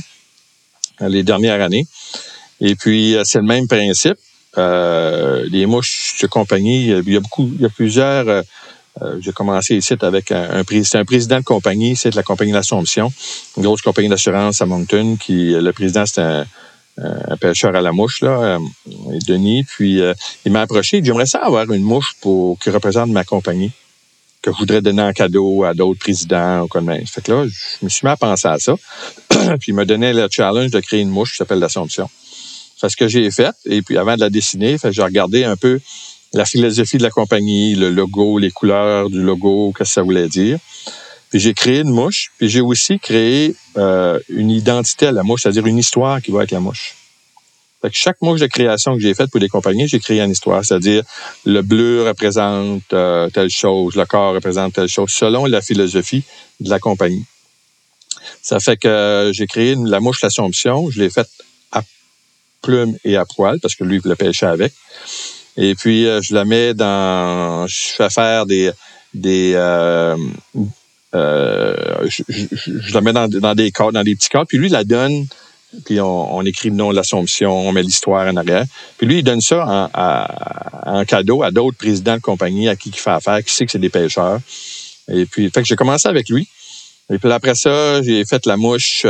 les 1.01 1.25
dernières 1.25 1.61
années. 1.61 1.88
Et 2.61 2.77
puis, 2.77 3.16
euh, 3.16 3.25
c'est 3.25 3.38
le 3.38 3.45
même 3.45 3.66
principe 3.66 4.19
les 4.57 5.66
mouches 5.66 6.16
de 6.21 6.27
compagnie, 6.27 6.88
il 6.88 7.12
y 7.12 7.16
a 7.16 7.21
beaucoup, 7.21 7.51
il 7.55 7.61
y 7.61 7.64
a 7.64 7.69
plusieurs. 7.69 8.29
Euh, 8.29 8.42
euh, 9.03 9.19
j'ai 9.21 9.33
commencé 9.33 9.77
ici 9.77 9.95
avec 10.01 10.33
un, 10.33 10.64
président 10.64 11.38
de 11.38 11.45
compagnie, 11.45 11.97
c'est 11.97 12.11
de 12.11 12.16
la 12.16 12.23
compagnie 12.23 12.53
d'Assomption, 12.53 13.12
une 13.59 13.62
grosse 13.62 13.83
compagnie 13.83 14.09
d'assurance 14.09 14.62
à 14.62 14.66
Moncton, 14.66 15.19
qui 15.21 15.51
le 15.51 15.71
président 15.73 16.07
c'est 16.07 16.23
un, 16.23 16.47
pêcheur 17.38 17.77
à 17.77 17.83
la 17.83 17.92
mouche 17.92 18.23
là, 18.23 18.59
Denis. 19.27 19.64
Puis 19.64 20.01
il 20.47 20.53
m'a 20.53 20.62
approché, 20.62 21.03
j'aimerais 21.05 21.27
ça 21.27 21.40
avoir 21.40 21.71
une 21.71 21.83
mouche 21.83 22.14
pour 22.23 22.59
qui 22.59 22.71
représente 22.71 23.11
ma 23.11 23.23
compagnie 23.23 23.71
que 24.47 24.53
je 24.53 24.59
voudrais 24.59 24.81
donner 24.81 25.03
en 25.03 25.12
cadeau 25.12 25.64
à 25.64 25.75
d'autres 25.75 25.99
présidents 25.99 26.62
ou 26.62 26.69
comme 26.69 26.90
Fait 27.07 27.21
que 27.21 27.33
là, 27.33 27.45
je 27.47 27.85
me 27.85 27.90
suis 27.90 28.07
mis 28.07 28.12
à 28.12 28.16
penser 28.16 28.47
à 28.47 28.59
ça. 28.59 28.75
puis 29.29 29.69
il 29.69 29.75
m'a 29.75 29.85
donné 29.85 30.12
le 30.12 30.29
challenge 30.31 30.71
de 30.71 30.79
créer 30.81 31.01
une 31.01 31.11
mouche 31.11 31.33
qui 31.33 31.37
s'appelle 31.38 31.59
l'Assomption. 31.59 32.09
C'est 32.76 32.88
ce 32.88 32.96
que 32.96 33.08
j'ai 33.08 33.30
fait. 33.30 33.54
Et 33.64 33.82
puis, 33.82 33.96
avant 33.96 34.16
de 34.16 34.20
la 34.20 34.30
dessiner, 34.30 34.76
j'ai 34.90 35.02
regardé 35.02 35.44
un 35.44 35.56
peu 35.56 35.80
la 36.32 36.44
philosophie 36.44 36.98
de 36.98 37.02
la 37.02 37.10
compagnie, 37.10 37.74
le 37.74 37.90
logo, 37.90 38.38
les 38.38 38.50
couleurs 38.50 39.08
du 39.08 39.22
logo, 39.22 39.72
qu'est-ce 39.76 39.90
que 39.90 39.94
ça 39.94 40.02
voulait 40.02 40.28
dire. 40.28 40.58
Puis 41.30 41.40
j'ai 41.40 41.54
créé 41.54 41.80
une 41.80 41.90
mouche. 41.90 42.30
Puis 42.38 42.48
j'ai 42.48 42.60
aussi 42.60 42.98
créé 42.98 43.56
euh, 43.76 44.20
une 44.28 44.50
identité 44.50 45.06
à 45.06 45.12
la 45.12 45.22
mouche, 45.22 45.42
c'est-à-dire 45.42 45.66
une 45.66 45.78
histoire 45.78 46.20
qui 46.20 46.30
va 46.30 46.40
avec 46.40 46.50
la 46.50 46.60
mouche. 46.60 46.94
Fait 47.82 47.90
que 47.90 47.96
chaque 47.96 48.20
mouche 48.22 48.40
de 48.40 48.46
création 48.46 48.94
que 48.94 49.00
j'ai 49.00 49.14
faite 49.14 49.30
pour 49.30 49.40
des 49.40 49.48
compagnies, 49.48 49.86
j'ai 49.86 50.00
créé 50.00 50.20
une 50.20 50.30
histoire, 50.30 50.64
c'est-à-dire 50.64 51.02
le 51.44 51.62
bleu 51.62 52.04
représente 52.06 52.92
euh, 52.92 53.28
telle 53.30 53.50
chose, 53.50 53.96
le 53.96 54.04
corps 54.06 54.34
représente 54.34 54.74
telle 54.74 54.88
chose, 54.88 55.10
selon 55.10 55.44
la 55.46 55.60
philosophie 55.60 56.24
de 56.60 56.70
la 56.70 56.78
compagnie. 56.78 57.24
Ça 58.42 58.60
fait 58.60 58.76
que 58.76 59.30
j'ai 59.34 59.46
créé 59.46 59.76
la 59.76 60.00
mouche 60.00 60.22
l'Assomption, 60.22 60.90
je 60.90 61.00
l'ai 61.00 61.10
faite 61.10 61.28
et 63.05 63.16
à 63.16 63.24
poil, 63.24 63.59
parce 63.61 63.74
que 63.74 63.85
lui, 63.85 64.00
il 64.02 64.09
le 64.09 64.16
pêcher 64.16 64.46
avec. 64.46 64.72
Et 65.57 65.74
puis, 65.74 66.07
euh, 66.07 66.20
je 66.22 66.35
la 66.35 66.44
mets 66.44 66.74
dans... 66.74 67.66
Je 67.66 67.94
fais 67.96 68.11
faire 68.11 68.46
des... 68.46 68.70
des 69.14 69.52
euh, 69.55 70.16
euh, 71.14 72.07
je, 72.09 72.94
la 72.94 73.00
mets 73.00 73.12
dans, 73.12 73.29
dans 73.29 73.55
des 73.55 73.70
dans 73.70 74.02
des 74.02 74.14
petits 74.14 74.29
cadres. 74.29 74.46
Puis 74.46 74.59
lui, 74.59 74.66
il 74.66 74.72
la 74.72 74.85
donne 74.85 75.26
puis 75.85 76.00
on, 76.00 76.42
écrit 76.42 76.70
le 76.70 76.76
nom 76.76 76.90
de 76.90 76.96
l'Assomption, 76.96 77.68
on 77.68 77.72
met 77.72 77.83
l'histoire 77.83 78.26
en 78.29 78.37
arrière. 78.37 78.64
Puis 78.96 79.07
lui, 79.07 79.18
il 79.18 79.22
donne 79.22 79.40
ça 79.40 79.90
en, 79.92 81.05
cadeau 81.05 81.42
à 81.42 81.50
d'autres 81.50 81.76
présidents 81.76 82.16
de 82.16 82.20
compagnie 82.20 82.68
à 82.68 82.76
qui 82.76 82.90
il 82.90 82.96
fait 82.96 83.11
affaire, 83.11 83.42
qui 83.44 83.52
sait 83.52 83.66
que 83.66 83.72
c'est 83.72 83.79
des 83.79 83.90
pêcheurs. 83.90 84.40
Et 85.09 85.26
puis, 85.26 85.50
fait 85.50 85.62
que 85.62 85.68
j'ai 85.68 85.76
commencé 85.76 86.09
avec 86.09 86.29
lui. 86.29 86.48
Et 87.11 87.18
puis 87.18 87.31
après 87.31 87.55
ça, 87.55 88.02
j'ai 88.02 88.24
fait 88.24 88.46
la 88.46 88.57
mouche 88.57 89.07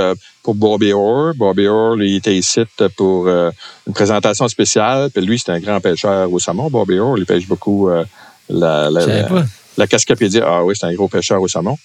pour 0.47 0.55
Bobby 0.55 0.93
Orr. 0.93 1.35
Bobby 1.35 1.67
Orr, 1.67 2.01
il 2.01 2.15
était 2.15 2.37
ici 2.37 2.61
pour 2.97 3.27
euh, 3.27 3.51
une 3.89 3.93
présentation 3.93 4.47
spéciale. 4.47 5.11
Puis 5.13 5.27
lui, 5.27 5.41
c'est 5.41 5.51
un 5.51 5.59
grand 5.59 5.81
pêcheur 5.81 6.33
au 6.33 6.39
saumon. 6.39 6.71
Bobby 6.71 7.01
Orr, 7.01 7.19
il 7.19 7.27
pêche 7.27 7.49
beaucoup 7.49 7.91
euh, 7.91 8.05
la, 8.49 8.89
la, 8.89 9.05
la, 9.07 9.45
la 9.77 9.87
cascapédie. 9.89 10.39
Ah 10.41 10.63
oui, 10.65 10.75
c'est 10.79 10.87
un 10.87 10.95
gros 10.95 11.09
pêcheur 11.09 11.43
au 11.43 11.49
saumon. 11.49 11.77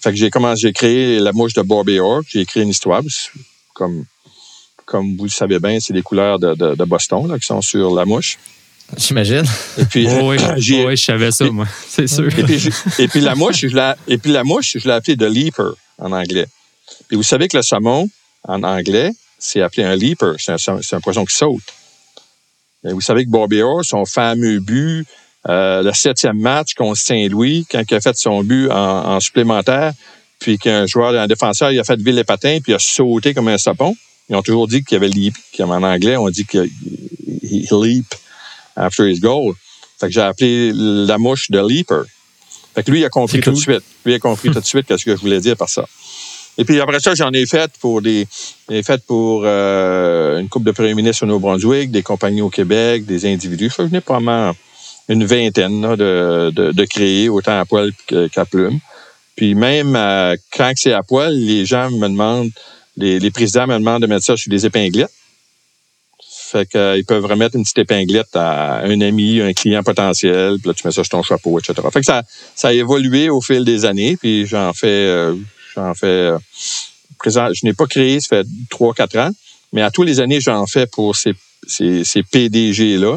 Fait 0.00 0.12
que 0.12 0.16
j'ai 0.16 0.30
commencé, 0.30 0.62
j'ai 0.62 0.72
créé 0.72 1.18
la 1.18 1.32
mouche 1.34 1.52
de 1.52 1.60
Bobby 1.60 1.98
Orr. 1.98 2.22
J'ai 2.26 2.40
écrit 2.40 2.62
une 2.62 2.70
histoire. 2.70 3.02
Comme, 3.74 4.06
comme 4.86 5.14
vous 5.18 5.24
le 5.24 5.30
savez 5.30 5.58
bien, 5.58 5.78
c'est 5.78 5.92
des 5.92 6.00
couleurs 6.00 6.38
de, 6.38 6.54
de, 6.54 6.74
de 6.74 6.84
Boston 6.84 7.28
là, 7.28 7.38
qui 7.38 7.44
sont 7.44 7.60
sur 7.60 7.94
la 7.94 8.06
mouche. 8.06 8.38
J'imagine. 8.96 9.44
Et 9.76 9.84
puis, 9.84 10.08
oui, 10.22 10.38
je 10.38 11.04
savais 11.04 11.32
ça, 11.32 11.44
moi, 11.50 11.66
c'est 11.86 12.06
sûr. 12.06 12.28
Et 12.38 12.44
puis, 12.44 12.70
et 12.98 13.08
puis, 13.08 13.20
la 13.20 13.34
mouche, 13.34 13.60
je 13.60 13.76
l'ai, 13.76 13.92
et 14.08 14.16
puis 14.16 14.32
la 14.32 14.42
mouche, 14.42 14.78
je 14.78 14.88
l'ai 14.88 14.94
appelée 14.94 15.18
The 15.18 15.24
Leaper 15.24 15.72
en 15.98 16.12
anglais. 16.12 16.46
Puis 17.08 17.16
vous 17.16 17.22
savez 17.22 17.48
que 17.48 17.56
le 17.56 17.62
saumon, 17.62 18.08
en 18.44 18.62
anglais, 18.62 19.12
c'est 19.38 19.60
appelé 19.60 19.84
un 19.84 19.96
leaper. 19.96 20.34
C'est 20.38 20.52
un, 20.52 20.80
un, 20.92 21.00
poisson 21.00 21.24
qui 21.24 21.34
saute. 21.34 21.62
Et 22.84 22.92
vous 22.92 23.00
savez 23.00 23.24
que 23.24 23.30
Bobby 23.30 23.62
Orr, 23.62 23.84
son 23.84 24.04
fameux 24.04 24.60
but, 24.60 25.06
euh, 25.48 25.82
le 25.82 25.92
septième 25.92 26.38
match 26.38 26.74
contre 26.74 26.98
Saint-Louis, 26.98 27.66
quand 27.70 27.82
il 27.88 27.94
a 27.94 28.00
fait 28.00 28.16
son 28.16 28.42
but 28.42 28.70
en, 28.70 29.20
supplémentaire, 29.20 29.92
puis 30.38 30.58
qu'un 30.58 30.86
joueur, 30.86 31.14
un 31.14 31.26
défenseur, 31.26 31.72
il 31.72 31.78
a 31.80 31.84
fait 31.84 32.00
ville 32.00 32.14
les 32.14 32.24
patins, 32.24 32.58
puis 32.62 32.72
il 32.72 32.74
a 32.74 32.78
sauté 32.78 33.34
comme 33.34 33.48
un 33.48 33.58
sapon. 33.58 33.96
Ils 34.28 34.36
ont 34.36 34.42
toujours 34.42 34.66
dit 34.68 34.82
qu'il 34.84 34.94
y 34.94 34.96
avait 34.96 35.08
leap. 35.08 35.34
En 35.60 35.82
anglais, 35.82 36.16
on 36.16 36.28
dit 36.30 36.44
qu'il 36.44 36.68
leap 37.70 38.14
after 38.74 39.10
his 39.10 39.20
goal. 39.20 39.54
Fait 39.98 40.08
que 40.08 40.12
j'ai 40.12 40.20
appelé 40.20 40.72
la 40.74 41.16
mouche 41.18 41.50
de 41.50 41.58
Leaper. 41.58 42.04
Fait 42.74 42.82
que 42.82 42.90
lui, 42.90 43.00
il 43.00 43.04
a 43.04 43.08
compris 43.08 43.40
tout 43.40 43.52
de 43.52 43.56
suite. 43.56 43.82
Lui, 44.04 44.12
il 44.12 44.16
a 44.16 44.18
compris 44.18 44.50
tout 44.50 44.60
de 44.60 44.64
suite 44.64 44.94
ce 44.94 45.04
que 45.04 45.16
je 45.16 45.20
voulais 45.20 45.40
dire 45.40 45.56
par 45.56 45.70
ça. 45.70 45.86
Et 46.58 46.64
puis 46.64 46.80
après 46.80 47.00
ça, 47.00 47.14
j'en 47.14 47.30
ai 47.32 47.46
fait 47.46 47.70
pour 47.80 48.00
des, 48.00 48.26
ai 48.70 48.82
fait 48.82 49.02
pour 49.04 49.42
euh, 49.44 50.40
une 50.40 50.48
coupe 50.48 50.64
de 50.64 50.70
premiers 50.70 50.94
ministres 50.94 51.24
au 51.24 51.26
Nouveau-Brunswick, 51.26 51.90
des 51.90 52.02
compagnies 52.02 52.40
au 52.40 52.50
Québec, 52.50 53.04
des 53.04 53.26
individus. 53.26 53.70
Je 53.76 53.82
venais 53.82 54.00
probablement 54.00 54.52
une 55.08 55.24
vingtaine 55.24 55.82
de, 55.82 56.50
de, 56.50 56.72
de, 56.72 56.84
créer, 56.84 57.28
autant 57.28 57.60
à 57.60 57.64
poil 57.64 57.92
qu'à 58.32 58.44
plume. 58.44 58.80
Puis 59.36 59.54
même 59.54 59.94
euh, 59.94 60.36
quand 60.56 60.72
c'est 60.76 60.92
à 60.92 61.02
poil, 61.02 61.34
les 61.34 61.66
gens 61.66 61.90
me 61.90 62.08
demandent, 62.08 62.50
les, 62.96 63.20
les 63.20 63.30
présidents 63.30 63.66
me 63.66 63.78
demandent 63.78 64.02
de 64.02 64.06
mettre 64.06 64.24
ça 64.24 64.36
sur 64.36 64.50
des 64.50 64.64
épinglettes. 64.64 65.12
Fait 66.50 66.66
qu'ils 66.66 66.80
euh, 66.80 67.02
peuvent 67.06 67.24
remettre 67.24 67.56
une 67.56 67.64
petite 67.64 67.78
épinglette 67.78 68.34
à 68.34 68.78
un 68.78 69.00
ami, 69.00 69.40
un 69.40 69.52
client 69.52 69.82
potentiel, 69.82 70.58
puis 70.58 70.68
là, 70.68 70.74
tu 70.74 70.86
mets 70.86 70.92
ça 70.92 71.02
sur 71.02 71.08
ton 71.08 71.22
chapeau, 71.22 71.58
etc. 71.58 71.74
Fait 71.92 72.00
que 72.00 72.06
ça, 72.06 72.22
ça 72.54 72.68
a 72.68 72.72
évolué 72.72 73.28
au 73.28 73.40
fil 73.40 73.64
des 73.64 73.84
années, 73.84 74.16
puis 74.16 74.46
j'en 74.46 74.72
fais, 74.72 74.86
euh, 74.86 75.34
j'en 75.76 75.94
fais, 75.94 76.06
euh, 76.06 76.38
présent, 77.18 77.48
je 77.52 77.64
n'ai 77.64 77.72
pas 77.72 77.86
créé, 77.86 78.20
ça 78.20 78.28
fait 78.28 78.46
trois, 78.70 78.94
quatre 78.94 79.16
ans, 79.18 79.30
mais 79.72 79.82
à 79.82 79.90
tous 79.90 80.02
les 80.02 80.20
années, 80.20 80.40
j'en 80.40 80.66
fais 80.66 80.86
pour 80.86 81.14
ces 81.16 81.34
ces, 81.66 82.04
ces 82.04 82.22
PDG-là. 82.22 83.16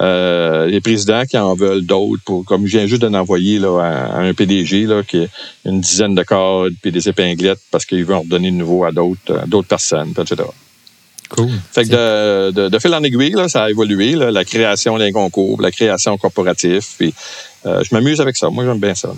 Euh, 0.00 0.66
les 0.66 0.80
présidents 0.80 1.24
qui 1.24 1.38
en 1.38 1.54
veulent 1.54 1.86
d'autres, 1.86 2.22
pour, 2.24 2.44
comme 2.44 2.66
je 2.66 2.78
viens 2.78 2.86
juste 2.86 3.02
d'en 3.02 3.14
envoyer 3.14 3.60
là, 3.60 3.78
à, 3.80 4.18
un 4.18 4.34
PDG 4.34 4.86
là, 4.86 5.04
qui 5.04 5.22
a 5.22 5.26
une 5.66 5.80
dizaine 5.80 6.16
de 6.16 6.22
corps 6.24 6.66
puis 6.82 6.90
des 6.90 7.08
épinglettes 7.08 7.60
parce 7.70 7.84
qu'il 7.84 8.04
veut 8.04 8.14
en 8.14 8.22
redonner 8.22 8.50
de 8.50 8.56
nouveau 8.56 8.84
à 8.84 8.90
d'autres, 8.90 9.46
d'autres 9.46 9.68
personnes, 9.68 10.12
etc. 10.18 10.48
Cool. 11.28 11.48
Fait 11.72 11.84
que 11.84 11.90
de, 11.90 12.50
de, 12.50 12.68
de, 12.68 12.78
fil 12.80 12.92
en 12.92 13.02
aiguille, 13.04 13.30
là, 13.30 13.48
ça 13.48 13.64
a 13.64 13.70
évolué, 13.70 14.12
là, 14.12 14.32
la 14.32 14.44
création 14.44 14.98
d'un 14.98 15.12
concours, 15.12 15.62
la 15.62 15.70
création 15.70 16.18
corporatif. 16.18 16.96
Puis, 16.98 17.14
euh, 17.64 17.82
je 17.84 17.94
m'amuse 17.94 18.20
avec 18.20 18.36
ça. 18.36 18.50
Moi, 18.50 18.64
j'aime 18.64 18.80
bien 18.80 18.94
ça. 18.94 19.12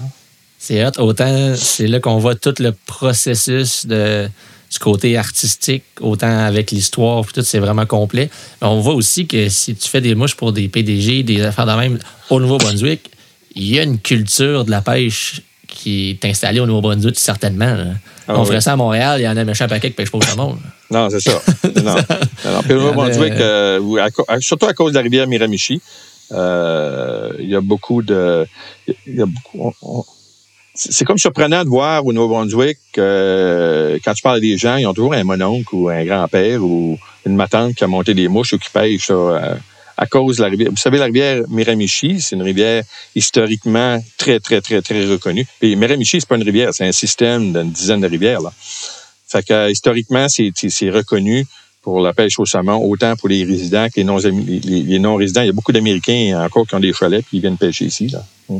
C'est 0.66 0.84
hot. 0.84 0.90
Autant, 0.98 1.54
c'est 1.54 1.86
là 1.86 2.00
qu'on 2.00 2.18
voit 2.18 2.34
tout 2.34 2.54
le 2.58 2.72
processus 2.72 3.86
de, 3.86 4.28
du 4.68 4.78
côté 4.80 5.16
artistique, 5.16 5.84
autant 6.00 6.38
avec 6.38 6.72
l'histoire, 6.72 7.24
tout, 7.32 7.40
c'est 7.42 7.60
vraiment 7.60 7.86
complet. 7.86 8.30
on 8.60 8.80
voit 8.80 8.94
aussi 8.94 9.28
que 9.28 9.48
si 9.48 9.76
tu 9.76 9.88
fais 9.88 10.00
des 10.00 10.16
mouches 10.16 10.34
pour 10.34 10.52
des 10.52 10.66
PDG, 10.66 11.22
des 11.22 11.40
affaires 11.42 11.66
de 11.66 11.72
même 11.72 11.98
au 12.30 12.40
Nouveau-Brunswick, 12.40 13.12
il 13.54 13.68
y 13.68 13.78
a 13.78 13.84
une 13.84 14.00
culture 14.00 14.64
de 14.64 14.72
la 14.72 14.82
pêche 14.82 15.40
qui 15.68 16.10
est 16.10 16.24
installée 16.24 16.58
au 16.58 16.66
Nouveau-Brunswick, 16.66 17.16
certainement. 17.16 17.76
Ah 18.26 18.34
on 18.36 18.44
ferait 18.44 18.60
ça 18.60 18.72
à 18.72 18.76
Montréal, 18.76 19.20
il 19.20 19.22
y 19.22 19.28
en 19.28 19.36
a 19.36 19.42
un 19.42 19.44
méchant 19.44 19.68
paquet 19.68 19.90
qui 19.90 19.94
pêche 19.94 20.10
pas 20.10 20.18
au 20.18 20.36
monde. 20.36 20.58
Non, 20.90 21.10
c'est 21.10 21.20
ça. 21.20 21.40
non. 21.84 21.96
au 22.58 22.72
Nouveau-Brunswick, 22.72 23.34
euh, 23.34 24.08
surtout 24.40 24.66
à 24.66 24.72
cause 24.72 24.92
de 24.92 24.96
la 24.96 25.02
rivière 25.02 25.28
Miramichi, 25.28 25.80
euh, 26.32 27.32
il 27.38 27.48
y 27.48 27.54
a 27.54 27.60
beaucoup 27.60 28.02
de. 28.02 28.46
Il 29.06 29.14
y 29.14 29.22
a 29.22 29.26
beaucoup, 29.26 29.72
c'est 30.76 31.04
comme 31.04 31.18
surprenant 31.18 31.64
de 31.64 31.68
voir 31.68 32.04
au 32.04 32.12
Nouveau-Brunswick, 32.12 32.78
euh, 32.98 33.98
quand 34.04 34.14
tu 34.14 34.22
parles 34.22 34.40
des 34.40 34.56
gens, 34.58 34.76
ils 34.76 34.86
ont 34.86 34.94
toujours 34.94 35.14
un 35.14 35.24
mononcle 35.24 35.74
ou 35.74 35.88
un 35.88 36.04
grand-père 36.04 36.62
ou 36.62 36.98
une 37.24 37.34
matante 37.34 37.74
qui 37.74 37.84
a 37.84 37.86
monté 37.86 38.14
des 38.14 38.28
mouches 38.28 38.52
ou 38.52 38.58
qui 38.58 38.68
pêche 38.70 39.08
euh, 39.10 39.54
à 39.96 40.06
cause 40.06 40.36
de 40.36 40.42
la 40.42 40.48
rivière. 40.48 40.70
Vous 40.70 40.76
savez, 40.76 40.98
la 40.98 41.06
rivière 41.06 41.42
Miramichi, 41.48 42.20
c'est 42.20 42.36
une 42.36 42.42
rivière 42.42 42.84
historiquement 43.14 44.02
très, 44.18 44.38
très, 44.38 44.60
très, 44.60 44.82
très 44.82 45.06
reconnue. 45.06 45.46
Et 45.62 45.74
Miramichi, 45.76 46.20
c'est 46.20 46.28
pas 46.28 46.36
une 46.36 46.42
rivière, 46.42 46.74
c'est 46.74 46.86
un 46.86 46.92
système 46.92 47.52
d'une 47.52 47.70
dizaine 47.70 48.00
de 48.00 48.06
rivières. 48.06 48.42
Là. 48.42 48.52
Fait 49.28 49.44
que 49.44 49.70
historiquement, 49.70 50.26
c'est 50.28 50.90
reconnu 50.90 51.46
pour 51.82 52.00
la 52.00 52.12
pêche 52.12 52.38
au 52.38 52.44
saumon, 52.44 52.84
autant 52.84 53.16
pour 53.16 53.28
les 53.28 53.44
résidents 53.44 53.86
que 53.88 54.00
les 54.00 54.98
non-résidents. 54.98 55.42
Il 55.42 55.46
y 55.46 55.50
a 55.50 55.52
beaucoup 55.52 55.72
d'Américains 55.72 56.44
encore 56.44 56.66
qui 56.66 56.74
ont 56.74 56.80
des 56.80 56.92
chalets 56.92 57.20
et 57.20 57.22
qui 57.22 57.40
viennent 57.40 57.56
pêcher 57.56 57.86
ici. 57.86 58.08
Là. 58.08 58.24
Mm. 58.48 58.58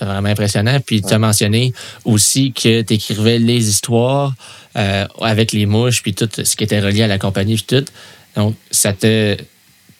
Vraiment 0.00 0.28
impressionnant. 0.28 0.78
Puis 0.84 1.02
tu 1.02 1.12
as 1.12 1.18
mentionné 1.18 1.72
aussi 2.04 2.52
que 2.52 2.82
tu 2.82 2.94
écrivais 2.94 3.38
les 3.38 3.68
histoires 3.68 4.34
euh, 4.76 5.06
avec 5.20 5.52
les 5.52 5.66
mouches, 5.66 6.02
puis 6.02 6.14
tout 6.14 6.28
ce 6.32 6.56
qui 6.56 6.64
était 6.64 6.80
relié 6.80 7.02
à 7.02 7.06
la 7.06 7.18
compagnie, 7.18 7.56
puis 7.56 7.64
tout. 7.64 7.84
Donc, 8.36 8.54
ça 8.70 8.92
te. 8.92 9.36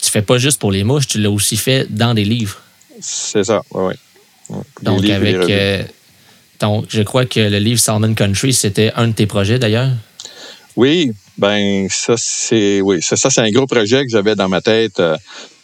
Tu 0.01 0.11
fais 0.11 0.23
pas 0.23 0.39
juste 0.39 0.61
pour 0.61 0.71
les 0.71 0.85
mouches, 0.85 1.09
tu 1.09 1.19
l'as 1.19 1.31
aussi 1.31 1.57
fait 1.57 1.93
dans 1.93 2.15
des 2.15 2.25
livres. 2.25 2.59
C'est 3.01 3.43
ça, 3.43 3.63
oui, 3.73 3.95
oui. 4.51 4.63
Donc, 4.83 5.05
avec. 5.05 5.37
Euh, 5.37 5.83
donc, 6.61 6.87
je 6.89 7.03
crois 7.03 7.25
que 7.25 7.41
le 7.41 7.59
livre 7.59 7.81
Salmon 7.81 8.15
Country, 8.15 8.53
c'était 8.53 8.93
un 8.95 9.09
de 9.09 9.13
tes 9.13 9.27
projets 9.27 9.59
d'ailleurs. 9.59 9.91
Oui, 10.77 11.13
ben 11.37 11.89
ça 11.91 12.15
c'est 12.17 12.81
oui, 12.81 13.03
ça, 13.03 13.17
ça 13.17 13.31
c'est 13.31 13.41
un 13.41 13.51
gros 13.51 13.67
projet 13.67 14.05
que 14.05 14.11
j'avais 14.11 14.37
dans 14.37 14.49
ma 14.49 14.61
tête. 14.61 15.01
Euh, 15.01 15.17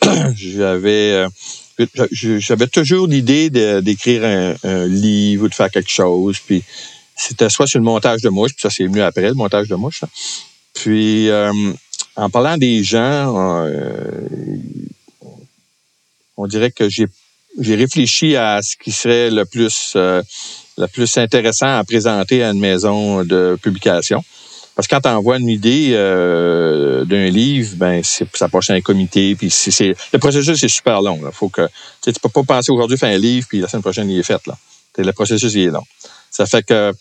j'avais 0.34 1.26
j'avais 2.12 2.66
toujours 2.66 3.06
l'idée 3.06 3.50
d'écrire 3.50 4.24
un, 4.24 4.86
livre 4.86 5.44
ou 5.44 5.48
de 5.48 5.54
faire 5.54 5.70
quelque 5.70 5.90
chose. 5.90 6.38
Puis 6.38 6.62
c'était 7.16 7.48
soit 7.48 7.66
sur 7.66 7.78
le 7.78 7.84
montage 7.84 8.22
de 8.22 8.28
mouches, 8.28 8.52
puis 8.52 8.62
ça 8.62 8.70
c'est 8.70 8.84
venu 8.84 9.00
après 9.00 9.22
le 9.22 9.34
montage 9.34 9.68
de 9.68 9.74
mouches. 9.74 10.02
Puis 10.74 11.28
euh, 11.28 11.52
en 12.16 12.30
parlant 12.30 12.56
des 12.56 12.82
gens, 12.82 13.64
euh, 13.66 14.20
on 16.36 16.46
dirait 16.46 16.70
que 16.70 16.88
j'ai 16.88 17.06
j'ai 17.60 17.76
réfléchi 17.76 18.34
à 18.34 18.62
ce 18.62 18.76
qui 18.76 18.90
serait 18.90 19.30
le 19.30 19.44
plus 19.44 19.92
euh, 19.94 20.22
le 20.76 20.86
plus 20.88 21.16
intéressant 21.18 21.78
à 21.78 21.84
présenter 21.84 22.42
à 22.42 22.50
une 22.50 22.58
maison 22.58 23.24
de 23.24 23.56
publication. 23.62 24.24
Parce 24.74 24.88
que 24.88 24.94
quand 24.94 25.02
tu 25.02 25.08
envoies 25.08 25.38
une 25.38 25.48
idée 25.48 25.90
euh, 25.92 27.04
d'un 27.04 27.26
livre, 27.26 27.76
ben 27.76 28.02
ça 28.02 28.48
passe 28.48 28.70
à 28.70 28.74
un 28.74 28.80
comité. 28.80 29.34
Puis 29.36 29.50
c'est, 29.50 29.94
le 30.12 30.18
processus 30.18 30.62
est 30.62 30.68
super 30.68 31.00
long. 31.00 31.22
Là. 31.22 31.30
Faut 31.30 31.48
que 31.48 31.68
tu 32.02 32.12
peux 32.20 32.28
pas 32.28 32.42
penser 32.42 32.72
aujourd'hui 32.72 32.98
faire 32.98 33.14
un 33.14 33.18
livre 33.18 33.46
puis 33.48 33.60
la 33.60 33.68
semaine 33.68 33.82
prochaine 33.82 34.10
il 34.10 34.18
est 34.18 34.24
fait 34.24 34.44
là. 34.46 34.56
Le 34.98 35.12
processus 35.12 35.54
il 35.54 35.62
est 35.62 35.70
long. 35.70 35.84
Ça 36.30 36.46
fait 36.46 36.64
que 36.64 36.92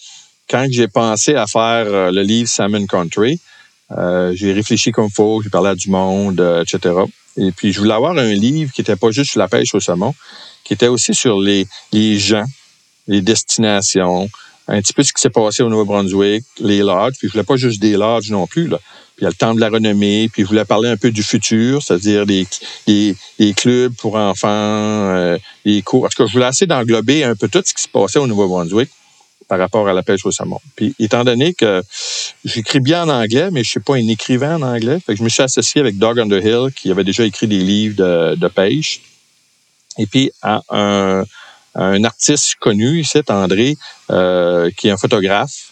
quand 0.49 0.67
j'ai 0.69 0.87
pensé 0.87 1.35
à 1.35 1.47
faire 1.47 1.87
euh, 1.87 2.11
le 2.11 2.21
livre 2.21 2.47
Salmon 2.47 2.85
Country, 2.85 3.39
euh, 3.91 4.33
j'ai 4.35 4.53
réfléchi 4.53 4.91
comme 4.91 5.09
faut, 5.09 5.41
j'ai 5.41 5.49
parlé 5.49 5.69
à 5.69 5.75
du 5.75 5.89
monde, 5.89 6.39
etc. 6.61 6.93
Et 7.37 7.51
puis 7.51 7.73
je 7.73 7.79
voulais 7.79 7.93
avoir 7.93 8.15
un 8.15 8.33
livre 8.33 8.71
qui 8.71 8.81
était 8.81 8.95
pas 8.95 9.09
juste 9.09 9.31
sur 9.31 9.39
la 9.39 9.47
pêche 9.47 9.73
au 9.73 9.79
saumon, 9.79 10.13
qui 10.63 10.73
était 10.73 10.87
aussi 10.87 11.15
sur 11.15 11.41
les, 11.41 11.67
les 11.91 12.19
gens, 12.19 12.45
les 13.07 13.21
destinations, 13.21 14.29
un 14.67 14.81
petit 14.81 14.93
peu 14.93 15.03
ce 15.03 15.11
qui 15.11 15.21
s'est 15.21 15.29
passé 15.29 15.63
au 15.63 15.69
Nouveau-Brunswick, 15.69 16.43
les 16.59 16.79
lodges, 16.79 17.15
puis 17.17 17.27
je 17.27 17.33
voulais 17.33 17.43
pas 17.43 17.57
juste 17.57 17.81
des 17.81 17.93
lodges 17.97 18.31
non 18.31 18.47
plus, 18.47 18.67
là. 18.67 18.79
Puis 19.15 19.21
il 19.21 19.25
y 19.25 19.27
a 19.27 19.29
le 19.29 19.35
temps 19.35 19.53
de 19.53 19.59
la 19.59 19.69
renommée, 19.69 20.27
puis 20.31 20.41
je 20.41 20.47
voulais 20.47 20.65
parler 20.65 20.89
un 20.89 20.97
peu 20.97 21.11
du 21.11 21.21
futur, 21.21 21.83
c'est-à-dire 21.83 22.25
des, 22.25 22.47
des, 22.87 23.53
clubs 23.53 23.93
pour 23.95 24.15
enfants, 24.15 24.47
euh, 24.49 25.37
les 25.65 25.83
cours. 25.83 26.05
En 26.05 26.07
tout 26.07 26.23
cas, 26.23 26.25
je 26.25 26.33
voulais 26.33 26.47
essayer 26.49 26.65
d'englober 26.65 27.23
un 27.23 27.35
peu 27.35 27.47
tout 27.47 27.61
ce 27.63 27.75
qui 27.75 27.83
se 27.83 27.87
passait 27.87 28.17
au 28.17 28.25
Nouveau-Brunswick 28.25 28.89
par 29.47 29.59
rapport 29.59 29.87
à 29.87 29.93
la 29.93 30.01
pêche 30.01 30.25
au 30.25 30.31
saumon. 30.31 30.59
Puis 30.75 30.95
étant 30.97 31.23
donné 31.23 31.53
que 31.53 31.83
j'écris 32.43 32.79
bien 32.79 33.03
en 33.03 33.09
anglais, 33.09 33.49
mais 33.51 33.63
je 33.63 33.69
suis 33.69 33.79
pas 33.79 33.95
un 33.95 34.07
écrivain 34.07 34.55
en 34.55 34.63
anglais, 34.63 34.97
fait 35.05 35.13
que 35.13 35.19
je 35.19 35.23
me 35.23 35.29
suis 35.29 35.43
associé 35.43 35.79
avec 35.79 35.99
Doug 35.99 36.19
Underhill, 36.19 36.71
qui 36.75 36.89
avait 36.89 37.03
déjà 37.03 37.23
écrit 37.23 37.47
des 37.47 37.59
livres 37.59 37.95
de, 37.95 38.35
de 38.35 38.47
pêche. 38.47 39.01
Et 39.99 40.07
puis 40.07 40.31
à 40.41 40.61
un 40.71 41.23
un 41.75 42.03
artiste 42.03 42.55
connu 42.59 42.99
ici, 42.99 43.21
André, 43.29 43.77
euh, 44.09 44.69
qui 44.77 44.87
est 44.87 44.91
un 44.91 44.97
photographe. 44.97 45.71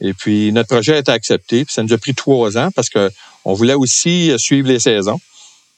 Et 0.00 0.14
puis, 0.14 0.52
notre 0.52 0.68
projet 0.68 0.94
a 0.94 0.98
été 0.98 1.12
accepté. 1.12 1.64
Puis 1.64 1.74
ça 1.74 1.82
nous 1.82 1.92
a 1.92 1.98
pris 1.98 2.14
trois 2.14 2.56
ans 2.56 2.70
parce 2.74 2.88
que 2.88 3.10
on 3.44 3.54
voulait 3.54 3.74
aussi 3.74 4.32
suivre 4.36 4.68
les 4.68 4.78
saisons, 4.78 5.18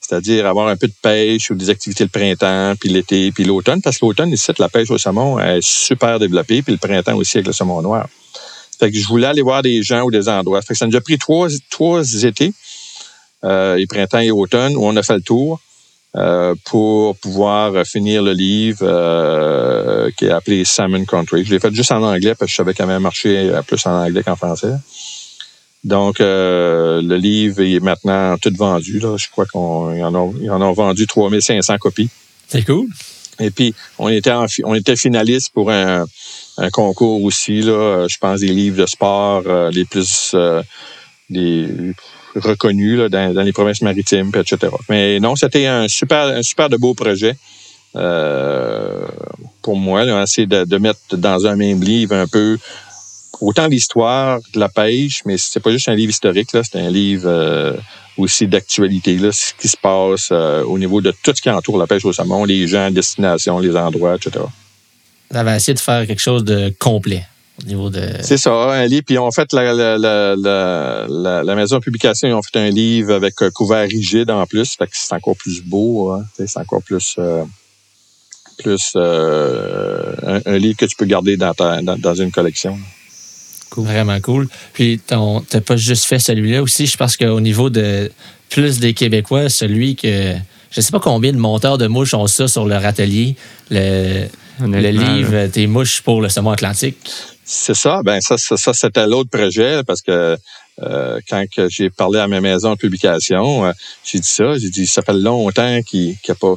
c'est-à-dire 0.00 0.46
avoir 0.46 0.68
un 0.68 0.76
peu 0.76 0.88
de 0.88 0.94
pêche 1.00 1.50
ou 1.50 1.54
des 1.54 1.70
activités 1.70 2.04
le 2.04 2.11
printemps, 2.11 2.74
puis 2.78 2.88
l'été, 2.88 3.30
puis 3.30 3.44
l'automne, 3.44 3.80
parce 3.80 3.98
que 3.98 4.04
l'automne, 4.04 4.30
ici, 4.30 4.52
la 4.58 4.68
pêche 4.68 4.90
au 4.90 4.98
saumon 4.98 5.38
est 5.38 5.62
super 5.62 6.18
développée, 6.18 6.62
puis 6.62 6.72
le 6.72 6.78
printemps 6.78 7.14
aussi 7.16 7.38
avec 7.38 7.46
le 7.46 7.52
saumon 7.52 7.82
noir. 7.82 8.08
Fait 8.78 8.90
que 8.90 8.98
je 8.98 9.06
voulais 9.06 9.28
aller 9.28 9.42
voir 9.42 9.62
des 9.62 9.82
gens 9.82 10.02
ou 10.02 10.11
des 10.11 10.28
endroits. 10.28 10.61
Fait 10.62 10.74
que 10.74 10.78
ça 10.78 10.87
nous 10.87 10.96
a 10.96 11.00
pris 11.00 11.18
trois, 11.18 11.48
trois 11.70 12.02
étés, 12.24 12.52
euh, 13.44 13.76
et 13.76 13.87
printemps 13.87 14.18
et 14.18 14.30
automne, 14.30 14.76
où 14.76 14.85
on 14.85 14.96
a 14.96 15.02
fait 15.02 15.14
le 15.14 15.22
tour. 15.22 15.61
Euh, 16.14 16.55
pour 16.66 17.16
pouvoir 17.16 17.87
finir 17.87 18.22
le 18.22 18.33
livre 18.35 18.83
euh, 18.83 20.11
qui 20.18 20.27
est 20.27 20.31
appelé 20.31 20.62
Salmon 20.62 21.07
Country. 21.07 21.42
Je 21.42 21.55
l'ai 21.55 21.59
fait 21.59 21.72
juste 21.72 21.90
en 21.90 22.03
anglais 22.03 22.35
parce 22.35 22.48
que 22.48 22.53
je 22.53 22.57
savais 22.57 22.75
qu'il 22.75 22.85
avait 22.85 22.98
marché 22.98 23.51
plus 23.66 23.87
en 23.87 23.92
anglais 23.92 24.22
qu'en 24.22 24.37
français. 24.37 24.75
Donc, 25.85 26.20
euh, 26.20 27.01
le 27.01 27.16
livre 27.16 27.62
est 27.62 27.81
maintenant 27.81 28.37
tout 28.37 28.53
vendu. 28.55 28.98
Là. 28.98 29.16
Je 29.16 29.31
crois 29.31 29.46
qu'on 29.46 30.05
en, 30.05 30.14
a, 30.14 30.18
en 30.18 30.61
a 30.61 30.72
vendu 30.75 31.07
3500 31.07 31.79
copies. 31.79 32.11
C'est 32.46 32.66
cool. 32.66 32.88
Et 33.40 33.51
puis, 33.51 33.75
on 33.98 34.09
était, 34.11 34.35
on 34.64 34.75
était 34.75 34.96
finaliste 34.96 35.51
pour 35.55 35.70
un, 35.70 36.05
un, 36.59 36.70
concours 36.70 37.22
aussi. 37.22 37.62
Là, 37.62 38.07
je 38.07 38.18
pense 38.18 38.40
des 38.40 38.48
livres 38.48 38.77
de 38.77 38.87
sport 38.87 39.44
les 39.70 39.87
plus... 39.87 40.37
des 41.31 41.94
reconnu 42.34 43.08
dans, 43.08 43.42
les 43.44 43.52
provinces 43.52 43.82
maritimes, 43.82 44.30
etc. 44.34 44.72
Mais 44.88 45.20
non, 45.20 45.36
c'était 45.36 45.66
un 45.66 45.88
super, 45.88 46.26
un 46.26 46.42
super 46.42 46.68
de 46.68 46.76
beau 46.76 46.94
projet. 46.94 47.36
Euh, 47.94 49.06
pour 49.60 49.76
moi, 49.76 50.04
là, 50.04 50.22
essayer 50.22 50.46
de, 50.46 50.64
de, 50.64 50.78
mettre 50.78 51.16
dans 51.16 51.46
un 51.46 51.56
même 51.56 51.82
livre 51.82 52.14
un 52.14 52.26
peu 52.26 52.58
autant 53.40 53.66
l'histoire 53.66 54.40
de 54.54 54.60
la 54.60 54.68
pêche, 54.68 55.22
mais 55.26 55.36
c'est 55.36 55.60
pas 55.60 55.70
juste 55.70 55.88
un 55.88 55.94
livre 55.94 56.10
historique, 56.10 56.52
là, 56.52 56.62
c'est 56.64 56.80
un 56.80 56.90
livre 56.90 57.28
euh, 57.28 57.76
aussi 58.16 58.46
d'actualité, 58.46 59.16
là, 59.18 59.32
ce 59.32 59.52
qui 59.58 59.68
se 59.68 59.76
passe 59.76 60.28
euh, 60.32 60.62
au 60.64 60.78
niveau 60.78 61.00
de 61.00 61.12
tout 61.22 61.32
ce 61.34 61.42
qui 61.42 61.50
entoure 61.50 61.76
la 61.76 61.86
pêche 61.86 62.04
au 62.04 62.12
saumon, 62.12 62.44
les 62.44 62.66
gens, 62.66 62.86
les 62.86 62.94
destinations, 62.94 63.58
les 63.58 63.76
endroits, 63.76 64.14
etc. 64.14 64.44
Vous 65.30 65.37
avez 65.37 65.56
essayé 65.56 65.74
de 65.74 65.80
faire 65.80 66.06
quelque 66.06 66.20
chose 66.20 66.44
de 66.44 66.72
complet 66.78 67.26
niveau 67.67 67.90
de. 67.90 68.03
C'est 68.23 68.38
ça, 68.38 68.53
un 68.53 68.87
livre. 68.87 69.05
Puis 69.07 69.19
on 69.19 69.31
fait 69.31 69.53
la, 69.53 69.73
la, 69.73 69.98
la, 69.98 71.42
la, 71.42 71.55
maison 71.55 71.79
de 71.79 71.83
publication, 71.83 72.29
ils 72.29 72.35
ont 72.35 72.42
fait 72.42 72.59
un 72.59 72.71
livre 72.71 73.15
avec 73.15 73.40
un 73.40 73.50
couvert 73.50 73.88
rigide 73.88 74.31
en 74.31 74.46
plus. 74.46 74.75
Fait 74.77 74.87
que 74.87 74.92
c'est 74.94 75.15
encore 75.15 75.37
plus 75.37 75.63
beau. 75.63 76.11
Hein, 76.11 76.25
c'est 76.35 76.57
encore 76.57 76.83
plus. 76.83 77.17
Euh, 77.19 77.44
plus 78.59 78.92
euh, 78.96 80.40
un, 80.46 80.59
livre 80.59 80.77
que 80.77 80.85
tu 80.85 80.94
peux 80.94 81.07
garder 81.07 81.37
dans, 81.37 81.55
ta, 81.55 81.81
dans, 81.83 82.15
une 82.15 82.31
collection. 82.31 82.79
Vraiment 83.77 84.21
cool. 84.21 84.48
Puis, 84.73 85.00
tu 85.07 85.15
n'as 85.15 85.61
pas 85.61 85.77
juste 85.77 86.05
fait 86.05 86.19
celui-là 86.19 86.63
aussi. 86.63 86.87
Je 86.87 86.96
pense 86.96 87.17
qu'au 87.17 87.40
niveau 87.40 87.71
de 87.71 88.11
plus 88.50 88.79
des 88.79 88.94
Québécois, 88.94 89.48
celui 89.48 89.96
que. 89.96 90.35
Je 90.71 90.81
ne 90.81 90.83
sais 90.83 90.92
pas 90.92 91.00
combien 91.00 91.33
de 91.33 91.38
monteurs 91.38 91.77
de 91.77 91.87
mouches 91.87 92.15
ont 92.15 92.27
ça 92.27 92.48
sur 92.48 92.67
leur 92.67 92.87
atelier. 92.87 93.37
Le, 93.71 94.27
le 94.61 94.90
livre 94.90 95.46
Tes 95.46 95.67
mouches 95.67 96.03
pour 96.03 96.21
le 96.21 96.29
saumon 96.29 96.50
atlantique. 96.50 97.11
C'est 97.44 97.75
ça. 97.75 98.03
Ben 98.05 98.21
ça, 98.21 98.37
ça, 98.38 98.73
c'était 98.73 99.07
l'autre 99.07 99.31
projet 99.31 99.83
parce 99.85 100.03
que 100.03 100.37
euh, 100.83 101.21
quand 101.29 101.44
j'ai 101.69 101.90
parlé 101.90 102.19
à 102.19 102.29
ma 102.29 102.40
maison 102.40 102.73
de 102.73 102.79
publication, 102.79 103.67
euh, 103.67 103.73
j'ai 104.05 104.21
dit 104.21 104.29
ça. 104.29 104.57
J'ai 104.59 104.71
dit 104.71 104.87
ça 104.87 105.03
fait 105.03 105.13
longtemps 105.13 105.83
qu'il 105.83 106.09
n'y 106.09 106.17
a 106.29 106.35
pas. 106.35 106.55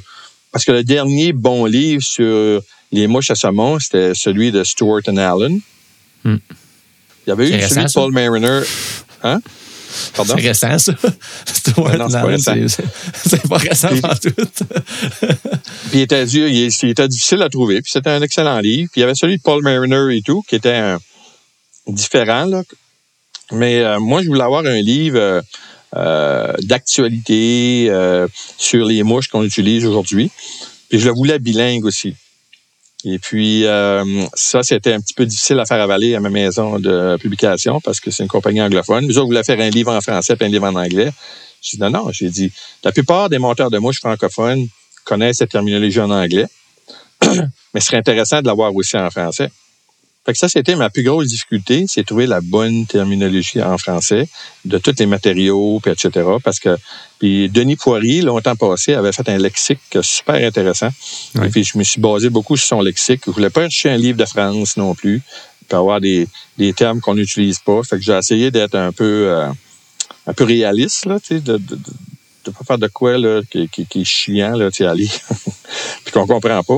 Parce 0.51 0.63
que 0.63 0.71
le 0.71 0.83
dernier 0.83 1.33
bon 1.33 1.65
livre 1.65 2.03
sur 2.03 2.61
les 2.91 3.07
mouches 3.07 3.31
à 3.31 3.35
saumon, 3.35 3.79
c'était 3.79 4.13
celui 4.13 4.51
de 4.51 4.63
Stuart 4.63 5.01
and 5.07 5.17
Allen. 5.17 5.59
Hmm. 6.23 6.37
Il 7.25 7.29
y 7.29 7.31
avait 7.31 7.49
eu 7.49 7.61
celui 7.61 7.85
de 7.85 7.91
Paul 7.91 8.11
Mariner. 8.11 8.61
Hein? 9.23 9.41
C'est 10.13 10.33
récent, 10.33 10.77
ça. 10.77 10.93
c'est 11.45 11.75
pas 11.75 12.23
récent. 12.23 12.53
C'est 13.25 13.47
pas 13.47 13.57
récent 13.57 13.89
en 14.03 14.15
tout. 14.15 14.29
puis 15.89 15.99
il 15.99 16.01
était, 16.01 16.25
il, 16.25 16.89
était 16.89 17.07
difficile 17.07 17.41
à 17.41 17.49
trouver. 17.49 17.81
Puis 17.81 17.91
c'était 17.91 18.09
un 18.09 18.21
excellent 18.21 18.59
livre. 18.59 18.89
Puis 18.91 19.01
il 19.01 19.01
y 19.01 19.03
avait 19.03 19.15
celui 19.15 19.37
de 19.37 19.41
Paul 19.41 19.63
Mariner 19.63 20.15
et 20.15 20.21
tout, 20.21 20.43
qui 20.47 20.55
était 20.55 20.95
différent. 21.87 22.45
Là. 22.45 22.63
Mais 23.51 23.79
euh, 23.79 23.99
moi, 23.99 24.21
je 24.23 24.27
voulais 24.27 24.43
avoir 24.43 24.65
un 24.65 24.81
livre 24.81 25.19
euh, 25.19 25.41
euh, 25.95 26.53
d'actualité 26.63 27.91
sur 28.57 28.85
les 28.85 29.03
mouches 29.03 29.27
qu'on 29.27 29.43
utilise 29.43 29.85
aujourd'hui. 29.85 30.31
Puis 30.89 30.99
je 30.99 31.07
le 31.07 31.13
voulais 31.13 31.39
bilingue 31.39 31.85
aussi. 31.85 32.15
Et 33.05 33.19
puis, 33.19 33.65
euh, 33.65 34.03
ça, 34.33 34.63
c'était 34.63 34.93
un 34.93 34.99
petit 34.99 35.13
peu 35.13 35.25
difficile 35.25 35.59
à 35.59 35.65
faire 35.65 35.79
avaler 35.79 36.15
à 36.15 36.19
ma 36.19 36.29
maison 36.29 36.79
de 36.79 37.17
publication 37.17 37.79
parce 37.79 37.99
que 37.99 38.09
c'est 38.09 38.23
une 38.23 38.29
compagnie 38.29 38.61
anglophone. 38.61 39.05
Nous 39.05 39.17
autres 39.19 39.27
voulaient 39.27 39.43
faire 39.43 39.59
un 39.59 39.69
livre 39.69 39.93
en 39.93 40.01
français 40.01 40.35
et 40.39 40.43
un 40.43 40.47
livre 40.47 40.65
en 40.65 40.75
anglais. 40.75 41.11
J'ai 41.61 41.77
dit 41.77 41.83
non, 41.83 41.91
non. 41.91 42.11
J'ai 42.11 42.29
dit, 42.29 42.51
la 42.83 42.91
plupart 42.91 43.29
des 43.29 43.37
monteurs 43.37 43.69
de 43.69 43.77
mouches 43.77 43.99
francophones 43.99 44.67
connaissent 45.03 45.37
cette 45.37 45.51
terminologie 45.51 45.99
en 45.99 46.09
anglais, 46.09 46.47
mais 47.73 47.79
ce 47.79 47.87
serait 47.87 47.97
intéressant 47.97 48.41
de 48.41 48.47
l'avoir 48.47 48.73
aussi 48.75 48.97
en 48.97 49.09
français. 49.11 49.51
Fait 50.25 50.33
que 50.33 50.39
ça, 50.39 50.49
c'était 50.49 50.75
ma 50.75 50.89
plus 50.89 51.03
grosse 51.03 51.27
difficulté, 51.27 51.85
c'est 51.87 52.03
trouver 52.03 52.25
la 52.25 52.41
bonne 52.41 52.87
terminologie 52.87 53.61
en 53.61 53.77
français 53.77 54.27
de 54.65 54.77
tous 54.79 54.95
les 54.97 55.05
matériaux, 55.05 55.79
puis 55.81 55.91
etc. 55.91 56.27
Parce 56.43 56.59
que 56.59 56.77
puis 57.19 57.49
Denis 57.49 57.75
Poirier, 57.75 58.21
longtemps 58.21 58.55
passé, 58.55 58.93
avait 58.93 59.11
fait 59.11 59.29
un 59.29 59.37
lexique 59.37 59.79
super 60.01 60.35
intéressant. 60.35 60.89
Et 61.43 61.49
puis 61.49 61.63
je 61.63 61.77
me 61.77 61.83
suis 61.83 62.01
basé 62.01 62.29
beaucoup 62.29 62.57
sur 62.57 62.67
son 62.67 62.81
lexique. 62.81 63.21
Je 63.27 63.31
voulais 63.31 63.49
pas 63.49 63.61
chercher 63.69 63.91
un 63.91 63.97
livre 63.97 64.17
de 64.17 64.25
France 64.25 64.77
non 64.77 64.95
plus, 64.95 65.21
pour 65.69 65.79
avoir 65.79 66.01
des, 66.01 66.27
des 66.57 66.73
termes 66.73 66.99
qu'on 67.01 67.15
n'utilise 67.15 67.59
pas. 67.59 67.81
Fait 67.83 67.97
que 67.97 68.03
j'ai 68.03 68.17
essayé 68.17 68.51
d'être 68.51 68.75
un 68.75 68.91
peu 68.91 69.27
euh, 69.29 69.47
un 70.27 70.33
peu 70.33 70.43
réaliste, 70.43 71.05
là, 71.05 71.19
tu 71.19 71.35
sais, 71.35 71.39
de, 71.39 71.57
de, 71.57 71.77
de, 72.45 72.51
pas 72.51 72.63
faire 72.65 72.77
de 72.77 72.87
quoi 72.87 73.17
là, 73.17 73.41
qui, 73.49 73.69
est 73.81 74.03
chiant 74.03 74.55
là, 74.55 74.69
lire, 74.93 75.11
puis 76.03 76.13
qu'on 76.13 76.27
comprend 76.27 76.63
pas. 76.63 76.77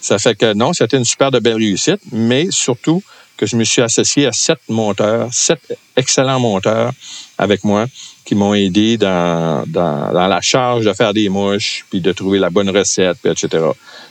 Ça 0.00 0.18
fait 0.18 0.34
que 0.34 0.52
non, 0.52 0.72
c'était 0.72 0.96
une 0.96 1.04
super 1.04 1.30
de 1.30 1.38
belle 1.38 1.56
réussite, 1.56 2.00
mais 2.12 2.48
surtout 2.50 3.02
que 3.36 3.46
je 3.46 3.56
me 3.56 3.64
suis 3.64 3.82
associé 3.82 4.26
à 4.26 4.32
sept 4.32 4.58
monteurs, 4.68 5.32
sept 5.32 5.60
excellents 5.96 6.40
monteurs 6.40 6.92
avec 7.38 7.64
moi 7.64 7.86
qui 8.24 8.34
m'ont 8.34 8.54
aidé 8.54 8.96
dans, 8.96 9.64
dans, 9.66 10.12
dans, 10.12 10.26
la 10.26 10.40
charge 10.40 10.84
de 10.84 10.92
faire 10.92 11.12
des 11.12 11.28
mouches, 11.28 11.84
puis 11.90 12.00
de 12.00 12.12
trouver 12.12 12.38
la 12.38 12.50
bonne 12.50 12.70
recette, 12.70 13.18
puis 13.22 13.30
etc. 13.30 13.64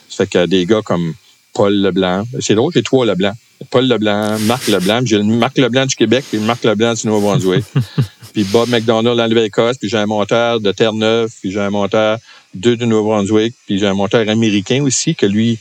Ça 0.09 0.25
fait 0.25 0.27
que 0.27 0.45
des 0.45 0.65
gars 0.65 0.81
comme 0.83 1.15
Paul 1.55 1.73
Leblanc, 1.73 2.25
c'est 2.41 2.53
drôle, 2.53 2.71
j'ai 2.73 2.83
trois 2.83 3.05
Leblanc. 3.05 3.33
Paul 3.71 3.87
Leblanc, 3.87 4.37
Marc 4.41 4.67
Leblanc, 4.67 5.01
j'ai 5.05 5.17
le 5.17 5.23
Marc 5.23 5.57
Leblanc 5.57 5.85
du 5.85 5.95
Québec, 5.95 6.25
puis 6.29 6.39
Marc 6.39 6.63
Leblanc 6.63 6.93
du 6.93 7.07
Nouveau-Brunswick. 7.07 7.63
puis 8.33 8.43
Bob 8.43 8.69
McDonald 8.69 9.19
en 9.19 9.27
Nouvelle-Écosse, 9.29 9.77
puis 9.77 9.89
j'ai 9.89 9.97
un 9.97 10.05
monteur 10.05 10.59
de 10.59 10.71
Terre-Neuve, 10.71 11.31
puis 11.41 11.51
j'ai 11.51 11.61
un 11.61 11.69
monteur 11.69 12.19
de 12.53 12.75
du 12.75 12.85
Nouveau-Brunswick, 12.85 13.55
puis 13.65 13.79
j'ai 13.79 13.87
un 13.87 13.93
monteur 13.93 14.27
américain 14.27 14.83
aussi, 14.83 15.15
que 15.15 15.25
lui, 15.25 15.57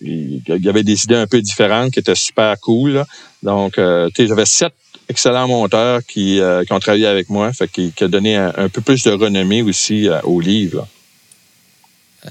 il 0.00 0.68
avait 0.68 0.84
des 0.84 1.04
idées 1.04 1.16
un 1.16 1.26
peu 1.26 1.42
différentes 1.42 1.92
qui 1.92 1.98
étaient 1.98 2.14
super 2.14 2.58
cool. 2.60 3.04
Donc, 3.42 3.78
euh, 3.78 4.08
tu 4.14 4.22
sais, 4.22 4.28
j'avais 4.28 4.46
sept 4.46 4.72
excellents 5.08 5.48
monteurs 5.48 6.00
qui, 6.06 6.40
euh, 6.40 6.64
qui 6.64 6.72
ont 6.72 6.78
travaillé 6.78 7.06
avec 7.06 7.30
moi, 7.30 7.52
fait 7.52 7.68
qui, 7.68 7.92
qui 7.92 8.04
a 8.04 8.08
donné 8.08 8.36
un, 8.36 8.68
peu 8.68 8.80
plus 8.80 9.02
de 9.04 9.10
renommée 9.10 9.62
aussi 9.62 10.08
euh, 10.08 10.20
au 10.22 10.40
livre. 10.40 10.86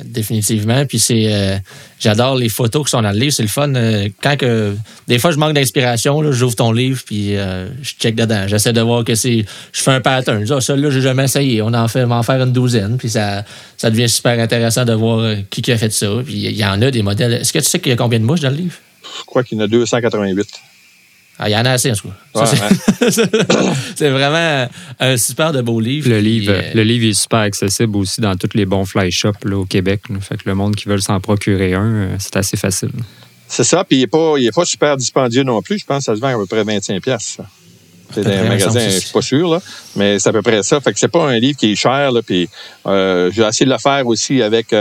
Définitivement. 0.04 0.86
Puis 0.86 1.00
c'est, 1.00 1.34
euh, 1.34 1.58
j'adore 1.98 2.36
les 2.36 2.50
photos 2.50 2.84
qui 2.86 2.92
sont 2.92 3.02
dans 3.02 3.12
le 3.12 3.18
livre. 3.18 3.32
C'est 3.32 3.44
le 3.44 3.48
fun. 3.48 3.74
Euh, 3.74 4.10
quand 4.22 4.36
que, 4.36 4.76
des 5.08 5.18
fois, 5.18 5.32
je 5.32 5.38
manque 5.38 5.54
d'inspiration, 5.54 6.30
j'ouvre 6.34 6.56
ton 6.56 6.74
livre 6.74 7.02
puis 7.06 7.38
euh, 7.38 7.70
je 7.82 7.94
check 7.94 8.16
dedans. 8.16 8.48
J'essaie 8.48 8.74
de 8.74 8.82
voir 8.82 9.06
que 9.06 9.16
c'est, 9.16 9.46
je 9.72 9.82
fais 9.82 9.92
un 9.92 10.02
pattern. 10.02 10.46
Ah, 10.52 10.60
celui-là, 10.60 10.90
j'ai 10.90 11.00
jamais 11.00 11.24
essayé. 11.24 11.62
On 11.62 11.74
en 11.74 11.88
fait, 11.88 12.04
va 12.04 12.16
en 12.16 12.24
faire 12.24 12.44
une 12.44 12.52
douzaine. 12.52 12.98
Puis 12.98 13.12
ça, 13.12 13.46
ça 13.78 13.90
devient 13.90 14.10
super 14.10 14.38
intéressant 14.38 14.84
de 14.84 14.94
voir 14.94 15.36
qui, 15.50 15.62
qui 15.62 15.72
a 15.72 15.78
fait 15.78 15.94
ça. 15.94 16.08
Puis 16.26 16.34
il 16.34 16.58
y 16.58 16.66
en 16.66 16.82
a 16.82 16.92
des 16.92 17.02
modèles. 17.02 17.34
Est-ce 17.34 17.54
que 17.54 17.60
tu 17.60 17.66
sais 17.66 17.80
qu'il 17.80 17.92
y 17.92 17.94
a 17.94 17.98
combien 17.98 18.20
de 18.20 18.26
mouches 18.26 18.42
dans 18.42 18.50
le 18.50 18.58
livre? 18.58 18.76
Je 19.20 19.24
crois 19.24 19.44
qu'il 19.44 19.58
y 19.58 19.62
en 19.62 19.64
a 19.64 19.68
288. 19.68 20.48
Ah, 21.40 21.50
il 21.50 21.52
y 21.52 21.56
en 21.56 21.66
a 21.66 21.72
assez, 21.72 21.92
en 21.92 21.96
tout 21.96 22.10
cas. 22.34 22.46
c'est 23.96 24.10
vraiment 24.10 24.68
un 25.00 25.18
super 25.18 25.52
de 25.52 25.62
beau 25.62 25.80
livre. 25.80 26.10
Le, 26.10 26.20
livre 26.20 26.52
euh, 26.52 26.72
le 26.74 26.82
livre 26.82 27.06
est 27.06 27.14
super 27.14 27.40
accessible 27.40 27.96
aussi 27.98 28.22
dans 28.22 28.36
tous 28.36 28.56
les 28.56 28.66
bons 28.66 28.86
fly 28.86 29.12
shops 29.12 29.46
au 29.52 29.66
Québec. 29.66 30.02
Fait 30.20 30.38
que 30.38 30.44
le 30.46 30.56
monde 30.56 30.76
qui 30.76 30.90
veut 30.90 30.98
s'en 30.98 31.20
procurer 31.20 31.76
un, 31.76 31.86
euh, 31.86 32.16
c'est 32.18 32.38
assez 32.38 32.58
facile. 32.58 32.90
C'est 33.48 33.64
ça, 33.64 33.84
puis 33.84 33.98
il 33.98 34.02
n'est 34.02 34.08
pas, 34.08 34.34
pas 34.54 34.66
super 34.66 34.98
dispendieux 34.98 35.44
non 35.44 35.62
plus. 35.62 35.78
Je 35.78 35.86
pense 35.86 36.00
que 36.00 36.04
ça 36.06 36.16
se 36.16 36.22
vend 36.22 36.30
à 36.30 36.38
peu 36.38 36.48
près 36.48 36.64
25 36.64 37.02
pièces. 37.04 37.38
C'est 38.14 38.24
dans 38.24 38.32
un 38.32 38.44
magasin, 38.48 38.90
je 38.90 39.00
suis 39.00 39.12
pas 39.12 39.22
sûr, 39.22 39.50
là, 39.50 39.62
mais 39.96 40.18
c'est 40.18 40.30
à 40.30 40.34
peu 40.34 40.42
près 40.42 40.64
ça. 40.64 40.82
Fait 40.82 40.92
que 40.92 41.00
c'est 41.00 41.08
pas 41.08 41.30
un 41.30 41.38
livre 41.38 41.58
qui 41.58 41.74
est 41.74 41.76
cher. 41.76 42.12
Là, 42.12 42.22
puis 42.24 42.50
euh, 42.88 43.30
j'ai 43.32 43.44
essayé 43.44 43.66
de 43.66 43.72
le 43.72 43.78
faire 43.78 44.08
aussi 44.08 44.42
avec 44.42 44.74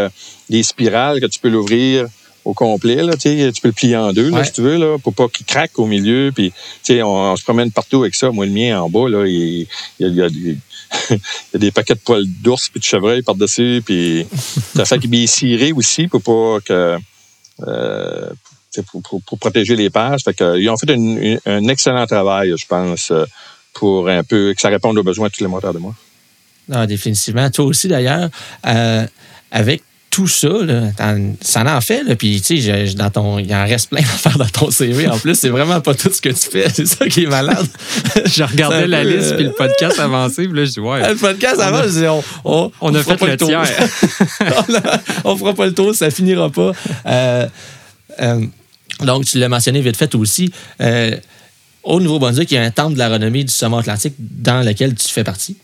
des 0.49 0.63
spirales 0.63 1.21
que 1.21 1.27
tu 1.27 1.39
peux 1.39 1.49
l'ouvrir 1.49 2.07
au 2.47 2.55
complet. 2.55 3.03
Là, 3.03 3.16
tu 3.16 3.28
peux 3.61 3.68
le 3.68 3.72
plier 3.72 3.97
en 3.97 4.12
deux, 4.12 4.30
là, 4.30 4.44
si 4.44 4.53
tu 4.53 4.62
veux, 4.62 4.76
là, 4.76 4.99
pour 4.99 5.12
pas 5.12 5.28
qu'il 5.28 5.44
craque 5.44 5.78
au 5.78 5.86
milieu. 5.86 6.30
Puis, 6.34 6.53
on, 6.90 7.05
on 7.05 7.36
se 7.36 7.42
promène 7.42 7.72
partout 7.72 8.03
avec 8.03 8.14
ça. 8.14 8.30
Moi, 8.30 8.47
le 8.47 8.53
mien, 8.53 8.80
en 8.80 8.88
bas, 8.88 9.09
là, 9.09 9.26
il, 9.26 9.66
il, 9.99 10.07
y, 10.14 10.22
a, 10.22 10.26
il 10.28 10.47
y, 10.53 10.53
a, 11.55 11.59
des 11.59 11.70
paquets 11.72 11.94
de 11.94 12.01
poils 12.01 12.24
d'ours 12.24 12.68
puis 12.68 12.78
de 12.78 12.84
chevreuil 12.84 13.22
par-dessus. 13.22 13.82
Puis, 13.84 14.26
ça 14.76 14.84
fait 14.84 15.01
qu'il 15.01 15.14
est 15.14 15.26
ciré 15.26 15.72
aussi 15.72 16.07
pour 16.07 16.22
pas 16.22 16.61
que... 16.64 16.99
Euh, 17.66 18.30
pour, 18.92 19.03
pour, 19.03 19.22
pour, 19.22 19.38
protéger 19.38 19.74
les 19.74 19.88
pages. 19.88 20.22
Fait 20.22 20.34
que, 20.34 20.59
ils 20.59 20.68
ont 20.68 20.76
fait 20.76 20.90
un 21.47 21.68
excellent 21.68 22.07
travail, 22.07 22.53
je 22.57 22.66
pense, 22.66 23.11
pour 23.72 24.09
un 24.09 24.22
peu 24.22 24.53
que 24.55 24.61
ça 24.61 24.68
réponde 24.68 24.99
aux 24.99 25.03
besoins 25.03 25.28
de 25.28 25.32
tous 25.32 25.42
les 25.42 25.49
moteurs 25.49 25.72
de 25.72 25.78
moi. 25.78 25.94
Ah, 26.70 26.86
définitivement. 26.86 27.49
Toi 27.51 27.64
aussi, 27.64 27.88
d'ailleurs, 27.88 28.28
euh, 28.66 29.07
avec 29.51 29.82
tout 30.17 30.27
ça, 30.27 30.49
là, 30.49 30.93
ça 31.43 31.77
en 31.77 31.81
fait. 31.83 32.03
Là, 32.03 32.17
puis, 32.17 32.41
tu 32.41 32.59
sais, 32.62 32.95
dans 32.95 33.11
ton, 33.11 33.39
il 33.39 33.55
en 33.55 33.67
reste 33.67 33.91
plein 33.91 34.01
d'affaires 34.01 34.39
dans 34.39 34.49
ton 34.49 34.71
CV. 34.71 35.07
En 35.09 35.19
plus, 35.19 35.35
c'est 35.35 35.51
vraiment 35.51 35.83
pas 35.83 35.93
tout 35.93 36.11
ce 36.11 36.23
que 36.23 36.31
tu 36.31 36.49
fais. 36.51 36.71
C'est 36.75 36.87
ça 36.87 37.07
qui 37.07 37.25
est 37.25 37.27
malade. 37.27 37.67
je 38.25 38.43
regardais 38.43 38.87
la 38.87 39.05
liste, 39.05 39.37
puis 39.37 39.45
le 39.45 39.53
podcast 39.53 40.01
avancé, 40.01 40.49
puis 40.49 40.57
là, 40.57 40.64
je 40.64 40.71
dis, 40.71 40.81
ouais. 40.81 41.07
Le 41.07 41.17
podcast 41.17 41.61
avance, 41.61 41.89
je 41.89 42.01
dis, 42.01 42.07
on, 42.07 42.25
on, 42.47 42.73
on, 42.81 42.95
a 42.95 43.03
fait 43.03 43.27
le, 43.27 43.37
tiers. 43.37 43.62
on, 45.25 45.37
fera 45.37 45.53
pas 45.53 45.67
le 45.67 45.75
tour, 45.75 45.95
ça 45.95 46.11
finira 46.11 46.49
pas. 46.49 46.73
Euh, 47.05 47.47
euh, 48.23 48.47
donc, 49.01 49.27
tu 49.27 49.39
l'as 49.39 49.51
mentionné 49.51 49.83
vite 49.83 49.99
fait 49.99 50.14
aussi. 50.14 50.51
Euh, 50.81 51.14
au 51.83 52.01
Nouveau-Brunswick, 52.01 52.51
il 52.53 52.55
y 52.55 52.59
a 52.59 52.62
un 52.62 52.71
temple 52.71 52.95
de 52.95 52.99
la 52.99 53.11
renommée 53.11 53.45
du 53.45 53.53
saumon 53.53 53.77
atlantique 53.77 54.14
dans 54.19 54.67
lequel 54.67 54.95
tu 54.95 55.09
fais 55.09 55.25
partie. 55.25 55.59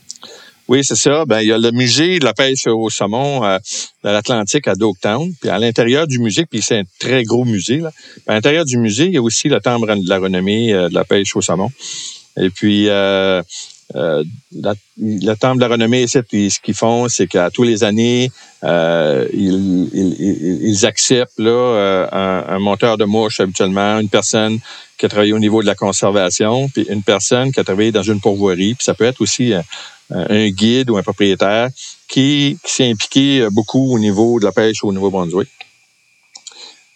Oui, 0.68 0.84
c'est 0.84 0.96
ça. 0.96 1.24
Ben, 1.26 1.40
il 1.40 1.48
y 1.48 1.52
a 1.52 1.58
le 1.58 1.70
musée 1.72 2.18
de 2.18 2.24
la 2.24 2.34
pêche 2.34 2.66
au 2.66 2.88
saumon 2.88 3.44
euh, 3.44 3.58
de 4.04 4.10
l'Atlantique 4.10 4.68
à 4.68 4.74
Dogtown. 4.74 5.32
Puis 5.40 5.50
à 5.50 5.58
l'intérieur 5.58 6.06
du 6.06 6.18
musée, 6.18 6.46
puis 6.46 6.62
c'est 6.62 6.78
un 6.78 6.84
très 7.00 7.24
gros 7.24 7.44
musée. 7.44 7.78
Là. 7.78 7.90
à 8.26 8.34
l'intérieur 8.34 8.64
du 8.64 8.78
musée, 8.78 9.06
il 9.06 9.14
y 9.14 9.18
a 9.18 9.22
aussi 9.22 9.48
le 9.48 9.60
temple 9.60 9.86
de 9.86 10.08
la 10.08 10.18
renommée 10.18 10.72
euh, 10.72 10.88
de 10.88 10.94
la 10.94 11.04
pêche 11.04 11.34
au 11.36 11.40
saumon. 11.40 11.70
Et 12.40 12.50
puis 12.50 12.88
euh, 12.88 13.42
euh 13.94 14.24
le 14.54 15.34
temple 15.34 15.56
de 15.56 15.62
la 15.62 15.68
renommée, 15.68 16.06
ce 16.06 16.18
qu'ils 16.20 16.74
font, 16.74 17.08
c'est 17.08 17.26
qu'à 17.26 17.50
tous 17.50 17.62
les 17.62 17.84
années, 17.84 18.30
ils, 18.62 19.88
ils, 19.92 20.58
ils, 20.62 20.86
acceptent 20.86 21.38
là, 21.38 22.08
un, 22.12 22.54
un, 22.54 22.58
monteur 22.58 22.96
de 22.96 23.04
mouches 23.04 23.40
habituellement, 23.40 23.98
une 23.98 24.08
personne 24.08 24.60
qui 25.02 25.06
a 25.06 25.08
travaillé 25.08 25.32
au 25.32 25.40
niveau 25.40 25.62
de 25.62 25.66
la 25.66 25.74
conservation, 25.74 26.68
puis 26.68 26.86
une 26.88 27.02
personne 27.02 27.50
qui 27.50 27.58
a 27.58 27.64
travaillé 27.64 27.90
dans 27.90 28.04
une 28.04 28.20
pourvoirie. 28.20 28.74
Puis 28.74 28.84
ça 28.84 28.94
peut 28.94 29.04
être 29.04 29.20
aussi 29.20 29.52
euh, 29.52 29.60
un 30.14 30.48
guide 30.50 30.90
ou 30.90 30.96
un 30.96 31.02
propriétaire 31.02 31.68
qui, 32.08 32.58
s'est 32.64 32.90
impliqué 32.90 33.40
euh, 33.40 33.50
beaucoup 33.50 33.94
au 33.94 33.98
niveau 33.98 34.38
de 34.38 34.44
la 34.44 34.52
pêche 34.52 34.84
au 34.84 34.92
Nouveau-Brunswick. 34.92 35.48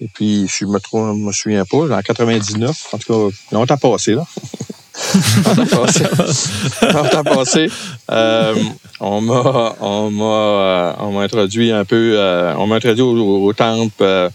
Et 0.01 0.09
puis, 0.13 0.47
je 0.47 0.67
me, 0.67 0.79
trouve, 0.79 1.17
me 1.17 1.33
souviens 1.33 1.65
pas, 1.65 1.97
en 1.97 2.03
99, 2.03 2.89
en 2.93 2.99
tout 2.99 3.31
cas, 3.31 3.37
longtemps 3.53 3.79
passé, 3.79 4.15
là. 4.15 4.27
longtemps 5.47 5.85
passé. 5.85 6.05
longtemps 6.93 7.25
passé. 7.25 7.71
Euh, 8.11 8.55
on 9.01 9.23
m'a, 9.23 9.77
on 9.81 10.11
m'a, 10.11 10.97
on 11.01 11.13
m'a 11.13 11.23
introduit 11.23 11.73
un 11.73 11.85
peu, 11.87 12.19
on 12.59 12.67
m'a 12.67 12.77
introduit 12.77 13.03
au, 13.03 13.53
temple 13.55 14.31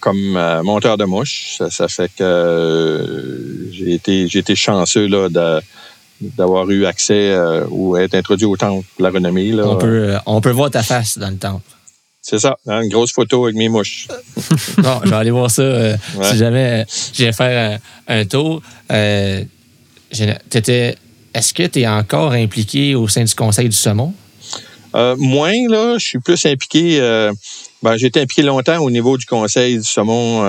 comme 0.00 0.62
monteur 0.62 0.98
de 0.98 1.04
mouches. 1.04 1.58
Ça, 1.70 1.88
fait 1.88 2.10
que 2.14 3.68
j'ai 3.70 3.94
été, 3.94 4.28
j'ai 4.28 4.40
été 4.40 4.56
chanceux 4.56 5.06
là 5.06 5.28
de 5.28 5.62
d'avoir 6.20 6.68
eu 6.70 6.86
accès 6.86 7.30
euh, 7.30 7.64
ou 7.70 7.96
être 7.96 8.14
introduit 8.14 8.46
au 8.46 8.56
temple 8.56 8.86
de 8.98 9.02
la 9.02 9.10
renommée. 9.10 9.52
Là. 9.52 9.64
On, 9.66 9.76
peut, 9.76 9.86
euh, 9.86 10.18
on 10.26 10.40
peut 10.40 10.50
voir 10.50 10.70
ta 10.70 10.82
face 10.82 11.18
dans 11.18 11.30
le 11.30 11.36
temple. 11.36 11.64
C'est 12.22 12.40
ça, 12.40 12.56
hein, 12.66 12.82
une 12.82 12.88
grosse 12.88 13.12
photo 13.12 13.44
avec 13.44 13.56
mes 13.56 13.68
mouches. 13.68 14.08
bon, 14.78 15.00
je 15.04 15.10
vais 15.10 15.16
aller 15.16 15.30
voir 15.30 15.50
ça 15.50 15.62
euh, 15.62 15.96
si 16.22 16.36
jamais 16.36 16.84
je 17.12 17.22
viens 17.22 17.32
faire 17.32 17.78
un, 18.08 18.24
tour. 18.24 18.62
Euh, 18.90 19.44
est-ce 20.10 21.54
que 21.54 21.66
tu 21.66 21.80
es 21.80 21.86
encore 21.86 22.32
impliqué 22.32 22.94
au 22.94 23.06
sein 23.06 23.22
du 23.22 23.34
Conseil 23.34 23.68
du 23.68 23.76
saumon? 23.76 24.12
Moins, 24.94 25.68
là. 25.68 25.98
Je 25.98 26.04
suis 26.04 26.18
plus 26.18 26.44
impliqué. 26.46 26.98
Ben, 27.82 27.96
j'ai 27.96 28.06
été 28.06 28.20
impliqué 28.22 28.42
longtemps 28.42 28.82
au 28.82 28.90
niveau 28.90 29.18
du 29.18 29.26
Conseil 29.26 29.76
du 29.76 29.84
saumon 29.84 30.42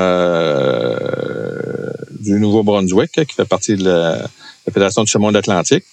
du 2.20 2.40
Nouveau-Brunswick, 2.40 3.12
qui 3.12 3.36
fait 3.36 3.46
partie 3.46 3.76
de 3.76 3.84
la, 3.84 4.28
Fédération 4.72 5.04
du 5.04 5.12
saumon 5.12 5.30
de 5.30 5.36
l'Atlantique. 5.36 5.84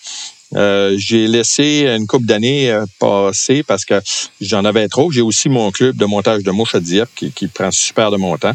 Euh, 0.54 0.94
j'ai 0.98 1.26
laissé 1.26 1.86
une 1.86 2.06
couple 2.06 2.26
d'années 2.26 2.70
euh, 2.70 2.84
passer 3.00 3.62
parce 3.62 3.84
que 3.84 4.00
j'en 4.40 4.64
avais 4.64 4.88
trop. 4.88 5.10
J'ai 5.10 5.22
aussi 5.22 5.48
mon 5.48 5.70
club 5.70 5.96
de 5.96 6.04
montage 6.04 6.42
de 6.42 6.50
mouches 6.50 6.74
à 6.74 6.80
Dieppe 6.80 7.10
qui, 7.14 7.46
prend 7.48 7.70
super 7.70 8.10
de 8.10 8.16
mon 8.16 8.36
temps. 8.36 8.52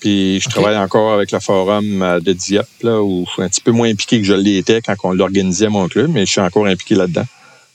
Puis 0.00 0.40
je 0.40 0.48
travaille 0.48 0.76
encore 0.76 1.12
avec 1.12 1.32
le 1.32 1.40
forum 1.40 2.02
euh, 2.02 2.20
de 2.20 2.32
Dieppe, 2.32 2.68
là, 2.82 3.02
où 3.02 3.24
je 3.26 3.32
suis 3.32 3.42
un 3.42 3.48
petit 3.48 3.60
peu 3.60 3.72
moins 3.72 3.90
impliqué 3.90 4.18
que 4.20 4.26
je 4.26 4.34
l'étais 4.34 4.80
quand 4.80 4.94
on 5.02 5.12
l'organisait 5.12 5.68
mon 5.68 5.88
club, 5.88 6.10
mais 6.10 6.24
je 6.24 6.30
suis 6.30 6.40
encore 6.40 6.66
impliqué 6.66 6.94
là-dedans. 6.94 7.26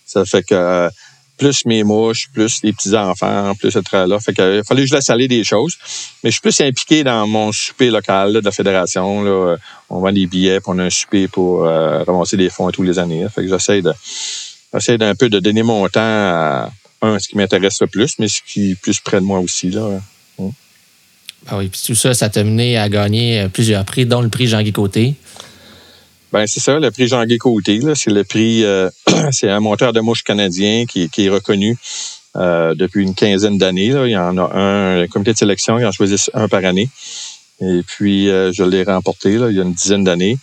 Ça 0.06 0.26
fait 0.26 0.44
que 0.44 0.90
plus 1.38 1.66
mes 1.66 1.84
mouches, 1.84 2.30
plus 2.34 2.62
les 2.64 2.74
petits-enfants, 2.74 3.54
plus 3.56 3.72
ce 3.72 3.80
travail-là. 3.80 4.20
Fait 4.20 4.34
qu'il 4.34 4.64
fallait 4.66 4.84
que 4.84 4.88
je 4.88 4.94
laisse 4.94 5.10
aller 5.10 5.28
des 5.28 5.44
choses. 5.44 5.78
Mais 6.24 6.30
je 6.30 6.34
suis 6.34 6.42
plus 6.42 6.62
impliqué 6.62 7.04
dans 7.04 7.28
mon 7.28 7.52
souper 7.52 7.90
local 7.90 8.34
de 8.34 8.40
la 8.40 8.52
fédération. 8.52 9.24
Là. 9.24 9.58
On 9.90 10.00
vend 10.00 10.12
des 10.12 10.28
billets, 10.28 10.60
puis 10.60 10.70
on 10.70 10.80
a 10.80 10.84
un 10.84 10.90
souper 10.90 11.28
pour 11.28 11.66
euh, 11.66 12.04
ramasser 12.04 12.38
des 12.38 12.50
fonds 12.50 12.70
tous 12.72 12.84
les 12.84 13.00
années. 13.00 13.26
Fait 13.34 13.42
que 13.42 13.48
j'essaie 13.48 13.82
de 13.82 13.94
j'essaie 14.74 14.98
d'un 14.98 15.16
peu 15.16 15.30
de 15.30 15.40
donner 15.40 15.64
mon 15.64 15.88
temps 15.88 16.02
à 16.02 16.72
un, 17.02 17.20
ce 17.20 17.28
qui 17.28 17.38
m'intéresse 17.38 17.82
le 17.82 17.88
plus, 17.88 18.18
mais 18.20 18.28
ce 18.28 18.42
qui 18.46 18.72
est 18.72 18.76
plus 18.76 19.00
près 19.00 19.20
de 19.20 19.26
moi 19.26 19.40
aussi. 19.40 19.70
Là. 19.70 20.00
Ah 21.48 21.58
oui, 21.58 21.68
puis 21.68 21.82
tout 21.86 21.96
ça, 21.96 22.14
ça 22.14 22.30
t'a 22.30 22.44
mené 22.44 22.78
à 22.78 22.88
gagner 22.88 23.42
euh, 23.42 23.50
plusieurs 23.50 23.84
prix, 23.84 24.06
dont 24.06 24.22
le 24.22 24.30
prix 24.30 24.48
Jean-Guy 24.48 24.72
Côté. 24.72 25.16
Ben 26.34 26.48
c'est 26.48 26.62
ça, 26.62 26.80
le 26.80 26.90
prix 26.90 27.08
Jean-Guy 27.08 27.38
Côté. 27.38 27.80
C'est 27.94 28.10
le 28.10 28.24
prix, 28.24 28.64
euh, 28.64 28.90
c'est 29.32 29.52
un 29.52 29.60
monteur 29.60 29.94
de 29.94 30.00
mouches 30.00 30.24
canadien 30.24 30.86
qui, 30.88 31.08
est 31.16 31.30
reconnu 31.30 31.78
euh, 32.36 32.74
depuis 32.74 33.04
une 33.04 33.14
quinzaine 33.14 33.60
d'années. 33.60 33.94
Il 34.06 34.10
y 34.10 34.18
en 34.18 34.36
a 34.40 34.52
un, 34.52 35.02
le 35.02 35.08
comité 35.08 35.34
de 35.34 35.38
sélection, 35.38 35.78
qui 35.78 35.86
en 35.86 35.92
choisit 35.92 36.32
un 36.34 36.48
par 36.48 36.66
année. 36.66 36.90
Et 37.62 37.82
puis, 37.86 38.32
euh, 38.32 38.52
je 38.52 38.64
l'ai 38.64 38.82
remporté 38.82 39.38
là, 39.38 39.52
il 39.52 39.58
y 39.58 39.60
a 39.60 39.64
une 39.64 39.74
dizaine 39.76 40.04
d'années. 40.04 40.40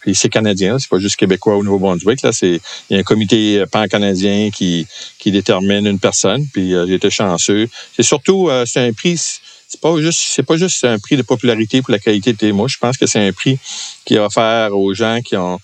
puis 0.00 0.14
c'est 0.14 0.30
canadien, 0.30 0.78
c'est 0.78 0.88
pas 0.88 0.98
juste 0.98 1.16
québécois 1.16 1.58
au 1.58 1.62
Nouveau-Brunswick. 1.62 2.22
Là, 2.22 2.32
c'est 2.32 2.58
il 2.88 2.94
y 2.94 2.96
a 2.96 3.00
un 3.00 3.02
comité 3.02 3.64
pan-canadien 3.70 4.48
qui 4.50 4.86
qui 5.18 5.30
détermine 5.30 5.86
une 5.86 5.98
personne. 5.98 6.46
Puis 6.54 6.70
j'ai 6.70 6.94
été 6.94 7.10
chanceux. 7.10 7.68
C'est 7.94 8.02
surtout 8.02 8.48
c'est 8.64 8.80
un 8.80 8.94
prix 8.94 9.41
c'est 9.72 9.80
pas 9.80 9.98
juste 10.00 10.20
c'est 10.34 10.42
pas 10.42 10.56
juste 10.58 10.84
un 10.84 10.98
prix 10.98 11.16
de 11.16 11.22
popularité 11.22 11.80
pour 11.80 11.92
la 11.92 11.98
qualité 11.98 12.34
de 12.34 12.38
tes 12.38 12.52
mouches. 12.52 12.74
Je 12.74 12.78
pense 12.78 12.98
que 12.98 13.06
c'est 13.06 13.26
un 13.26 13.32
prix 13.32 13.58
qui 14.04 14.14
est 14.14 14.18
offert 14.18 14.76
aux 14.76 14.92
gens 14.92 15.20
qui 15.24 15.34
ont 15.36 15.58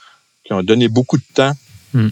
qui 0.44 0.54
ont 0.54 0.62
donné 0.62 0.88
beaucoup 0.88 1.18
de 1.18 1.24
temps. 1.34 1.52
Hmm. 1.92 2.08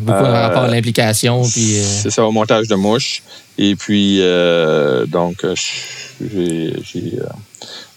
beaucoup 0.00 0.24
en 0.24 0.32
rapport 0.32 0.62
à 0.62 0.68
euh, 0.68 0.70
l'implication. 0.70 1.42
Puis, 1.42 1.78
euh, 1.78 1.82
C'est 1.84 2.10
ça, 2.10 2.24
au 2.24 2.32
montage 2.32 2.66
de 2.68 2.74
mouches. 2.74 3.22
Et 3.58 3.76
puis, 3.76 4.18
euh, 4.20 5.04
donc, 5.04 5.44
j'ai. 6.20 6.72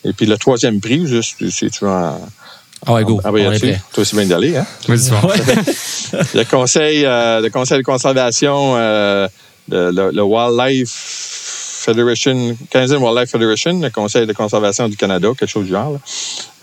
et 0.03 0.13
puis, 0.13 0.25
le 0.25 0.37
troisième 0.37 0.81
prix, 0.81 1.07
juste, 1.07 1.49
c'est-tu 1.49 1.85
en. 1.85 2.19
Ah 2.85 2.93
ouais, 2.93 3.03
go. 3.05 3.21
Ah, 3.23 3.31
Toi, 3.93 4.05
c'est 4.05 4.17
bien 4.17 4.25
d'aller, 4.25 4.57
hein? 4.57 4.65
Oui, 4.89 4.97
le, 6.33 6.43
conseil, 6.43 7.03
le 7.03 7.49
conseil 7.49 7.77
de 7.77 7.83
conservation, 7.83 8.75
le, 8.75 9.29
le 9.69 10.21
Wildlife 10.21 11.34
Federation, 11.85 12.57
Canadian 12.69 13.01
Wildlife 13.01 13.29
Federation, 13.29 13.79
le 13.79 13.89
Conseil 13.89 14.25
de 14.25 14.33
conservation 14.33 14.89
du 14.89 14.97
Canada, 14.97 15.29
quelque 15.37 15.49
chose 15.49 15.65
du 15.65 15.71
genre. 15.71 15.99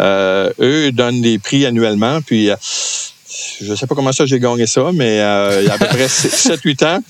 Euh, 0.00 0.50
eux 0.60 0.92
donnent 0.92 1.22
des 1.22 1.38
prix 1.38 1.64
annuellement, 1.64 2.20
puis 2.20 2.50
euh, 2.50 2.56
je 3.60 3.70
ne 3.70 3.76
sais 3.76 3.86
pas 3.86 3.94
comment 3.94 4.12
ça 4.12 4.26
j'ai 4.26 4.40
gagné 4.40 4.66
ça, 4.66 4.90
mais 4.92 5.20
euh, 5.20 5.60
il 5.62 5.68
y 5.68 5.70
a 5.70 5.74
à 5.74 5.78
peu 5.78 5.86
près 5.86 6.06
7-8 6.06 6.84
ans, 6.96 7.02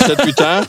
7-8 0.00 0.42
ans, 0.44 0.66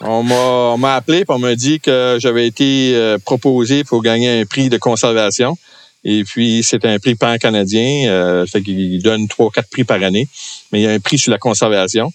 on 0.00 0.78
m'a 0.78 0.96
appelé 0.96 1.18
et 1.18 1.24
on 1.28 1.38
m'a 1.38 1.54
dit 1.54 1.78
que 1.78 2.16
j'avais 2.18 2.46
été 2.46 3.16
proposé 3.24 3.84
pour 3.84 4.02
gagner 4.02 4.40
un 4.40 4.44
prix 4.44 4.68
de 4.68 4.78
conservation. 4.78 5.56
Et 6.04 6.24
puis, 6.24 6.62
c'est 6.64 6.84
un 6.84 6.98
prix 6.98 7.14
pan-canadien, 7.14 8.08
euh, 8.08 8.46
fait 8.46 8.62
qu'il 8.62 9.02
donne 9.02 9.28
trois, 9.28 9.50
quatre 9.50 9.68
prix 9.68 9.84
par 9.84 10.02
année. 10.02 10.28
Mais 10.72 10.80
il 10.80 10.82
y 10.82 10.88
a 10.88 10.90
un 10.90 10.98
prix 10.98 11.18
sur 11.18 11.30
la 11.30 11.38
conservation. 11.38 12.12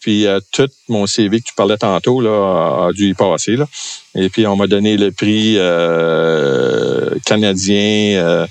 Puis 0.00 0.26
euh, 0.26 0.40
tout 0.52 0.68
mon 0.88 1.06
CV 1.06 1.40
que 1.40 1.46
tu 1.46 1.54
parlais 1.54 1.76
tantôt 1.76 2.20
là, 2.20 2.86
a, 2.86 2.92
dû 2.92 3.10
y 3.10 3.14
passer. 3.14 3.56
Là. 3.56 3.66
Et 4.14 4.28
puis 4.28 4.46
on 4.46 4.56
m'a 4.56 4.66
donné 4.66 4.96
le 4.96 5.10
prix 5.10 5.54
euh, 5.56 7.10
canadien 7.24 8.18
euh, 8.18 8.46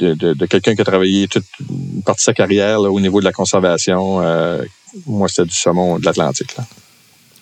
de, 0.00 0.46
quelqu'un 0.46 0.74
qui 0.74 0.80
a 0.80 0.84
travaillé 0.84 1.26
toute 1.28 1.44
une 1.68 2.02
partie 2.02 2.20
de 2.20 2.24
sa 2.24 2.32
carrière 2.32 2.80
au 2.80 3.00
niveau 3.00 3.20
de 3.20 3.24
la 3.24 3.32
conservation. 3.32 4.20
moi, 5.06 5.28
c'était 5.28 5.44
du 5.44 5.54
saumon 5.54 5.98
de 5.98 6.04
l'Atlantique. 6.04 6.54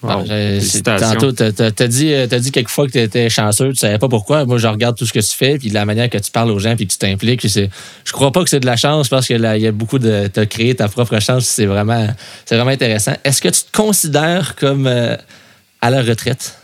Wow. 0.03 0.25
tantôt, 0.85 1.33
tu 1.33 1.43
as, 1.43 1.89
dit, 1.89 2.13
euh, 2.13 2.27
as 2.31 2.39
dit 2.39 2.53
quelques 2.53 2.69
fois 2.69 2.87
que 2.87 2.93
tu 2.93 3.01
étais 3.01 3.31
chanceux, 3.31 3.71
tu 3.71 3.77
savais 3.77 3.99
pas 3.99 4.09
pourquoi. 4.09 4.45
Moi, 4.45 4.59
je 4.59 4.67
regarde 4.67 4.97
tout 4.97 5.07
ce 5.07 5.13
que 5.13 5.21
tu 5.21 5.35
fais, 5.35 5.59
puis 5.59 5.69
de 5.69 5.75
la 5.75 5.85
manière 5.85 6.11
que 6.11 6.19
tu 6.19 6.31
parles 6.31 6.51
aux 6.51 6.59
gens, 6.59 6.77
puis 6.77 6.87
que 6.87 6.93
tu 6.93 6.99
t'impliques. 6.99 7.47
Je 7.47 8.13
crois 8.13 8.31
pas 8.31 8.45
que 8.45 8.51
c'est 8.51 8.61
de 8.61 8.67
la 8.67 8.77
chance 8.77 9.09
parce 9.09 9.27
qu'il 9.27 9.41
y 9.41 9.67
a 9.67 9.73
beaucoup 9.73 9.99
de. 9.99 10.29
Tu 10.33 10.41
as 10.41 10.47
créé 10.47 10.75
ta 10.75 10.89
propre 10.89 11.19
chance, 11.21 11.47
c'est 11.47 11.67
vraiment, 11.67 12.09
vraiment 12.51 12.71
intéressant. 12.71 13.15
Est-ce 13.25 13.41
que 13.41 13.49
tu 13.49 13.63
te 13.63 13.77
considères 13.77 14.55
comme 14.57 14.87
euh, 14.87 15.17
à 15.81 15.91
la 15.91 16.03
retraite? 16.03 16.57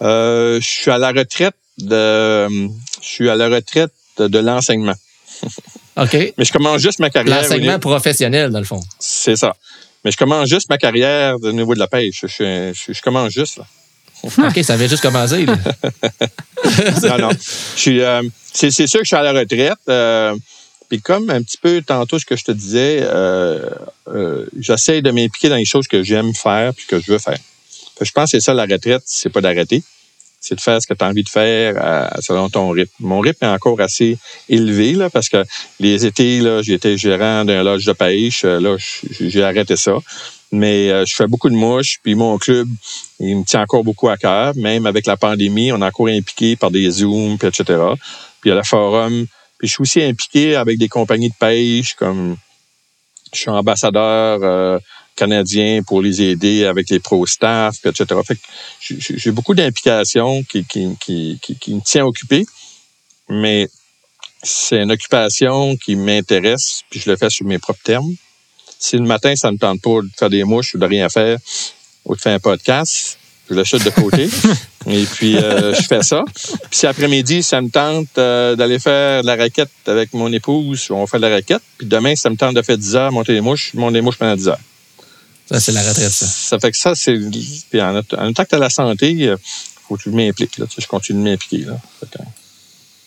Euh, 0.00 0.60
je 0.60 0.66
suis 0.66 0.90
à 0.90 0.98
la 0.98 1.10
retraite 1.10 1.54
de. 1.78 2.48
Je 2.48 3.06
suis 3.06 3.28
à 3.28 3.36
la 3.36 3.48
retraite 3.48 3.92
de, 4.18 4.38
l'enseignement. 4.38 4.94
OK. 5.96 6.34
Mais 6.38 6.44
je 6.44 6.52
commence 6.52 6.80
juste 6.80 7.00
ma 7.00 7.10
carrière. 7.10 7.42
L'enseignement 7.42 7.78
professionnel, 7.78 8.50
dans 8.50 8.60
le 8.60 8.64
fond. 8.64 8.80
C'est 8.98 9.36
ça. 9.36 9.54
Mais 10.04 10.10
je 10.10 10.16
commence 10.16 10.48
juste 10.48 10.68
ma 10.68 10.78
carrière 10.78 11.36
au 11.40 11.52
niveau 11.52 11.74
de 11.74 11.78
la 11.78 11.86
pêche. 11.86 12.24
Je, 12.26 12.72
je, 12.74 13.02
commence 13.02 13.32
juste, 13.32 13.58
là. 13.58 13.66
OK, 14.48 14.64
ça 14.64 14.74
avait 14.74 14.88
juste 14.88 15.02
commencé. 15.02 15.44
non, 17.02 17.18
non. 17.18 17.30
Euh, 17.30 18.22
c'est, 18.52 18.70
sûr 18.70 19.00
que 19.00 19.04
je 19.04 19.08
suis 19.08 19.16
à 19.16 19.22
la 19.22 19.32
retraite. 19.32 19.78
Euh, 19.88 20.36
puis 20.88 21.00
comme 21.00 21.30
un 21.30 21.42
petit 21.42 21.58
peu 21.58 21.82
tantôt 21.82 22.18
ce 22.18 22.24
que 22.24 22.36
je 22.36 22.44
te 22.44 22.52
disais, 22.52 23.00
euh, 23.02 23.70
j'essaie 24.58 25.02
de 25.02 25.10
m'impliquer 25.10 25.48
dans 25.48 25.56
les 25.56 25.64
choses 25.64 25.88
que 25.88 26.02
j'aime 26.02 26.34
faire 26.34 26.74
puis 26.74 26.86
que 26.86 27.00
je 27.00 27.10
veux 27.10 27.18
faire. 27.18 27.38
je 28.00 28.10
pense 28.12 28.30
que 28.30 28.38
c'est 28.38 28.44
ça 28.44 28.54
la 28.54 28.64
retraite, 28.64 29.02
c'est 29.06 29.30
pas 29.30 29.40
d'arrêter 29.40 29.82
c'est 30.42 30.56
de 30.56 30.60
faire 30.60 30.82
ce 30.82 30.88
que 30.88 30.94
tu 30.94 31.04
as 31.04 31.08
envie 31.08 31.22
de 31.22 31.28
faire 31.28 31.74
euh, 31.78 32.08
selon 32.20 32.50
ton 32.50 32.70
rythme. 32.70 32.92
Mon 32.98 33.20
rythme 33.20 33.44
est 33.44 33.48
encore 33.48 33.80
assez 33.80 34.18
élevé 34.48 34.92
là, 34.92 35.08
parce 35.08 35.28
que 35.28 35.44
les 35.78 36.04
étés, 36.04 36.40
là, 36.40 36.62
j'étais 36.62 36.98
gérant 36.98 37.44
d'un 37.44 37.62
lodge 37.62 37.86
de 37.86 37.92
pêche. 37.92 38.44
Euh, 38.44 38.58
là, 38.58 38.76
j'ai 39.20 39.44
arrêté 39.44 39.76
ça. 39.76 39.94
Mais 40.50 40.90
euh, 40.90 41.06
je 41.06 41.14
fais 41.14 41.28
beaucoup 41.28 41.48
de 41.48 41.54
mouches, 41.54 42.00
puis 42.02 42.16
mon 42.16 42.36
club, 42.38 42.68
il 43.20 43.36
me 43.38 43.44
tient 43.44 43.62
encore 43.62 43.84
beaucoup 43.84 44.08
à 44.08 44.16
cœur. 44.16 44.52
Même 44.56 44.84
avec 44.84 45.06
la 45.06 45.16
pandémie, 45.16 45.72
on 45.72 45.80
est 45.80 45.86
encore 45.86 46.08
impliqué 46.08 46.56
par 46.56 46.72
des 46.72 46.90
Zooms, 46.90 47.38
puis 47.38 47.46
etc. 47.46 47.80
Puis 48.40 48.50
à 48.50 48.56
la 48.56 48.64
forum. 48.64 49.26
Puis 49.58 49.68
je 49.68 49.74
suis 49.74 49.82
aussi 49.82 50.02
impliqué 50.02 50.56
avec 50.56 50.76
des 50.76 50.88
compagnies 50.88 51.30
de 51.30 51.36
pêche, 51.38 51.94
comme 51.94 52.36
je 53.32 53.38
suis 53.38 53.50
ambassadeur 53.50 54.80
canadiens 55.16 55.82
pour 55.82 56.02
les 56.02 56.22
aider 56.22 56.64
avec 56.64 56.90
les 56.90 57.00
pro-staff, 57.00 57.84
etc. 57.84 58.20
Fait 58.26 58.38
j'ai 58.80 59.30
beaucoup 59.30 59.54
d'implications 59.54 60.42
qui, 60.44 60.64
qui, 60.64 60.96
qui, 61.00 61.38
qui, 61.40 61.74
me 61.74 61.80
tient 61.80 62.04
occupé, 62.04 62.46
mais 63.28 63.68
c'est 64.42 64.82
une 64.82 64.90
occupation 64.90 65.76
qui 65.76 65.96
m'intéresse, 65.96 66.82
puis 66.90 67.00
je 67.00 67.10
le 67.10 67.16
fais 67.16 67.30
sur 67.30 67.46
mes 67.46 67.58
propres 67.58 67.82
termes. 67.84 68.14
Si 68.78 68.96
le 68.96 69.04
matin, 69.04 69.36
ça 69.36 69.48
ne 69.48 69.52
me 69.52 69.58
tente 69.58 69.80
pas 69.80 70.00
de 70.02 70.08
faire 70.18 70.30
des 70.30 70.44
mouches 70.44 70.74
ou 70.74 70.78
de 70.78 70.86
rien 70.86 71.08
faire, 71.08 71.38
ou 72.04 72.16
de 72.16 72.20
faire 72.20 72.34
un 72.34 72.40
podcast, 72.40 73.18
je 73.48 73.54
le 73.54 73.64
chute 73.64 73.84
de 73.84 73.90
côté. 73.90 74.28
et 74.86 75.04
puis, 75.04 75.36
euh, 75.36 75.74
je 75.74 75.82
fais 75.82 76.02
ça. 76.02 76.24
Puis 76.34 76.78
si 76.78 76.86
après-midi, 76.86 77.42
ça 77.42 77.60
me 77.60 77.68
tente 77.68 78.08
euh, 78.18 78.56
d'aller 78.56 78.78
faire 78.78 79.22
de 79.22 79.26
la 79.26 79.36
raquette 79.36 79.70
avec 79.86 80.12
mon 80.14 80.32
épouse, 80.32 80.88
on 80.90 81.06
fait 81.06 81.18
de 81.18 81.22
la 81.22 81.30
raquette. 81.30 81.62
Puis 81.78 81.86
demain, 81.86 82.16
ça 82.16 82.30
me 82.30 82.36
tente 82.36 82.54
de 82.54 82.62
faire 82.62 82.78
10 82.78 82.96
heures, 82.96 83.12
monter 83.12 83.34
des 83.34 83.40
mouches, 83.40 83.70
je 83.74 83.78
monte 83.78 83.92
des 83.92 84.00
mouches 84.00 84.18
pendant 84.18 84.36
10 84.36 84.48
heures. 84.48 84.60
Ça, 85.52 85.60
c'est 85.60 85.72
la 85.72 85.82
retraite, 85.82 86.10
ça. 86.10 86.26
Ça 86.26 86.58
fait 86.58 86.70
que 86.70 86.78
ça, 86.78 86.94
c'est. 86.94 87.18
Puis 87.70 87.82
en, 87.82 87.94
en 87.98 88.02
tant 88.32 88.44
que 88.44 88.48
tu 88.48 88.58
la 88.58 88.70
santé, 88.70 89.10
il 89.10 89.28
euh, 89.28 89.36
faut 89.86 89.96
que 89.96 90.04
tu 90.04 90.10
m'impliques. 90.10 90.56
Là. 90.56 90.66
Tu 90.66 90.76
sais, 90.76 90.82
je 90.82 90.88
continue 90.88 91.22
de 91.22 91.30
m'impliquer. 91.30 91.66
Là. 91.66 91.76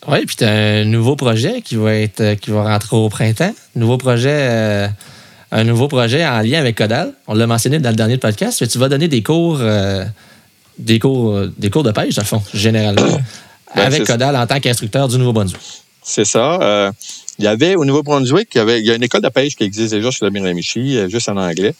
Oui, 0.06 0.24
puis 0.24 0.36
tu 0.36 0.44
as 0.44 0.52
un 0.52 0.84
nouveau 0.84 1.16
projet 1.16 1.60
qui 1.60 1.74
va 1.74 1.94
être 1.94 2.20
euh, 2.20 2.34
qui 2.36 2.52
va 2.52 2.62
rentrer 2.62 2.96
au 2.96 3.08
printemps. 3.08 3.52
Nouveau 3.74 3.98
projet, 3.98 4.30
euh, 4.32 4.88
un 5.50 5.64
nouveau 5.64 5.88
projet 5.88 6.24
en 6.24 6.40
lien 6.40 6.60
avec 6.60 6.76
Codal. 6.76 7.14
On 7.26 7.34
l'a 7.34 7.48
mentionné 7.48 7.80
dans 7.80 7.90
le 7.90 7.96
dernier 7.96 8.16
podcast. 8.16 8.68
Tu 8.68 8.78
vas 8.78 8.88
donner 8.88 9.08
des 9.08 9.24
cours, 9.24 9.60
des 10.78 10.98
cours, 11.00 11.40
des 11.58 11.70
cours 11.70 11.82
de 11.82 11.90
pêche, 11.90 12.14
dans 12.14 12.22
le 12.22 12.26
fond, 12.26 12.42
généralement, 12.54 13.02
ben, 13.74 13.82
avec 13.82 14.04
Codal 14.04 14.36
en 14.36 14.46
tant 14.46 14.60
qu'instructeur 14.60 15.08
du 15.08 15.18
Nouveau-Brunswick. 15.18 15.60
C'est 16.04 16.24
ça. 16.24 16.92
il 17.40 17.44
y 17.44 17.48
avait 17.48 17.74
au 17.74 17.84
Nouveau-Brunswick, 17.84 18.50
il 18.54 18.58
y, 18.58 18.60
avait, 18.60 18.78
il 18.78 18.86
y 18.86 18.92
a 18.92 18.94
une 18.94 19.02
école 19.02 19.22
de 19.22 19.28
pêche 19.28 19.56
qui 19.56 19.64
existe 19.64 19.92
déjà 19.92 20.12
sur 20.12 20.24
la 20.24 20.30
Miramichi, 20.30 21.10
juste 21.10 21.28
en 21.28 21.36
anglais. 21.36 21.74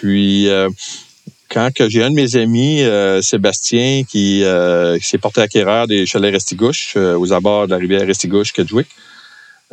Puis 0.00 0.48
quand 1.50 1.70
j'ai 1.88 2.02
un 2.02 2.10
de 2.10 2.14
mes 2.14 2.36
amis, 2.36 2.82
Sébastien, 3.22 4.02
qui, 4.04 4.44
s'est 5.00 5.18
porté 5.18 5.40
acquéreur 5.40 5.86
des 5.86 6.06
chalets 6.06 6.32
Restigouche 6.32 6.96
aux 6.96 7.32
abords 7.32 7.66
de 7.66 7.72
la 7.72 7.78
rivière 7.78 8.06
Restigouche, 8.06 8.52
Kedgewick, 8.52 8.88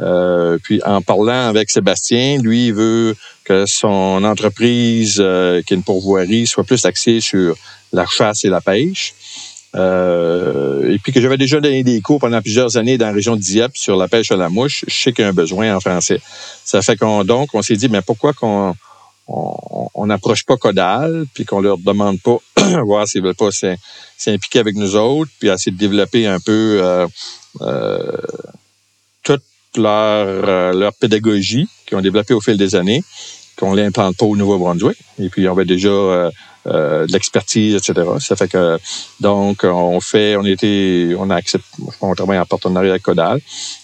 euh, 0.02 0.58
puis 0.62 0.82
en 0.84 1.02
parlant 1.02 1.48
avec 1.48 1.70
Sébastien, 1.70 2.40
lui, 2.42 2.68
il 2.68 2.74
veut 2.74 3.16
que 3.44 3.66
son 3.66 4.24
entreprise, 4.24 5.18
euh, 5.20 5.62
qui 5.62 5.74
est 5.74 5.78
une 5.78 5.84
pourvoirie, 5.84 6.48
soit 6.48 6.64
plus 6.64 6.84
axée 6.86 7.22
sur 7.22 7.56
la 7.94 8.06
chasse 8.06 8.44
et 8.44 8.50
la 8.50 8.62
pêche. 8.62 9.14
Euh, 9.76 10.92
et 10.92 11.00
puis 11.00 11.12
que 11.12 11.20
j'avais 11.20 11.38
déjà 11.38 11.60
donné 11.60 11.84
des 11.84 12.00
cours 12.02 12.20
pendant 12.20 12.42
plusieurs 12.42 12.78
années 12.78 12.98
dans 12.98 13.08
la 13.08 13.12
région 13.12 13.36
de 13.36 13.42
Dieppe 13.42 13.76
sur 13.76 13.98
la 13.98 14.08
pêche 14.08 14.32
à 14.32 14.38
la 14.38 14.50
mouche. 14.50 14.86
Je 14.88 14.94
sais 14.94 15.12
qu'il 15.12 15.24
y 15.24 15.26
a 15.26 15.30
un 15.30 15.34
besoin 15.34 15.76
en 15.76 15.80
français. 15.80 16.22
Ça 16.64 16.82
fait 16.82 16.96
qu'on 16.96 17.24
donc 17.24 17.50
on 17.54 17.62
s'est 17.62 17.76
dit, 17.76 17.90
mais 17.90 18.02
pourquoi 18.02 18.34
qu'on 18.34 18.76
on 19.28 20.06
n'approche 20.06 20.44
pas 20.44 20.56
Codal, 20.56 21.26
puis 21.34 21.46
qu'on 21.46 21.60
leur 21.60 21.78
demande 21.78 22.20
pas 22.22 22.38
voir 22.84 23.08
s'ils 23.08 23.24
veulent 23.24 23.36
pas 23.36 23.50
s'impliquer 24.18 24.60
avec 24.60 24.76
nous 24.76 24.96
autres, 24.96 25.32
puis 25.40 25.50
essayer 25.50 25.72
de 25.72 25.78
développer 25.78 26.28
un 26.28 26.40
peu 26.40 26.80
euh, 26.82 27.08
euh, 27.62 28.12
leur, 29.78 30.48
euh, 30.48 30.74
leur 30.74 30.94
pédagogie 30.94 31.68
qu'ils 31.86 31.98
ont 31.98 32.02
développée 32.02 32.34
au 32.34 32.40
fil 32.40 32.56
des 32.56 32.76
années, 32.76 33.04
qu'on 33.58 33.74
l'implante 33.74 34.16
pas 34.16 34.26
au 34.26 34.36
Nouveau-Brunswick. 34.36 34.98
Et 35.20 35.30
puis, 35.30 35.48
on 35.50 35.52
avait 35.52 35.66
déjà 35.66 36.32
euh, 36.68 37.06
l'expertise, 37.10 37.76
etc. 37.76 38.08
Ça 38.20 38.36
fait 38.36 38.48
que, 38.48 38.78
donc, 39.20 39.64
on 39.64 40.00
fait, 40.00 40.36
on 40.36 40.46
était, 40.46 41.16
on 41.18 41.30
a 41.30 41.36
accepté, 41.36 41.68
on 42.02 42.14
travaille 42.16 42.40
en 42.40 42.46
partenariat 42.46 42.92
avec 42.92 43.04
Codal. 43.04 43.40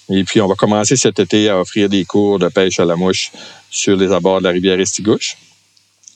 Et 0.10 0.24
puis, 0.24 0.42
on 0.42 0.48
va 0.48 0.56
commencer 0.56 0.96
cet 0.96 1.20
été 1.20 1.50
à 1.50 1.60
offrir 1.60 1.90
des 1.90 2.06
cours 2.06 2.40
de 2.40 2.48
pêche 2.48 2.80
à 2.80 2.86
la 2.86 2.96
mouche 2.96 3.32
sur 3.70 3.96
les 3.96 4.12
abords 4.12 4.40
de 4.40 4.46
la 4.46 4.52
rivière 4.52 4.80
Estigouche 4.80 5.38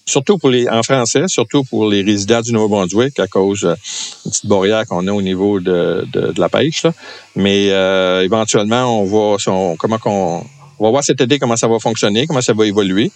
surtout 0.06 0.38
pour 0.38 0.50
les 0.50 0.70
en 0.70 0.84
français, 0.84 1.28
surtout 1.28 1.64
pour 1.64 1.90
les 1.90 2.04
résidents 2.04 2.42
du 2.42 2.54
Nouveau-Brunswick 2.54 3.20
à 3.20 3.28
cause 3.28 3.62
d'une 3.62 4.32
petite 4.32 4.46
barrière 4.46 4.86
qu'on 4.86 5.08
a 5.08 5.12
au 5.12 5.22
niveau 5.22 5.60
de, 5.60 6.06
la 6.38 6.50
pêche. 6.50 6.86
Mais 7.36 7.72
euh, 7.72 8.24
éventuellement, 8.24 9.02
on 9.02 9.06
va 9.06 9.38
comment 9.78 9.98
on 10.78 10.84
va 10.84 10.90
voir 10.90 11.04
cet 11.04 11.22
été 11.22 11.40
comment 11.40 11.56
ça 11.56 11.68
va 11.68 11.80
fonctionner, 11.80 12.28
comment 12.28 12.42
ça 12.42 12.54
va 12.54 12.66
évoluer. 12.66 13.12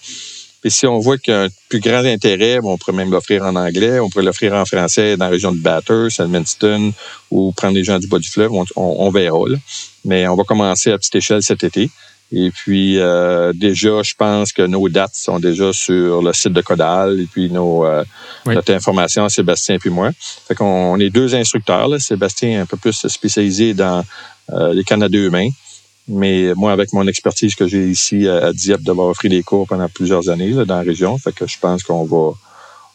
Puis 0.62 0.72
si 0.72 0.86
on 0.88 1.00
voit 1.00 1.18
qu'il 1.18 1.34
y 1.34 1.38
a 1.38 1.44
un 1.44 1.48
plus 1.70 1.80
grand 1.80 2.04
intérêt, 2.06 2.60
on 2.64 2.78
pourrait 2.78 2.98
même 2.98 3.12
l'offrir 3.12 3.44
en 3.44 3.56
anglais, 3.56 4.00
on 4.00 4.10
pourrait 4.10 4.26
l'offrir 4.26 4.54
en 4.54 4.66
français 4.66 5.16
dans 5.16 5.26
la 5.26 5.32
région 5.32 5.52
de 5.52 5.60
Bathurst, 5.60 6.20
Edmundston, 6.20 6.94
ou 7.32 7.52
prendre 7.54 7.74
des 7.74 7.84
gens 7.84 8.00
du 8.00 8.08
bas 8.08 8.20
du 8.20 8.28
fleuve, 8.28 8.52
on, 8.52 8.66
on 8.76 9.10
verra. 9.10 9.48
Là. 9.48 9.58
Mais 10.06 10.28
on 10.28 10.36
va 10.36 10.44
commencer 10.44 10.92
à 10.92 10.98
petite 10.98 11.16
échelle 11.16 11.44
cet 11.44 11.64
été. 11.64 11.90
Et 12.32 12.52
puis 12.52 13.00
euh, 13.00 13.54
déjà, 13.56 14.04
je 14.04 14.14
pense 14.14 14.52
que 14.52 14.62
nos 14.62 14.88
dates 14.88 15.16
sont 15.16 15.40
déjà 15.40 15.74
sur 15.74 16.22
le 16.22 16.32
site 16.34 16.54
de 16.54 16.62
Codal 16.62 17.20
et 17.20 17.26
puis 17.26 17.50
nos 17.50 17.86
euh, 17.86 18.04
notre 18.46 18.72
information, 18.72 19.28
Sébastien 19.30 19.76
et 19.76 19.80
puis 19.80 19.90
moi. 19.90 20.12
Fait 20.48 20.54
qu'on 20.54 21.00
est 21.00 21.10
deux 21.10 21.34
instructeurs. 21.34 21.88
Là. 21.88 21.98
Sébastien 21.98 22.50
est 22.52 22.58
un 22.58 22.66
peu 22.68 22.78
plus 22.78 23.08
spécialisé 23.08 23.74
dans 23.74 24.06
euh, 24.52 24.74
les 24.74 24.84
Canadiens 24.84 25.22
humains. 25.22 25.50
Mais 26.10 26.54
moi, 26.56 26.72
avec 26.72 26.92
mon 26.92 27.08
expertise 27.08 27.56
que 27.56 27.68
j'ai 27.68 27.88
ici 27.88 28.28
à 28.28 28.52
Dieppe, 28.52 28.82
d'avoir 28.82 29.08
offert 29.08 29.30
des 29.30 29.44
cours 29.44 29.68
pendant 29.68 29.88
plusieurs 29.88 30.30
années 30.30 30.50
là, 30.50 30.66
dans 30.66 30.78
la 30.78 30.82
région, 30.82 31.18
fait 31.18 31.32
que 31.32 31.48
je 31.48 31.58
pense 31.60 31.84
qu'on 31.84 32.04
va 32.06 32.34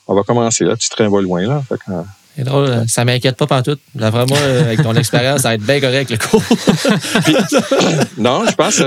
on 0.07 0.15
va 0.15 0.23
commencer. 0.23 0.65
Là. 0.65 0.77
Petit 0.77 0.91
train 0.91 1.09
va 1.09 1.21
loin. 1.23 1.47
Là. 1.47 1.63
Fait 1.67 1.77
que, 1.77 1.93
c'est 2.37 2.43
drôle, 2.43 2.85
ça 2.89 3.05
m'inquiète 3.05 3.37
pas 3.37 3.47
partout. 3.47 3.77
Vraiment, 3.95 4.35
avec 4.35 4.83
ton 4.83 4.95
expérience, 4.95 5.43
ça 5.43 5.51
va 5.51 5.55
être 5.55 5.63
bien 5.63 5.81
correct 5.81 6.11
le 6.11 6.19
cours. 6.19 6.43
non, 8.19 8.45
je 8.49 8.55
pense. 8.55 8.83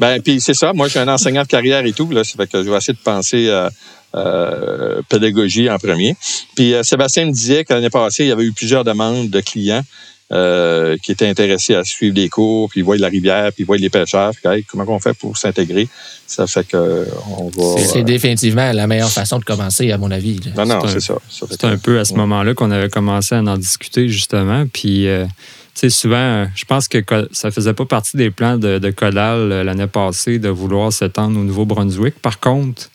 ben, 0.00 0.20
puis 0.20 0.40
c'est 0.40 0.54
ça. 0.54 0.72
Moi, 0.72 0.88
je 0.88 0.92
suis 0.92 0.98
un 0.98 1.06
enseignant 1.06 1.42
de 1.42 1.46
carrière 1.46 1.86
et 1.86 1.92
tout. 1.92 2.10
Là, 2.10 2.24
ça 2.24 2.34
fait 2.36 2.48
que 2.48 2.64
je 2.64 2.68
vais 2.68 2.76
essayer 2.76 2.94
de 2.94 3.02
penser 3.02 3.50
à 3.50 3.70
euh, 4.16 5.00
pédagogie 5.08 5.70
en 5.70 5.78
premier. 5.78 6.16
Puis 6.56 6.74
euh, 6.74 6.82
Sébastien 6.82 7.26
me 7.26 7.32
disait 7.32 7.64
que 7.64 7.72
l'année 7.72 7.88
passée, 7.88 8.24
il 8.24 8.28
y 8.28 8.32
avait 8.32 8.44
eu 8.44 8.52
plusieurs 8.52 8.82
demandes 8.82 9.30
de 9.30 9.40
clients 9.40 9.84
euh, 10.32 10.96
qui 11.02 11.12
étaient 11.12 11.28
intéressés 11.28 11.74
à 11.74 11.84
suivre 11.84 12.14
des 12.14 12.30
cours, 12.30 12.70
puis 12.70 12.80
ils 12.80 12.82
voient 12.82 12.96
la 12.96 13.08
rivière, 13.08 13.52
puis 13.52 13.64
ils 13.64 13.66
voient 13.66 13.76
les 13.76 13.90
pêcheurs. 13.90 14.32
Puis, 14.32 14.64
comment 14.64 14.84
on 14.88 14.98
fait 14.98 15.12
pour 15.12 15.36
s'intégrer? 15.36 15.88
Ça 16.26 16.46
fait 16.46 16.66
que 16.66 17.06
on 17.28 17.50
va. 17.50 17.82
C'est 17.82 18.00
euh, 18.00 18.02
définitivement 18.02 18.72
la 18.72 18.86
meilleure 18.86 19.10
façon 19.10 19.38
de 19.38 19.44
commencer, 19.44 19.92
à 19.92 19.98
mon 19.98 20.10
avis. 20.10 20.40
Non, 20.56 20.64
non, 20.64 20.86
c'est 20.86 21.00
ça. 21.00 21.16
C'est 21.28 21.64
un 21.64 21.76
peu 21.76 21.98
à 21.98 22.06
ce 22.06 22.14
moment-là 22.14 22.54
qu'on 22.54 22.70
avait 22.70 22.88
commencé 22.88 23.34
à 23.34 23.40
en 23.40 23.58
discuter, 23.58 24.08
justement. 24.08 24.64
Puis. 24.72 25.06
Euh, 25.06 25.26
tu 25.74 25.88
sais, 25.88 25.88
souvent, 25.88 26.46
je 26.54 26.66
pense 26.66 26.86
que 26.86 26.98
ça 27.32 27.50
faisait 27.50 27.72
pas 27.72 27.86
partie 27.86 28.18
des 28.18 28.30
plans 28.30 28.58
de, 28.58 28.78
de 28.78 28.90
Codal 28.90 29.62
l'année 29.62 29.86
passée 29.86 30.38
de 30.38 30.50
vouloir 30.50 30.92
s'étendre 30.92 31.40
au 31.40 31.44
Nouveau-Brunswick. 31.44 32.16
Par 32.20 32.40
contre, 32.40 32.90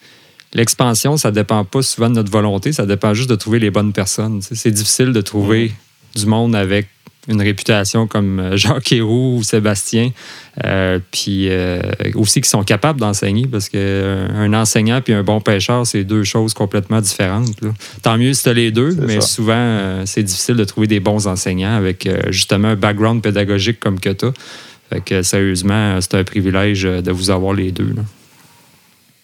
l'expansion, 0.54 1.18
ça 1.18 1.32
dépend 1.32 1.64
pas 1.64 1.82
souvent 1.82 2.10
de 2.10 2.14
notre 2.14 2.32
volonté, 2.32 2.72
ça 2.74 2.86
dépend 2.86 3.16
juste 3.16 3.32
de 3.32 3.36
trouver 3.36 3.58
les 3.58 3.72
bonnes 3.72 3.94
personnes. 3.94 4.42
C'est 4.44 4.70
difficile 4.70 5.12
de 5.12 5.22
trouver 5.22 5.72
du 6.16 6.28
monde 6.28 6.56
avec 6.56 6.88
une 7.28 7.42
réputation 7.42 8.08
comme 8.08 8.40
euh, 8.40 8.58
Jacques 8.58 8.92
Héroux 8.92 9.38
ou 9.38 9.44
Sébastien, 9.44 10.12
euh, 10.66 11.00
puis 11.12 11.50
euh, 11.50 11.82
aussi 12.16 12.42
qui 12.42 12.50
sont 12.50 12.64
capables 12.64 13.00
d'enseigner 13.00 13.48
parce 13.48 13.70
qu'un 13.70 14.54
enseignant 14.54 15.02
puis 15.02 15.14
un 15.14 15.24
bon 15.24 15.42
pêcheur, 15.42 15.86
c'est 15.86 16.04
deux 16.04 16.24
choses 16.24 16.54
complètement 16.54 17.02
différentes. 17.02 17.50
Tant 18.02 18.18
mieux 18.18 18.34
si 18.34 18.44
tu 18.44 18.50
as 18.50 18.54
les 18.54 18.72
deux, 18.72 18.96
mais 19.02 19.22
souvent, 19.22 20.04
c'est 20.06 20.24
difficile 20.24 20.56
de 20.56 20.64
trouver 20.64 20.88
des 20.88 21.00
bons 21.00 21.28
enseignants 21.28 21.76
avec 21.76 22.08
justement 22.30 22.70
un 22.70 22.76
background 22.76 23.22
pédagogique 23.22 23.80
comme 23.80 24.00
que 24.00 24.10
tu 24.10 24.26
as. 24.26 24.34
Fait 24.90 25.02
que 25.02 25.22
sérieusement, 25.22 26.00
c'est 26.02 26.16
un 26.16 26.24
privilège 26.24 26.84
de 26.84 27.12
vous 27.12 27.30
avoir 27.30 27.54
les 27.54 27.72
deux. 27.72 27.94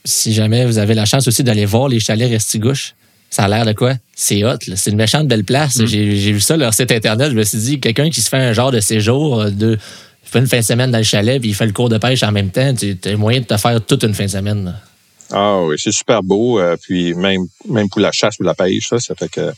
Si 0.06 0.34
jamais 0.34 0.66
vous 0.66 0.78
avez 0.78 0.94
la 0.94 1.06
chance 1.06 1.28
aussi 1.28 1.44
d'aller 1.44 1.66
voir 1.66 1.88
les 1.88 2.00
chalets 2.00 2.30
Restigouche, 2.30 2.94
ça 3.34 3.46
a 3.46 3.48
l'air 3.48 3.66
de 3.66 3.74
quoi? 3.74 3.96
C'est 4.16 4.44
hot. 4.44 4.58
C'est 4.76 4.92
une 4.92 4.96
méchante 4.96 5.28
belle 5.28 5.44
place. 5.44 5.78
Mm. 5.78 5.88
J'ai 5.88 6.32
vu 6.34 6.40
ça, 6.40 6.56
leur 6.56 6.72
site 6.72 6.92
Internet. 6.92 7.32
Je 7.32 7.36
me 7.36 7.42
suis 7.42 7.58
dit, 7.58 7.80
quelqu'un 7.80 8.12
qui 8.12 8.22
se 8.22 8.30
fait 8.30 8.38
un 8.38 8.54
genre 8.54 8.72
de 8.72 8.80
séjour, 8.80 9.42
euh, 9.42 9.50
de, 9.50 9.76
fait 10.24 10.38
une 10.38 10.46
fin 10.46 10.60
de 10.60 10.64
semaine 10.64 10.92
dans 10.92 11.00
le 11.00 11.04
chalet, 11.04 11.42
puis 11.42 11.50
il 11.50 11.56
fait 11.56 11.66
le 11.66 11.72
cours 11.72 11.90
de 11.90 11.98
pêche 11.98 12.22
en 12.22 12.32
même 12.32 12.52
temps, 12.52 12.76
tu 12.76 12.96
as 13.04 13.18
moyen 13.18 13.40
de 13.40 13.46
te 13.46 13.58
faire 13.58 13.84
toute 13.84 14.04
une 14.04 14.14
fin 14.14 14.26
de 14.26 14.30
semaine. 14.30 14.76
Ah 15.32 15.62
oui, 15.64 15.78
c'est 15.80 15.92
super 15.92 16.22
beau. 16.22 16.60
Euh, 16.60 16.78
puis 16.80 17.16
même, 17.16 17.48
même 17.68 17.90
pour 17.90 18.02
la 18.02 18.12
chasse 18.12 18.36
ou 18.40 18.44
la 18.44 18.54
pêche, 18.54 18.90
ça, 18.90 19.00
ça 19.00 19.16
fait 19.16 19.30
que 19.30 19.52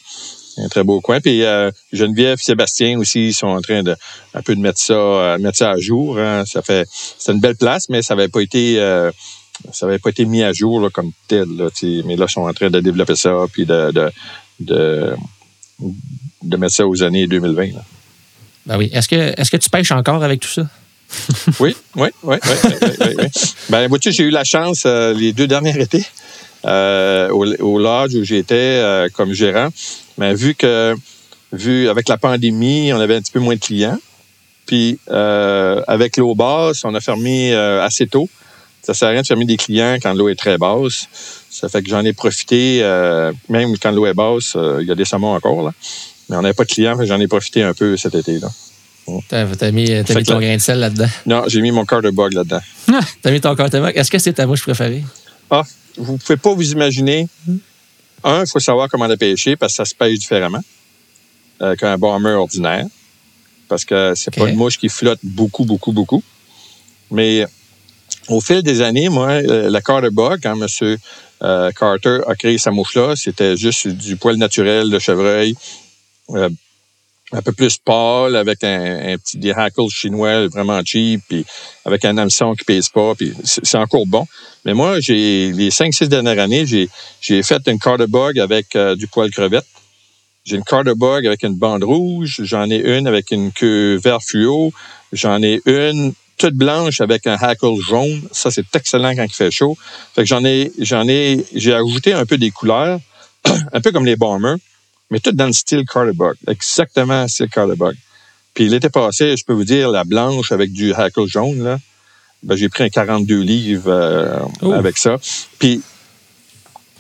un 0.58 0.70
très 0.70 0.86
beau 0.86 1.02
coin. 1.02 1.20
Puis 1.20 1.44
euh, 1.44 1.70
Geneviève, 1.92 2.38
Sébastien 2.40 2.98
aussi, 2.98 3.28
ils 3.28 3.34
sont 3.34 3.48
en 3.48 3.60
train 3.60 3.84
de 3.84 3.94
un 4.34 4.42
peu 4.42 4.56
de 4.56 4.62
mettre 4.62 4.80
ça, 4.80 5.38
mettre 5.38 5.58
ça 5.58 5.72
à 5.72 5.80
jour. 5.80 6.18
Hein. 6.18 6.46
Ça 6.46 6.62
fait, 6.62 6.88
c'est 7.20 7.34
une 7.34 7.42
belle 7.42 7.58
place, 7.58 7.90
mais 7.90 8.02
ça 8.02 8.16
n'avait 8.16 8.30
pas 8.30 8.40
été 8.40 8.80
ça 9.72 9.86
n'avait 9.86 10.00
pas 10.00 10.10
été 10.10 10.26
mis 10.26 10.44
à 10.44 10.54
jour 10.54 10.90
comme 10.92 11.12
tel. 11.28 11.48
mais 12.06 12.16
là, 12.16 12.26
ils 12.28 12.32
sont 12.32 12.42
en 12.42 12.54
train 12.54 12.70
de 12.70 12.80
développer 12.80 13.16
ça 13.16 13.46
puis 13.52 13.66
de, 13.66 13.92
de, 13.92 14.12
de, 14.60 16.58
mettre 16.58 16.74
ça 16.74 16.88
aux 16.88 17.04
années 17.04 17.28
2020. 17.28 17.70
Ben 18.66 18.78
oui. 18.78 18.90
Est-ce 18.94 19.08
que, 19.08 19.16
est 19.16 19.50
que 19.50 19.58
tu 19.58 19.70
pêches 19.70 19.92
encore 19.92 20.24
avec 20.24 20.40
tout 20.40 20.50
ça? 20.50 20.68
oui, 21.60 21.76
oui, 21.96 22.10
oui, 22.24 22.38
oui, 22.44 22.62
oui, 23.00 23.26
Ben, 23.70 23.88
vois-tu, 23.88 24.12
j'ai 24.12 24.24
eu 24.24 24.32
la 24.32 24.44
chance 24.44 24.84
euh, 24.86 25.14
les 25.14 25.34
deux 25.34 25.48
derniers 25.48 25.80
étés 25.80 26.04
euh, 26.66 27.30
au, 27.30 27.46
au, 27.62 27.80
lodge 27.80 28.16
où 28.16 28.24
j'étais 28.24 28.56
euh, 28.56 29.08
comme 29.14 29.34
gérant. 29.34 29.70
Mais 30.18 30.34
vu 30.34 30.56
que, 30.56 30.96
vu 31.54 31.90
avec 31.90 32.10
la 32.10 32.18
pandémie, 32.18 32.92
on 32.92 33.00
avait 33.00 33.16
un 33.16 33.22
petit 33.22 33.32
peu 33.32 33.40
moins 33.40 33.56
de 33.56 33.60
clients. 33.60 34.00
Puis 34.66 35.00
avec 35.08 36.18
l'eau 36.18 36.34
basse, 36.34 36.84
on 36.86 36.96
a 36.96 37.00
fermé 37.00 37.54
assez 37.54 38.08
tôt. 38.08 38.28
Ça 38.86 38.94
sert 38.94 39.08
à 39.08 39.12
rien 39.12 39.22
de 39.24 39.28
fermer 39.28 39.46
des 39.46 39.58
clients 39.58 39.98
quand 40.02 40.14
l'eau 40.14 40.30
est 40.30 40.36
très 40.36 40.60
basse. 40.60 41.08
Ça 41.50 41.70
fait 41.70 41.82
que 41.82 41.90
j'en 41.90 42.06
ai 42.06 42.14
profité, 42.14 42.80
euh, 42.84 43.34
même 43.50 43.76
quand 43.80 43.90
l'eau 43.90 44.06
est 44.06 44.14
basse, 44.14 44.54
euh, 44.56 44.78
il 44.82 44.88
y 44.88 44.92
a 44.92 44.96
des 44.96 45.06
saumons 45.06 45.34
encore, 45.34 45.64
là. 45.64 45.72
Mais 46.30 46.36
on 46.36 46.44
n'avait 46.44 46.54
pas 46.54 46.66
de 46.66 46.70
clients, 46.70 46.96
j'en 47.04 47.20
ai 47.20 47.28
profité 47.28 47.64
un 47.64 47.74
peu 47.74 47.98
cet 47.98 48.14
été, 48.14 48.40
là. 48.40 48.50
T'as 49.28 49.72
mis, 49.72 49.92
as 49.92 50.16
mis 50.16 50.24
ton 50.24 50.40
grain 50.40 50.56
de 50.56 50.62
sel 50.62 50.80
là-dedans? 50.80 51.10
Non, 51.26 51.44
j'ai 51.48 51.62
mis 51.62 51.72
mon 51.72 51.84
bug 51.84 52.34
là-dedans. 52.34 52.62
T'as 53.22 53.32
mis 53.32 53.42
ton 53.42 53.54
bug. 53.54 53.92
Est-ce 53.96 54.12
que 54.12 54.20
c'est 54.20 54.34
ta 54.34 54.46
mouche 54.46 54.62
préférée? 54.62 55.04
Ah, 55.50 55.64
vous 55.98 56.18
pouvez 56.18 56.38
pas 56.38 56.54
vous 56.54 56.72
imaginer. 56.72 57.28
Un, 58.24 58.42
il 58.42 58.48
faut 58.48 58.60
savoir 58.60 58.90
comment 58.90 59.08
la 59.08 59.18
pêcher 59.18 59.56
parce 59.56 59.74
que 59.74 59.78
ça 59.78 59.86
se 59.86 59.94
pêche 59.94 60.20
différemment 60.20 60.62
euh, 61.62 61.76
qu'un 61.76 61.98
bomber 61.98 62.32
ordinaire. 62.32 62.86
Parce 63.68 63.86
que 63.86 64.14
c'est 64.16 64.36
pas 64.36 64.50
une 64.50 64.58
mouche 64.58 64.78
qui 64.78 64.90
flotte 64.90 65.20
beaucoup, 65.24 65.66
beaucoup, 65.66 65.92
beaucoup. 65.92 66.24
Mais 67.12 67.46
au 68.30 68.42
fil 68.42 68.62
des 68.62 68.82
années, 68.82 69.10
moi, 69.10 69.30
euh, 69.30 69.70
la 69.70 69.82
Carter 69.82 70.10
Bug, 70.12 70.40
quand 70.42 70.56
M. 70.60 70.98
Euh, 71.44 71.72
Carter 71.72 72.20
a 72.28 72.36
créé 72.36 72.58
sa 72.58 72.72
mouche-là, 72.72 73.16
c'était 73.16 73.58
juste 73.58 73.88
du 73.88 74.16
poil 74.16 74.38
naturel 74.38 74.90
de 74.90 75.00
chevreuil, 75.00 75.56
euh, 76.32 76.50
un 77.32 77.42
peu 77.42 77.52
plus 77.52 77.78
pâle, 77.78 78.36
avec 78.36 78.64
un, 78.64 79.16
des 79.34 79.54
chinois 79.90 80.48
vraiment 80.48 80.82
cheap, 80.84 81.22
puis 81.28 81.46
avec 81.84 82.06
un 82.06 82.18
hameçon 82.18 82.54
qui 82.54 82.64
pèse 82.64 82.90
pas, 82.90 83.14
puis 83.16 83.34
c'est 83.44 83.78
encore 83.78 84.06
bon. 84.06 84.26
Mais 84.64 84.74
moi, 84.74 84.98
les 85.08 85.72
cinq, 85.72 85.94
six 85.94 86.08
dernières 86.08 86.40
années, 86.40 86.66
j'ai 86.66 87.44
fait 87.44 87.68
une 87.68 87.80
Carter 87.80 88.08
Bug 88.08 88.40
avec 88.40 88.78
du 88.96 89.08
poil 89.08 89.30
crevette. 89.32 89.66
J'ai 90.46 90.56
une 90.58 90.64
Carter 90.64 90.94
Bug 90.96 91.26
avec 91.26 91.44
une 91.44 91.56
bande 91.56 91.84
rouge. 91.84 92.42
J'en 92.44 92.70
ai 92.70 92.78
une 92.78 93.08
avec 93.08 93.32
une 93.32 93.52
queue 93.52 93.98
vert 93.98 94.22
fluo. 94.22 94.72
J'en 95.12 95.42
ai 95.42 95.60
une 95.66 96.14
toute 96.38 96.56
blanche 96.56 97.02
avec 97.02 97.28
un 97.28 97.36
hackle 97.36 97.80
jaune. 97.88 98.22
Ça, 98.32 98.52
c'est 98.52 98.66
excellent 98.76 99.16
quand 99.16 99.24
il 99.24 99.34
fait 99.34 99.52
chaud. 99.52 99.78
Fait 100.14 100.24
que 100.24 100.28
j'en 100.28 100.44
ai, 100.44 100.72
j'en 100.80 101.08
ai, 101.08 101.46
j'ai 101.54 101.74
ajouté 101.74 102.14
un 102.14 102.26
peu 102.26 102.38
des 102.38 102.52
couleurs, 102.52 103.00
un 103.74 103.82
peu 103.82 103.92
comme 103.92 104.06
les 104.06 104.16
bombers, 104.16 104.58
mais 105.12 105.20
tout 105.20 105.32
dans 105.32 105.48
le 105.48 105.54
style 105.54 105.86
Carlebug. 105.86 106.36
Exactement 106.48 107.24
le 107.24 107.28
style 107.28 107.50
Carlebug. 107.50 107.96
Puis 108.54 108.70
l'été 108.70 108.90
passé, 108.90 109.36
je 109.38 109.44
peux 109.44 109.54
vous 109.54 109.66
dire, 109.66 109.90
la 109.92 110.04
blanche 110.04 110.52
avec 110.52 110.72
du 110.72 110.94
hackle 110.94 111.28
jaune, 111.28 111.64
là, 111.64 111.80
ben, 112.44 112.56
j'ai 112.56 112.70
pris 112.70 112.84
un 112.84 112.90
42 112.90 113.42
livres 113.42 113.92
euh, 113.92 114.40
avec 114.74 114.98
ça. 114.98 115.18
Puis, 115.58 115.82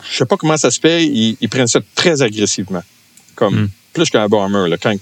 je 0.09 0.17
sais 0.17 0.25
pas 0.25 0.37
comment 0.37 0.57
ça 0.57 0.71
se 0.71 0.79
fait, 0.79 1.05
ils, 1.05 1.49
prennent 1.49 1.67
ça 1.67 1.79
très 1.93 2.21
agressivement. 2.21 2.83
Comme, 3.35 3.63
hmm. 3.63 3.69
Plus 3.95 4.11
qu'un 4.11 4.27
bomber. 4.27 4.69
Là. 4.69 4.77
Quand, 4.77 4.95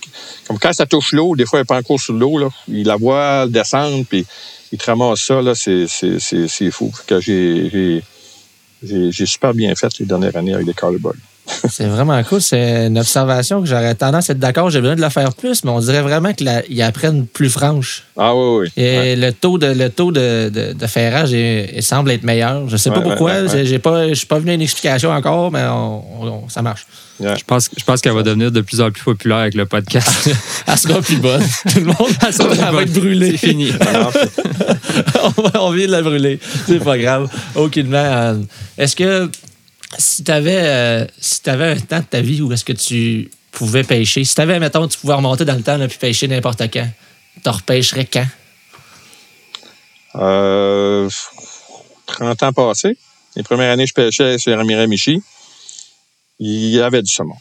comme 0.48 0.60
quand 0.60 0.72
ça 0.72 0.86
touche 0.86 1.12
l'eau, 1.12 1.36
des 1.36 1.46
fois, 1.46 1.60
il 1.60 1.66
pas 1.66 1.78
encore 1.78 2.00
sous 2.00 2.14
l'eau, 2.14 2.38
là. 2.38 2.48
Il 2.70 2.88
la 2.88 2.96
voit 2.96 3.48
descendre, 3.48 4.06
puis 4.08 4.26
il 4.72 4.78
te 4.78 4.86
ramasse 4.86 5.22
ça, 5.22 5.42
c'est, 5.56 6.72
fou. 6.72 6.92
J'ai, 7.20 8.02
super 9.26 9.54
bien 9.54 9.76
fait 9.76 10.00
les 10.00 10.06
dernières 10.06 10.38
années 10.38 10.54
avec 10.54 10.66
des 10.66 10.74
Carlebug. 10.74 11.16
C'est 11.70 11.88
vraiment 11.88 12.22
cool. 12.24 12.42
C'est 12.42 12.88
une 12.88 12.98
observation 12.98 13.62
que 13.62 13.68
j'aurais 13.68 13.96
tendance 13.96 14.30
à 14.30 14.34
être 14.34 14.40
d'accord. 14.40 14.70
J'ai 14.70 14.80
besoin 14.80 14.96
de 14.96 15.02
la 15.02 15.10
faire 15.10 15.34
plus, 15.34 15.64
mais 15.64 15.72
on 15.72 15.80
dirait 15.80 16.02
vraiment 16.02 16.34
qu'ils 16.34 16.82
apprennent 16.82 17.26
plus 17.26 17.50
franche. 17.50 18.04
Ah 18.18 18.36
oui, 18.36 18.70
oui. 18.76 18.84
Et 18.84 19.16
le 19.16 19.32
taux 19.32 19.58
de, 19.58 19.68
le 19.68 19.90
taux 19.90 20.12
de, 20.12 20.50
de, 20.50 20.88
ferrage 20.88 21.32
il 21.32 21.84
semble 21.84 22.12
être 22.12 22.24
meilleur. 22.24 22.68
Je 22.68 22.74
ne 22.74 22.78
sais 22.78 22.90
pas 22.90 23.02
pourquoi. 23.02 23.48
Je 23.48 23.58
ne 23.58 24.14
suis 24.14 24.26
pas 24.28 24.40
venu 24.40 24.52
à 24.52 24.54
une 24.54 24.62
explication 24.62 25.12
encore, 25.12 25.52
mais 25.52 25.64
ça 26.48 26.62
marche. 26.62 26.86
Je 27.20 27.44
pense, 27.46 27.70
je 27.78 27.84
pense 27.84 28.02
qu'elle 28.02 28.14
va 28.14 28.24
devenir 28.24 28.52
de 28.52 28.62
plus 28.62 28.82
en 28.82 28.92
plus 28.92 29.04
populaire 29.04 29.38
avec 29.38 29.54
le 29.54 29.66
podcast. 29.66 30.30
elle 30.68 30.78
sera 30.78 31.02
plus 31.02 31.18
bonne. 31.18 31.44
Tout 31.70 31.80
le 31.80 31.86
monde 31.86 32.12
elle, 32.22 32.74
va 32.74 32.82
être 32.82 32.94
brûlée. 32.94 33.32
C'est 33.32 33.48
fini. 33.48 33.72
on, 35.60 35.72
vient 35.72 35.88
de 35.88 35.92
la 35.92 36.02
brûler. 36.02 36.40
C'est 36.68 36.84
pas 36.84 36.98
grave. 36.98 37.30
Aucunement. 37.56 37.98
Euh, 37.98 38.36
est-ce 38.78 38.96
que 38.96 39.30
si 39.98 40.24
tu 40.24 40.32
avais, 40.32 40.62
euh, 40.64 41.06
si 41.20 41.48
avais 41.50 41.72
un 41.72 41.80
temps 41.80 42.00
de 42.00 42.06
ta 42.06 42.22
vie 42.22 42.42
où 42.42 42.52
est-ce 42.52 42.66
que 42.66 42.74
tu 42.74 43.32
pouvais 43.52 43.84
pêcher, 43.84 44.24
si 44.24 44.36
tu 44.36 44.42
avais, 44.42 44.60
mettons, 44.60 44.88
tu 44.88 44.98
pouvais 44.98 45.14
remonter 45.14 45.46
dans 45.46 45.56
le 45.56 45.64
temps 45.64 45.80
et 45.80 45.88
puis 45.88 45.98
pêcher 45.98 46.28
n'importe 46.28 46.62
quand, 46.72 46.90
tu 47.44 47.50
repêcherais 47.50 48.06
quand? 48.06 48.28
Euh, 50.16 51.10
30 52.08 52.44
ans 52.44 52.54
passés. 52.54 52.98
Les 53.36 53.44
premières 53.44 53.72
années, 53.72 53.88
je 53.88 53.94
pêchais 53.94 54.38
sur 54.38 54.64
Miramichi. 54.64 55.22
Il 56.40 56.70
y 56.70 56.80
avait 56.82 57.02
du 57.02 57.12
saumon. 57.12 57.36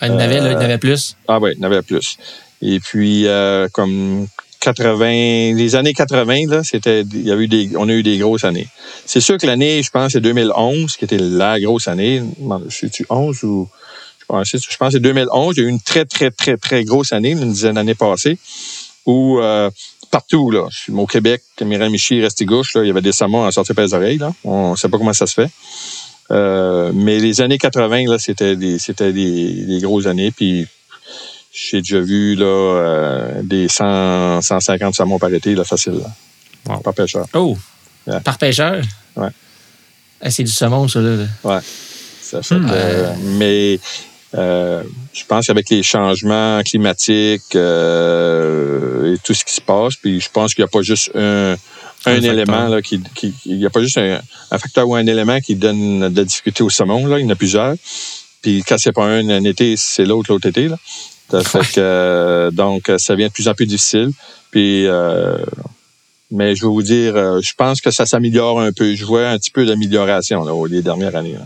Ah, 0.00 0.08
il 0.08 0.12
y 0.12 0.16
en 0.16 0.18
avait, 0.18 0.40
là, 0.40 0.50
il 0.50 0.52
y 0.52 0.56
en 0.56 0.60
avait 0.60 0.78
plus? 0.78 1.16
Ah 1.26 1.38
oui, 1.38 1.52
il 1.56 1.58
y 1.58 1.60
en 1.62 1.66
avait 1.66 1.82
plus. 1.82 2.18
Et 2.60 2.80
puis, 2.80 3.26
euh, 3.26 3.68
comme 3.72 4.26
80, 4.60 5.54
les 5.54 5.76
années 5.76 5.92
80, 5.92 6.48
là, 6.48 6.64
c'était, 6.64 7.02
il 7.02 7.26
y 7.26 7.30
a 7.30 7.36
eu 7.36 7.48
des, 7.48 7.70
on 7.76 7.88
a 7.88 7.92
eu 7.92 8.02
des 8.02 8.18
grosses 8.18 8.44
années. 8.44 8.68
C'est 9.04 9.20
sûr 9.20 9.38
que 9.38 9.46
l'année, 9.46 9.82
je 9.82 9.90
pense, 9.90 10.12
c'est 10.12 10.20
2011, 10.20 10.96
qui 10.96 11.04
était 11.04 11.18
la 11.18 11.60
grosse 11.60 11.88
année. 11.88 12.22
Je 12.68 12.86
tu 12.86 13.06
11 13.08 13.42
ou, 13.44 13.68
je 14.20 14.24
pense, 14.26 14.48
je 14.48 14.90
c'est 14.90 15.00
2011. 15.00 15.56
Il 15.56 15.62
y 15.62 15.64
a 15.64 15.68
eu 15.68 15.70
une 15.70 15.80
très, 15.80 16.04
très, 16.04 16.30
très, 16.30 16.56
très 16.56 16.84
grosse 16.84 17.12
année, 17.12 17.30
une 17.30 17.52
dizaine 17.52 17.74
d'années 17.74 17.94
passées, 17.94 18.38
où, 19.04 19.38
euh, 19.38 19.70
partout, 20.10 20.50
là, 20.50 20.68
au 20.94 21.06
Québec, 21.06 21.42
Miramichi, 21.60 22.20
Restigouche, 22.20 22.74
là, 22.74 22.82
il 22.82 22.88
y 22.88 22.90
avait 22.90 23.02
des 23.02 23.12
saumons 23.12 23.44
à 23.44 23.52
sortir 23.52 23.74
par 23.74 23.84
les 23.84 23.94
oreilles, 23.94 24.18
là. 24.18 24.32
On 24.44 24.74
sait 24.76 24.88
pas 24.88 24.98
comment 24.98 25.12
ça 25.12 25.26
se 25.26 25.34
fait. 25.34 25.50
Euh, 26.32 26.90
mais 26.92 27.20
les 27.20 27.40
années 27.40 27.58
80, 27.58 28.08
là, 28.08 28.18
c'était 28.18 28.56
des, 28.56 28.78
c'était 28.78 29.12
des 29.12 29.78
grosses 29.80 30.06
années, 30.06 30.32
puis 30.32 30.66
j'ai 31.56 31.78
déjà 31.78 32.00
vu 32.00 32.34
là, 32.34 32.44
euh, 32.44 33.42
des 33.42 33.68
100, 33.68 34.42
150 34.42 34.94
saumons 34.94 35.18
par 35.18 35.32
été, 35.32 35.54
là, 35.54 35.64
facile. 35.64 36.00
Par 36.64 36.92
pêcheur. 36.92 37.26
Oh! 37.32 37.56
Par 38.24 38.36
pêcheur? 38.36 38.82
Ouais. 39.16 39.28
Ah, 40.20 40.30
c'est 40.30 40.44
du 40.44 40.52
saumon, 40.52 40.86
ça, 40.86 41.00
là. 41.00 41.24
Ouais. 41.44 41.58
Ça 42.20 42.42
fait 42.42 42.56
hmm. 42.56 42.68
mais 43.38 43.78
euh, 44.34 44.82
je 45.12 45.24
pense 45.26 45.46
qu'avec 45.46 45.70
les 45.70 45.84
changements 45.84 46.60
climatiques 46.64 47.54
euh, 47.54 49.14
et 49.14 49.18
tout 49.18 49.32
ce 49.32 49.44
qui 49.44 49.54
se 49.54 49.60
passe, 49.60 49.94
puis 49.94 50.20
je 50.20 50.28
pense 50.30 50.52
qu'il 50.52 50.64
n'y 50.64 50.68
a 50.68 50.70
pas 50.70 50.82
juste 50.82 51.12
un, 51.14 51.56
un, 52.04 52.20
élément 52.20 52.66
là, 52.66 52.82
qui, 52.82 53.00
il 53.46 53.58
n'y 53.58 53.64
a 53.64 53.70
pas 53.70 53.80
juste 53.80 53.96
un, 53.96 54.20
facteur 54.50 54.88
ou 54.88 54.96
un 54.96 55.06
élément 55.06 55.40
qui 55.40 55.54
donne 55.54 56.12
de 56.12 56.16
la 56.16 56.24
difficulté 56.24 56.64
au 56.64 56.70
saumon, 56.70 57.06
là, 57.06 57.18
il 57.18 57.24
y 57.24 57.26
en 57.26 57.30
a 57.30 57.36
plusieurs. 57.36 57.76
Puis 58.42 58.62
quand 58.66 58.76
c'est 58.76 58.92
pas 58.92 59.06
un, 59.06 59.28
un 59.28 59.44
été, 59.44 59.76
c'est 59.76 60.04
l'autre 60.04 60.32
l'autre 60.32 60.48
été. 60.48 60.68
Là. 60.68 60.76
Ça 61.30 61.42
fait 61.42 61.72
que, 61.74 61.80
euh, 61.80 62.50
donc, 62.50 62.90
ça 62.98 63.14
devient 63.14 63.28
de 63.28 63.32
plus 63.32 63.48
en 63.48 63.54
plus 63.54 63.66
difficile. 63.66 64.10
Puis, 64.50 64.86
euh, 64.86 65.38
mais 66.30 66.54
je 66.54 66.62
vais 66.62 66.68
vous 66.68 66.82
dire, 66.82 67.16
euh, 67.16 67.40
je 67.42 67.52
pense 67.56 67.80
que 67.80 67.90
ça 67.90 68.06
s'améliore 68.06 68.60
un 68.60 68.72
peu. 68.72 68.94
Je 68.94 69.04
vois 69.04 69.28
un 69.28 69.38
petit 69.38 69.50
peu 69.50 69.66
d'amélioration 69.66 70.42
au 70.42 70.66
les 70.66 70.82
dernières 70.82 71.14
années. 71.16 71.36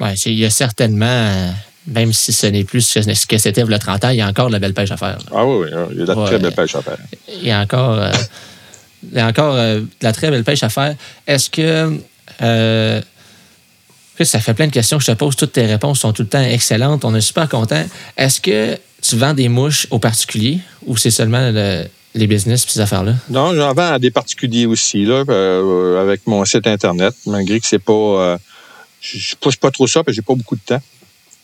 Oui, 0.00 0.08
il 0.26 0.34
y 0.34 0.44
a 0.44 0.50
certainement, 0.50 1.54
même 1.86 2.12
si 2.12 2.32
ce 2.32 2.46
n'est 2.46 2.64
plus 2.64 2.82
ce 2.82 3.26
que 3.26 3.38
c'était 3.38 3.64
le 3.64 3.78
30 3.78 4.04
ans, 4.04 4.10
il 4.10 4.16
y 4.16 4.20
a 4.20 4.28
encore 4.28 4.48
de 4.48 4.52
la 4.52 4.58
belle 4.58 4.74
pêche 4.74 4.90
à 4.90 4.98
faire. 4.98 5.18
Ah 5.32 5.46
oui, 5.46 5.64
oui, 5.64 5.68
il 5.92 5.98
y 5.98 6.02
a 6.02 6.04
de 6.04 6.12
la 6.12 6.26
très 6.26 6.38
belle 6.38 6.54
pêche 6.54 6.74
à 6.74 6.82
faire. 6.82 6.98
Il 7.28 7.46
y 7.46 7.50
a 7.50 7.60
encore, 7.60 7.98
il 9.10 9.16
y 9.16 9.20
a 9.20 9.26
encore 9.26 9.54
de 9.54 9.86
la 10.02 10.12
très 10.12 10.30
belle 10.30 10.44
pêche 10.44 10.62
à 10.62 10.68
faire. 10.68 10.94
Est-ce 11.26 11.48
que 11.48 11.98
ça 14.24 14.40
fait 14.40 14.54
plein 14.54 14.66
de 14.66 14.72
questions 14.72 14.98
que 14.98 15.04
je 15.04 15.10
te 15.12 15.16
pose. 15.16 15.36
Toutes 15.36 15.52
tes 15.52 15.66
réponses 15.66 16.00
sont 16.00 16.12
tout 16.12 16.22
le 16.22 16.28
temps 16.28 16.42
excellentes. 16.42 17.04
On 17.04 17.14
est 17.14 17.20
super 17.20 17.48
content. 17.48 17.84
Est-ce 18.16 18.40
que 18.40 18.78
tu 19.02 19.16
vends 19.16 19.34
des 19.34 19.48
mouches 19.48 19.86
aux 19.90 19.98
particuliers 19.98 20.58
ou 20.86 20.96
c'est 20.96 21.10
seulement 21.10 21.50
les 22.14 22.26
business 22.26 22.64
et 22.64 22.68
ces 22.70 22.80
affaires-là? 22.80 23.14
Non, 23.30 23.54
j'en 23.54 23.72
vends 23.74 23.92
à 23.92 23.98
des 23.98 24.10
particuliers 24.10 24.66
aussi, 24.66 25.04
là, 25.04 25.24
euh, 25.28 26.02
avec 26.02 26.26
mon 26.26 26.44
site 26.44 26.66
Internet, 26.66 27.14
malgré 27.26 27.60
que 27.60 27.66
c'est 27.66 27.78
pas. 27.78 27.92
Euh, 27.92 28.38
je 29.00 29.36
pousse 29.36 29.56
pas 29.56 29.70
trop 29.70 29.86
ça 29.86 30.02
parce 30.02 30.12
que 30.14 30.16
j'ai 30.16 30.22
pas 30.22 30.34
beaucoup 30.34 30.56
de 30.56 30.60
temps. 30.64 30.82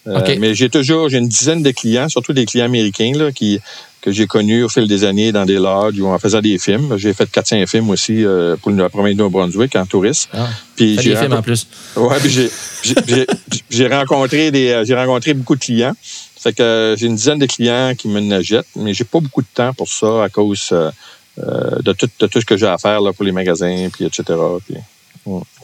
Euh, 0.08 0.36
mais 0.40 0.54
j'ai 0.54 0.68
toujours, 0.68 1.08
j'ai 1.08 1.18
une 1.18 1.28
dizaine 1.28 1.62
de 1.62 1.70
clients, 1.70 2.08
surtout 2.08 2.32
des 2.32 2.44
clients 2.44 2.64
américains, 2.64 3.12
là, 3.14 3.30
qui, 3.30 3.60
que 4.02 4.10
j'ai 4.10 4.26
connus 4.26 4.64
au 4.64 4.68
fil 4.68 4.86
des 4.88 5.04
années 5.04 5.30
dans 5.30 5.46
des 5.46 5.54
lodges 5.54 5.98
ou 6.00 6.08
en 6.08 6.18
faisant 6.18 6.40
des 6.40 6.58
films. 6.58 6.98
J'ai 6.98 7.14
fait 7.14 7.24
4-5 7.24 7.66
films 7.68 7.88
aussi 7.88 8.24
euh, 8.24 8.56
pour 8.56 8.72
la 8.72 8.90
première 8.90 9.14
de 9.14 9.26
Brunswick 9.28 9.76
en 9.76 9.86
touriste. 9.86 10.28
Ah, 10.34 10.48
puis 10.74 10.98
j'ai 11.00 11.10
des 11.10 11.16
films 11.16 11.32
en 11.32 11.42
plus. 11.42 11.66
Ouais, 11.96 12.18
puis 12.18 12.50
j'ai 13.70 13.86
rencontré 13.86 14.50
des 14.50 14.70
euh, 14.70 14.84
j'ai 14.84 14.96
rencontré 14.96 15.32
beaucoup 15.34 15.54
de 15.54 15.60
clients. 15.60 15.94
Fait 16.02 16.52
que 16.52 16.96
j'ai 16.98 17.06
une 17.06 17.14
dizaine 17.14 17.38
de 17.38 17.46
clients 17.46 17.94
qui 17.96 18.08
me 18.08 18.42
jettent, 18.42 18.66
mais 18.74 18.92
j'ai 18.92 19.04
pas 19.04 19.20
beaucoup 19.20 19.42
de 19.42 19.46
temps 19.54 19.72
pour 19.72 19.88
ça 19.88 20.24
à 20.24 20.28
cause 20.28 20.70
euh, 20.72 20.90
de, 21.80 21.92
tout, 21.92 22.08
de 22.18 22.26
tout 22.26 22.40
ce 22.40 22.44
que 22.44 22.56
j'ai 22.56 22.66
à 22.66 22.78
faire 22.78 23.00
là, 23.00 23.12
pour 23.12 23.24
les 23.24 23.30
magasins, 23.30 23.88
puis 23.92 24.04
etc. 24.04 24.24
Puis, 24.66 24.76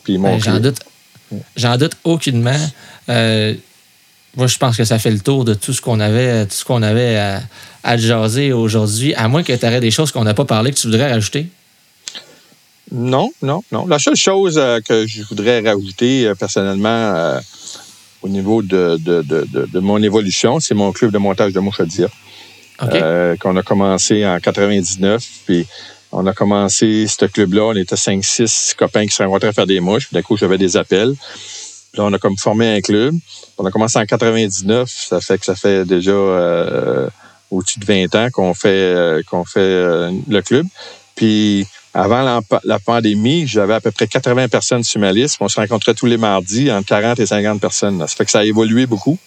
puis 0.05 0.17
mon 0.17 0.37
ben, 0.37 0.41
J'en 0.41 0.61
doute, 0.61 0.79
j'en 1.57 1.77
doute 1.77 1.97
aucunement. 2.05 2.71
Moi, 4.37 4.47
je 4.47 4.59
pense 4.59 4.77
que 4.77 4.85
ça 4.85 4.99
fait 4.99 5.11
le 5.11 5.21
tour 5.21 5.45
de 5.45 5.55
tout 5.55 5.73
ce 5.73 5.81
qu'on 5.81 6.01
avait, 6.01 6.47
tout 6.47 6.55
ce 6.55 6.65
qu'on 6.65 6.83
avait 6.83 7.17
à, 7.17 7.43
à 7.83 7.97
jaser 7.97 8.53
aujourd'hui, 8.53 9.15
à 9.15 9.29
moins 9.29 9.43
que 9.43 9.53
tu 9.53 9.67
aurais 9.67 9.81
des 9.81 9.91
choses 9.91 10.13
qu'on 10.13 10.25
n'a 10.25 10.35
pas 10.35 10.45
parlé 10.45 10.71
que 10.71 10.77
tu 10.77 10.87
voudrais 10.87 11.11
rajouter? 11.11 11.49
Non, 12.91 13.31
non, 13.43 13.63
non. 13.71 13.87
La 13.87 13.99
seule 13.99 14.17
chose 14.17 14.57
euh, 14.59 14.81
que 14.81 15.07
je 15.07 15.23
voudrais 15.23 15.61
rajouter 15.61 16.27
euh, 16.27 16.35
personnellement 16.35 16.89
euh, 16.89 17.41
au 18.23 18.29
niveau 18.29 18.63
de, 18.63 18.97
de, 18.99 19.79
mon 19.79 20.03
évolution, 20.03 20.59
c'est 20.61 20.75
mon 20.75 20.93
club 20.93 21.13
de 21.13 21.19
montage 21.19 21.53
de 21.53 21.61
mouches 21.61 21.81
à 22.79 23.37
qu'on 23.41 23.57
a 23.57 23.63
commencé 23.63 24.27
en 24.27 24.39
99. 24.39 25.25
Puis 25.47 25.67
on 26.13 26.27
a 26.27 26.33
commencé 26.33 27.07
ce 27.07 27.27
club-là. 27.27 27.63
On 27.65 27.77
était 27.77 27.95
5-6 27.95 28.75
copains 28.75 29.07
qui 29.07 29.15
se 29.15 29.23
rencontraient 29.23 29.49
à 29.49 29.53
faire 29.53 29.67
des 29.67 29.81
mouches. 29.81 30.07
Puis 30.07 30.15
d'un 30.15 30.23
coup, 30.23 30.37
j'avais 30.37 30.59
des 30.59 30.77
appels. 30.77 31.15
Là, 31.95 32.05
on 32.05 32.13
a 32.13 32.19
comme 32.19 32.37
formé 32.37 32.77
un 32.77 32.81
club. 32.81 33.15
On 33.57 33.65
a 33.65 33.71
commencé 33.71 33.99
en 33.99 34.05
99. 34.05 34.91
Ça 34.91 35.21
fait 35.21 35.39
que 35.39 35.45
ça 35.45 35.55
fait 35.55 35.85
déjà 35.85 36.13
au-dessus 37.51 37.79
de 37.79 37.85
20 37.85 38.15
ans 38.15 38.29
qu'on 38.31 38.55
fait, 38.55 38.69
euh, 38.69 39.23
qu'on 39.29 39.45
fait 39.45 39.61
euh, 39.61 40.13
le 40.29 40.43
club. 40.43 40.67
Puis 41.15 41.67
avant 41.95 42.41
la, 42.65 42.79
pandémie, 42.79 43.47
j'avais 43.47 43.75
à 43.75 43.81
peu 43.81 43.91
près 43.91 44.07
80 44.07 44.49
personnes 44.49 44.85
sur 44.85 45.01
ma 45.01 45.13
liste. 45.13 45.39
On 45.41 45.49
se 45.49 45.59
rencontrait 45.59 45.95
tous 45.95 46.07
les 46.07 46.17
mardis, 46.17 46.71
entre 46.71 46.87
40 46.87 47.19
et 47.19 47.27
50 47.27 47.61
personnes. 47.61 47.99
Ça 48.01 48.15
fait 48.15 48.25
que 48.25 48.31
ça 48.31 48.41
a 48.41 48.45
évolué 48.45 48.87
beaucoup. 48.87 49.19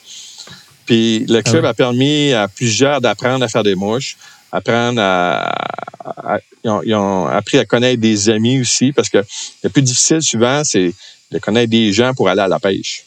Puis 0.85 1.25
le 1.27 1.39
ah 1.39 1.43
club 1.43 1.65
a 1.65 1.73
permis 1.73 2.33
à 2.33 2.47
plusieurs 2.47 3.01
d'apprendre 3.01 3.43
à 3.43 3.47
faire 3.47 3.63
des 3.63 3.75
mouches, 3.75 4.17
apprendre 4.51 5.01
à, 5.01 6.39
ils, 6.63 6.95
ont, 6.95 7.27
appris 7.27 7.57
à 7.57 7.65
connaître 7.65 8.01
des 8.01 8.29
amis 8.29 8.61
aussi, 8.61 8.91
parce 8.91 9.09
que 9.09 9.23
le 9.63 9.69
plus 9.69 9.81
difficile 9.81 10.21
souvent, 10.21 10.63
c'est 10.63 10.93
de 11.31 11.39
connaître 11.39 11.69
des 11.69 11.93
gens 11.93 12.13
pour 12.13 12.29
aller 12.29 12.41
à 12.41 12.47
la 12.47 12.59
pêche. 12.59 13.05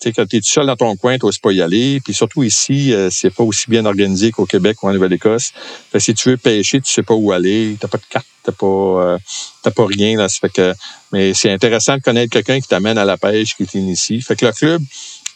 Tu 0.00 0.08
sais, 0.08 0.12
quand 0.12 0.26
tu 0.26 0.36
es 0.36 0.40
tout 0.40 0.48
seul 0.48 0.66
dans 0.66 0.76
ton 0.76 0.96
coin, 0.96 1.16
tu 1.18 1.24
n'oses 1.24 1.38
pas 1.38 1.52
y 1.52 1.62
aller. 1.62 2.00
Puis 2.04 2.12
surtout 2.12 2.42
ici, 2.42 2.92
euh, 2.92 3.08
c'est 3.10 3.30
pas 3.30 3.44
aussi 3.44 3.70
bien 3.70 3.86
organisé 3.86 4.32
qu'au 4.32 4.44
Québec 4.44 4.82
ou 4.82 4.88
en 4.88 4.92
Nouvelle-Écosse. 4.92 5.52
Fait 5.92 6.00
si 6.00 6.14
tu 6.14 6.30
veux 6.30 6.36
pêcher, 6.36 6.80
tu 6.80 6.92
sais 6.92 7.02
pas 7.02 7.14
où 7.14 7.32
aller. 7.32 7.76
T'as 7.78 7.88
pas 7.88 7.98
de 7.98 8.04
carte, 8.10 8.26
t'as 8.42 8.52
pas, 8.52 8.66
euh, 8.66 9.18
pas 9.62 9.86
rien. 9.86 10.18
Là. 10.18 10.28
fait 10.28 10.52
que, 10.52 10.74
mais 11.12 11.32
c'est 11.32 11.50
intéressant 11.50 11.96
de 11.96 12.02
connaître 12.02 12.32
quelqu'un 12.32 12.60
qui 12.60 12.66
t'amène 12.68 12.98
à 12.98 13.04
la 13.04 13.16
pêche, 13.16 13.56
qui 13.56 13.66
t'initie. 13.66 14.20
Fait 14.20 14.34
que 14.34 14.46
le 14.46 14.52
club, 14.52 14.82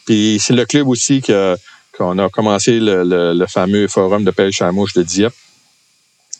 puis 0.05 0.39
c'est 0.41 0.53
le 0.53 0.65
club 0.65 0.87
aussi 0.87 1.21
qu'on 1.21 2.19
a 2.19 2.29
commencé 2.29 2.79
le, 2.81 3.45
fameux 3.47 3.87
forum 3.87 4.25
de 4.25 4.31
pêche 4.31 4.61
à 4.61 4.71
mouche 4.71 4.93
de 4.93 5.03
Dieppe. 5.03 5.33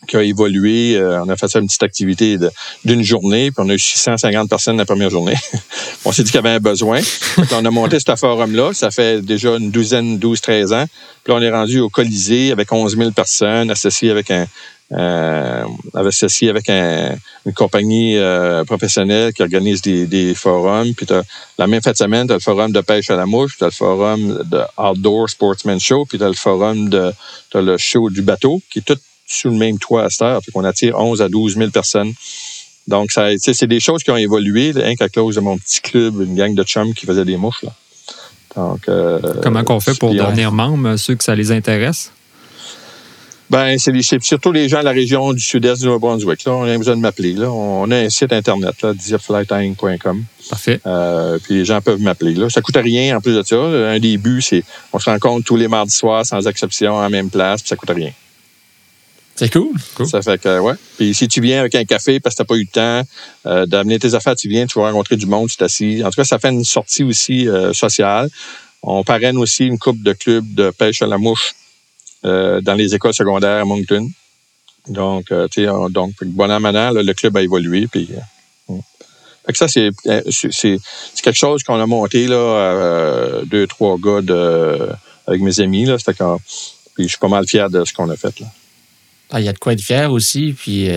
Qui 0.07 0.17
a 0.17 0.23
évolué. 0.23 0.95
Euh, 0.95 1.23
on 1.23 1.29
a 1.29 1.35
fait 1.35 1.47
ça 1.47 1.59
une 1.59 1.67
petite 1.67 1.83
activité 1.83 2.37
d'une 2.85 3.03
journée, 3.03 3.51
puis 3.51 3.63
on 3.65 3.69
a 3.69 3.73
eu 3.73 3.79
650 3.79 4.49
personnes 4.49 4.77
la 4.77 4.85
première 4.85 5.09
journée. 5.09 5.35
on 6.05 6.11
s'est 6.11 6.23
dit 6.23 6.31
qu'il 6.31 6.37
y 6.37 6.45
avait 6.45 6.55
un 6.55 6.59
besoin. 6.59 7.01
on 7.51 7.65
a 7.65 7.71
monté 7.71 7.99
ce 7.99 8.15
forum-là. 8.15 8.73
Ça 8.73 8.91
fait 8.91 9.21
déjà 9.21 9.57
une 9.57 9.71
douzaine, 9.71 10.17
12, 10.17 10.41
13 10.41 10.73
ans. 10.73 10.85
Puis 11.23 11.33
on 11.33 11.41
est 11.41 11.51
rendu 11.51 11.79
au 11.79 11.89
Colisée 11.89 12.51
avec 12.51 12.71
11 12.71 12.97
000 12.97 13.11
personnes 13.11 13.69
associées 13.69 14.11
avec 14.11 14.31
un, 14.31 14.47
euh, 14.91 15.65
associé 15.93 16.49
avec 16.49 16.67
une 16.67 17.53
compagnie 17.53 18.17
euh, 18.17 18.63
professionnelle 18.63 19.33
qui 19.33 19.43
organise 19.43 19.83
des, 19.83 20.07
des 20.07 20.33
forums. 20.33 20.93
Puis 20.95 21.05
la 21.57 21.67
même 21.67 21.81
fin 21.81 21.91
de 21.91 21.97
semaine, 21.97 22.25
tu 22.25 22.33
as 22.33 22.37
le 22.37 22.41
forum 22.41 22.71
de 22.71 22.81
pêche 22.81 23.09
à 23.11 23.15
la 23.15 23.27
mouche, 23.27 23.57
tu 23.57 23.63
as 23.63 23.67
le 23.67 23.71
forum 23.71 24.43
de 24.45 24.61
Outdoor 24.77 25.29
Sportsman 25.29 25.79
Show, 25.79 26.05
puis 26.05 26.17
tu 26.17 26.23
as 26.23 26.29
le 26.29 26.33
forum 26.33 26.89
de 26.89 27.13
as 27.53 27.61
le 27.61 27.77
show 27.77 28.09
du 28.09 28.23
bateau, 28.23 28.61
qui 28.71 28.79
est 28.79 28.81
tout 28.81 28.97
sous 29.29 29.49
le 29.49 29.55
même 29.55 29.77
toit 29.77 30.05
à 30.05 30.09
cette 30.09 30.21
heure. 30.23 30.41
Qu'on 30.53 30.63
attire 30.63 30.99
11 30.99 31.21
à 31.21 31.29
12 31.29 31.55
000 31.55 31.69
personnes. 31.69 32.13
Donc, 32.87 33.11
ça, 33.11 33.29
c'est 33.37 33.67
des 33.67 33.79
choses 33.79 34.03
qui 34.03 34.11
ont 34.11 34.17
évolué, 34.17 34.71
rien 34.75 34.95
qu'à 34.95 35.09
cause 35.09 35.35
de 35.35 35.41
mon 35.41 35.57
petit 35.57 35.79
club, 35.81 36.21
une 36.21 36.35
gang 36.35 36.55
de 36.55 36.63
chums 36.63 36.93
qui 36.93 37.05
faisait 37.05 37.25
des 37.25 37.37
mouches. 37.37 37.63
Là. 37.63 37.71
Donc, 38.55 38.89
euh, 38.89 39.19
Comment 39.43 39.63
qu'on 39.63 39.79
fait 39.79 39.97
pour 39.97 40.13
devenir 40.13 40.51
membre, 40.51 40.95
ceux 40.97 41.15
que 41.15 41.23
ça 41.23 41.35
les 41.35 41.51
intéresse? 41.51 42.11
Ben, 43.49 43.79
c'est 43.79 44.21
surtout 44.21 44.51
les 44.51 44.69
gens 44.69 44.79
de 44.79 44.85
la 44.85 44.91
région 44.91 45.33
du 45.33 45.39
sud-est 45.39 45.79
du 45.81 45.85
Nouveau-Brunswick. 45.85 46.45
Là, 46.45 46.51
on 46.53 46.63
a 46.63 46.77
besoin 46.77 46.95
de 46.95 47.01
m'appeler. 47.01 47.33
Là. 47.33 47.51
On 47.51 47.89
a 47.89 47.97
un 47.97 48.09
site 48.09 48.31
internet, 48.31 48.79
là, 48.83 48.93
Parfait. 50.49 50.79
Euh, 50.85 51.39
puis 51.43 51.55
les 51.55 51.65
gens 51.65 51.81
peuvent 51.81 51.99
m'appeler. 51.99 52.35
Là. 52.35 52.49
Ça 52.49 52.61
coûte 52.61 52.77
rien 52.77 53.17
en 53.17 53.21
plus 53.21 53.35
de 53.35 53.41
ça. 53.41 53.55
Un 53.55 53.99
début, 53.99 54.41
c'est 54.41 54.63
on 54.93 54.99
se 54.99 55.09
rencontre 55.09 55.45
tous 55.45 55.55
les 55.55 55.67
mardis 55.67 55.95
soirs 55.95 56.27
sans 56.27 56.45
exception 56.45 56.93
en 56.93 57.09
même 57.09 57.31
place, 57.31 57.61
puis 57.61 57.69
ça 57.69 57.75
coûte 57.75 57.89
rien. 57.89 58.11
C'est 59.39 59.53
cool. 59.53 59.73
Ça 60.05 60.21
fait 60.21 60.37
que, 60.37 60.59
ouais. 60.59 60.73
Puis 60.97 61.13
si 61.13 61.29
tu 61.29 61.39
viens 61.39 61.61
avec 61.61 61.73
un 61.73 61.85
café 61.85 62.19
parce 62.19 62.35
que 62.35 62.39
tu 62.39 62.41
n'as 62.41 62.45
pas 62.45 62.55
eu 62.55 62.67
le 62.69 62.73
temps 62.73 63.09
euh, 63.45 63.65
d'amener 63.65 63.97
tes 63.97 64.13
affaires, 64.13 64.35
tu 64.35 64.49
viens, 64.49 64.67
tu 64.67 64.77
vas 64.77 64.87
rencontrer 64.87 65.15
du 65.15 65.27
monde, 65.27 65.47
tu 65.47 65.55
t'assis. 65.55 66.01
En 66.03 66.09
tout 66.09 66.17
cas, 66.17 66.25
ça 66.25 66.39
fait 66.39 66.49
une 66.49 66.65
sortie 66.65 67.03
aussi 67.03 67.47
euh, 67.47 67.71
sociale. 67.71 68.29
On 68.83 69.05
parraine 69.05 69.37
aussi 69.37 69.65
une 69.65 69.79
coupe 69.79 70.03
de 70.03 70.11
clubs 70.11 70.53
de 70.55 70.71
pêche 70.71 71.01
à 71.01 71.07
la 71.07 71.17
mouche 71.17 71.53
euh, 72.25 72.59
dans 72.59 72.73
les 72.73 72.93
écoles 72.93 73.13
secondaires 73.13 73.61
à 73.61 73.63
Moncton. 73.63 74.09
Donc, 74.89 75.27
tu 75.27 75.63
sais, 75.63 75.67
donc, 75.89 76.15
bon 76.21 76.51
an, 76.51 76.59
le 76.59 77.13
club 77.13 77.37
a 77.37 77.41
évolué. 77.41 77.87
Puis, 77.87 78.09
euh, 78.11 78.75
fait 79.45 79.53
que 79.53 79.57
ça, 79.57 79.69
c'est, 79.69 79.91
quelque 81.23 81.37
chose 81.37 81.63
qu'on 81.63 81.79
a 81.79 81.85
monté, 81.85 82.27
là, 82.27 83.41
deux, 83.45 83.67
trois 83.67 83.97
gars 83.97 84.19
avec 85.27 85.41
mes 85.41 85.61
amis, 85.61 85.85
là. 85.85 85.97
C'était 85.97 86.15
quand, 86.15 86.41
puis 86.93 87.05
je 87.05 87.09
suis 87.09 87.19
pas 87.19 87.29
mal 87.29 87.47
fier 87.47 87.69
de 87.69 87.85
ce 87.85 87.93
qu'on 87.93 88.09
a 88.09 88.17
fait, 88.17 88.37
là. 88.41 88.47
Ah, 89.31 89.39
il 89.39 89.45
y 89.45 89.49
a 89.49 89.53
de 89.53 89.59
quoi 89.59 89.73
être 89.73 89.81
fier 89.81 90.11
aussi. 90.11 90.55
Puis, 90.57 90.89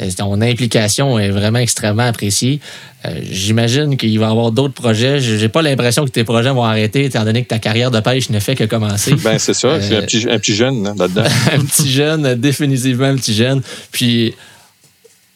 euh, 0.00 0.10
ton 0.16 0.40
implication 0.40 1.18
est 1.18 1.30
vraiment 1.30 1.60
extrêmement 1.60 2.02
appréciée. 2.02 2.60
Euh, 3.04 3.20
j'imagine 3.30 3.96
qu'il 3.96 4.18
va 4.18 4.26
y 4.26 4.30
avoir 4.30 4.50
d'autres 4.50 4.74
projets. 4.74 5.20
J'ai 5.20 5.48
pas 5.48 5.62
l'impression 5.62 6.04
que 6.04 6.10
tes 6.10 6.24
projets 6.24 6.50
vont 6.50 6.64
arrêter, 6.64 7.04
étant 7.04 7.24
donné 7.24 7.44
que 7.44 7.48
ta 7.48 7.58
carrière 7.58 7.90
de 7.90 8.00
pêche 8.00 8.28
ne 8.30 8.40
fait 8.40 8.56
que 8.56 8.64
commencer. 8.64 9.14
Ben 9.24 9.38
c'est 9.38 9.54
ça. 9.54 9.80
C'est 9.80 9.96
un, 9.96 10.02
petit, 10.02 10.26
un 10.28 10.38
petit 10.38 10.54
jeune 10.54 10.84
là-dedans. 10.84 11.24
un 11.52 11.64
petit 11.64 11.90
jeune, 11.90 12.34
définitivement 12.34 13.06
un 13.06 13.16
petit 13.16 13.34
jeune. 13.34 13.62
Puis 13.92 14.34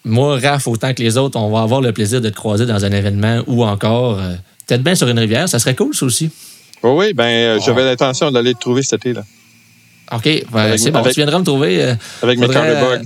moi, 0.05 0.39
Raph, 0.41 0.67
autant 0.67 0.93
que 0.93 1.03
les 1.03 1.17
autres, 1.17 1.39
on 1.39 1.51
va 1.51 1.63
avoir 1.63 1.81
le 1.81 1.93
plaisir 1.93 2.21
de 2.21 2.29
te 2.29 2.35
croiser 2.35 2.67
dans 2.67 2.85
un 2.85 2.93
événement 2.93 3.43
ou 3.47 3.65
encore 3.65 4.19
euh, 4.19 4.35
peut-être 4.67 4.83
bien 4.83 4.95
sur 4.95 5.07
une 5.09 5.19
rivière. 5.19 5.49
Ça 5.49 5.59
serait 5.59 5.77
cool, 5.77 5.95
ça 5.95 6.05
aussi. 6.05 6.31
Oui, 6.83 6.91
oui. 6.95 7.13
Ben, 7.13 7.61
j'avais 7.61 7.85
l'intention 7.85 8.31
d'aller 8.33 8.55
te 8.55 8.61
trouver 8.61 8.83
cet 8.83 9.07
été. 9.07 9.13
là. 9.13 9.25
OK. 10.13 10.45
Ben, 10.53 10.77
c'est 10.77 10.91
bon. 10.91 11.03
tu 11.03 11.11
viendras 11.11 11.39
me 11.39 11.45
trouver. 11.45 11.95
avec 12.23 12.39
mes 12.39 12.49
carnets 12.49 13.01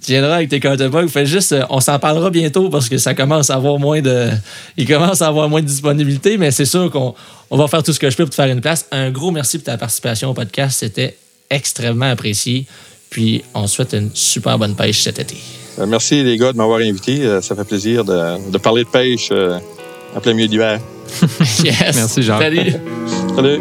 tu 0.00 0.12
viendras 0.12 0.36
avec 0.36 0.48
tes 0.48 0.60
counterbugs. 0.60 1.08
Fais 1.08 1.26
juste, 1.26 1.52
euh, 1.52 1.62
on 1.70 1.80
s'en 1.80 1.98
parlera 1.98 2.30
bientôt 2.30 2.68
parce 2.68 2.88
que 2.88 2.98
ça 2.98 3.14
commence 3.14 3.50
à 3.50 3.54
avoir 3.54 3.78
moins 3.78 4.00
de, 4.00 4.28
il 4.76 4.86
commence 4.86 5.22
à 5.22 5.26
avoir 5.26 5.48
moins 5.48 5.60
de 5.60 5.66
disponibilité, 5.66 6.36
mais 6.38 6.50
c'est 6.50 6.64
sûr 6.64 6.90
qu'on 6.90 7.14
on 7.50 7.56
va 7.56 7.68
faire 7.68 7.82
tout 7.82 7.92
ce 7.92 8.00
que 8.00 8.10
je 8.10 8.16
peux 8.16 8.24
pour 8.24 8.30
te 8.30 8.34
faire 8.36 8.50
une 8.50 8.60
place. 8.60 8.86
Un 8.92 9.10
gros 9.10 9.30
merci 9.30 9.58
pour 9.58 9.66
ta 9.66 9.76
participation 9.76 10.30
au 10.30 10.34
podcast. 10.34 10.78
C'était 10.80 11.16
extrêmement 11.50 12.10
apprécié. 12.10 12.66
Puis, 13.10 13.42
on 13.54 13.66
souhaite 13.66 13.92
une 13.92 14.10
super 14.14 14.56
bonne 14.56 14.76
pêche 14.76 15.02
cet 15.02 15.18
été. 15.18 15.36
Euh, 15.80 15.86
merci, 15.86 16.22
les 16.22 16.36
gars, 16.36 16.52
de 16.52 16.56
m'avoir 16.56 16.78
invité. 16.78 17.24
Euh, 17.24 17.40
ça 17.40 17.56
fait 17.56 17.64
plaisir 17.64 18.04
de, 18.04 18.58
parler 18.58 18.84
de 18.84 18.88
pêche 18.88 19.32
en 20.14 20.20
plein 20.20 20.32
milieu 20.32 20.48
d'hiver. 20.48 20.80
yes. 21.64 21.96
Merci, 21.96 22.22
Jean. 22.22 22.38
Salut. 22.38 22.72
Salut. 23.34 23.60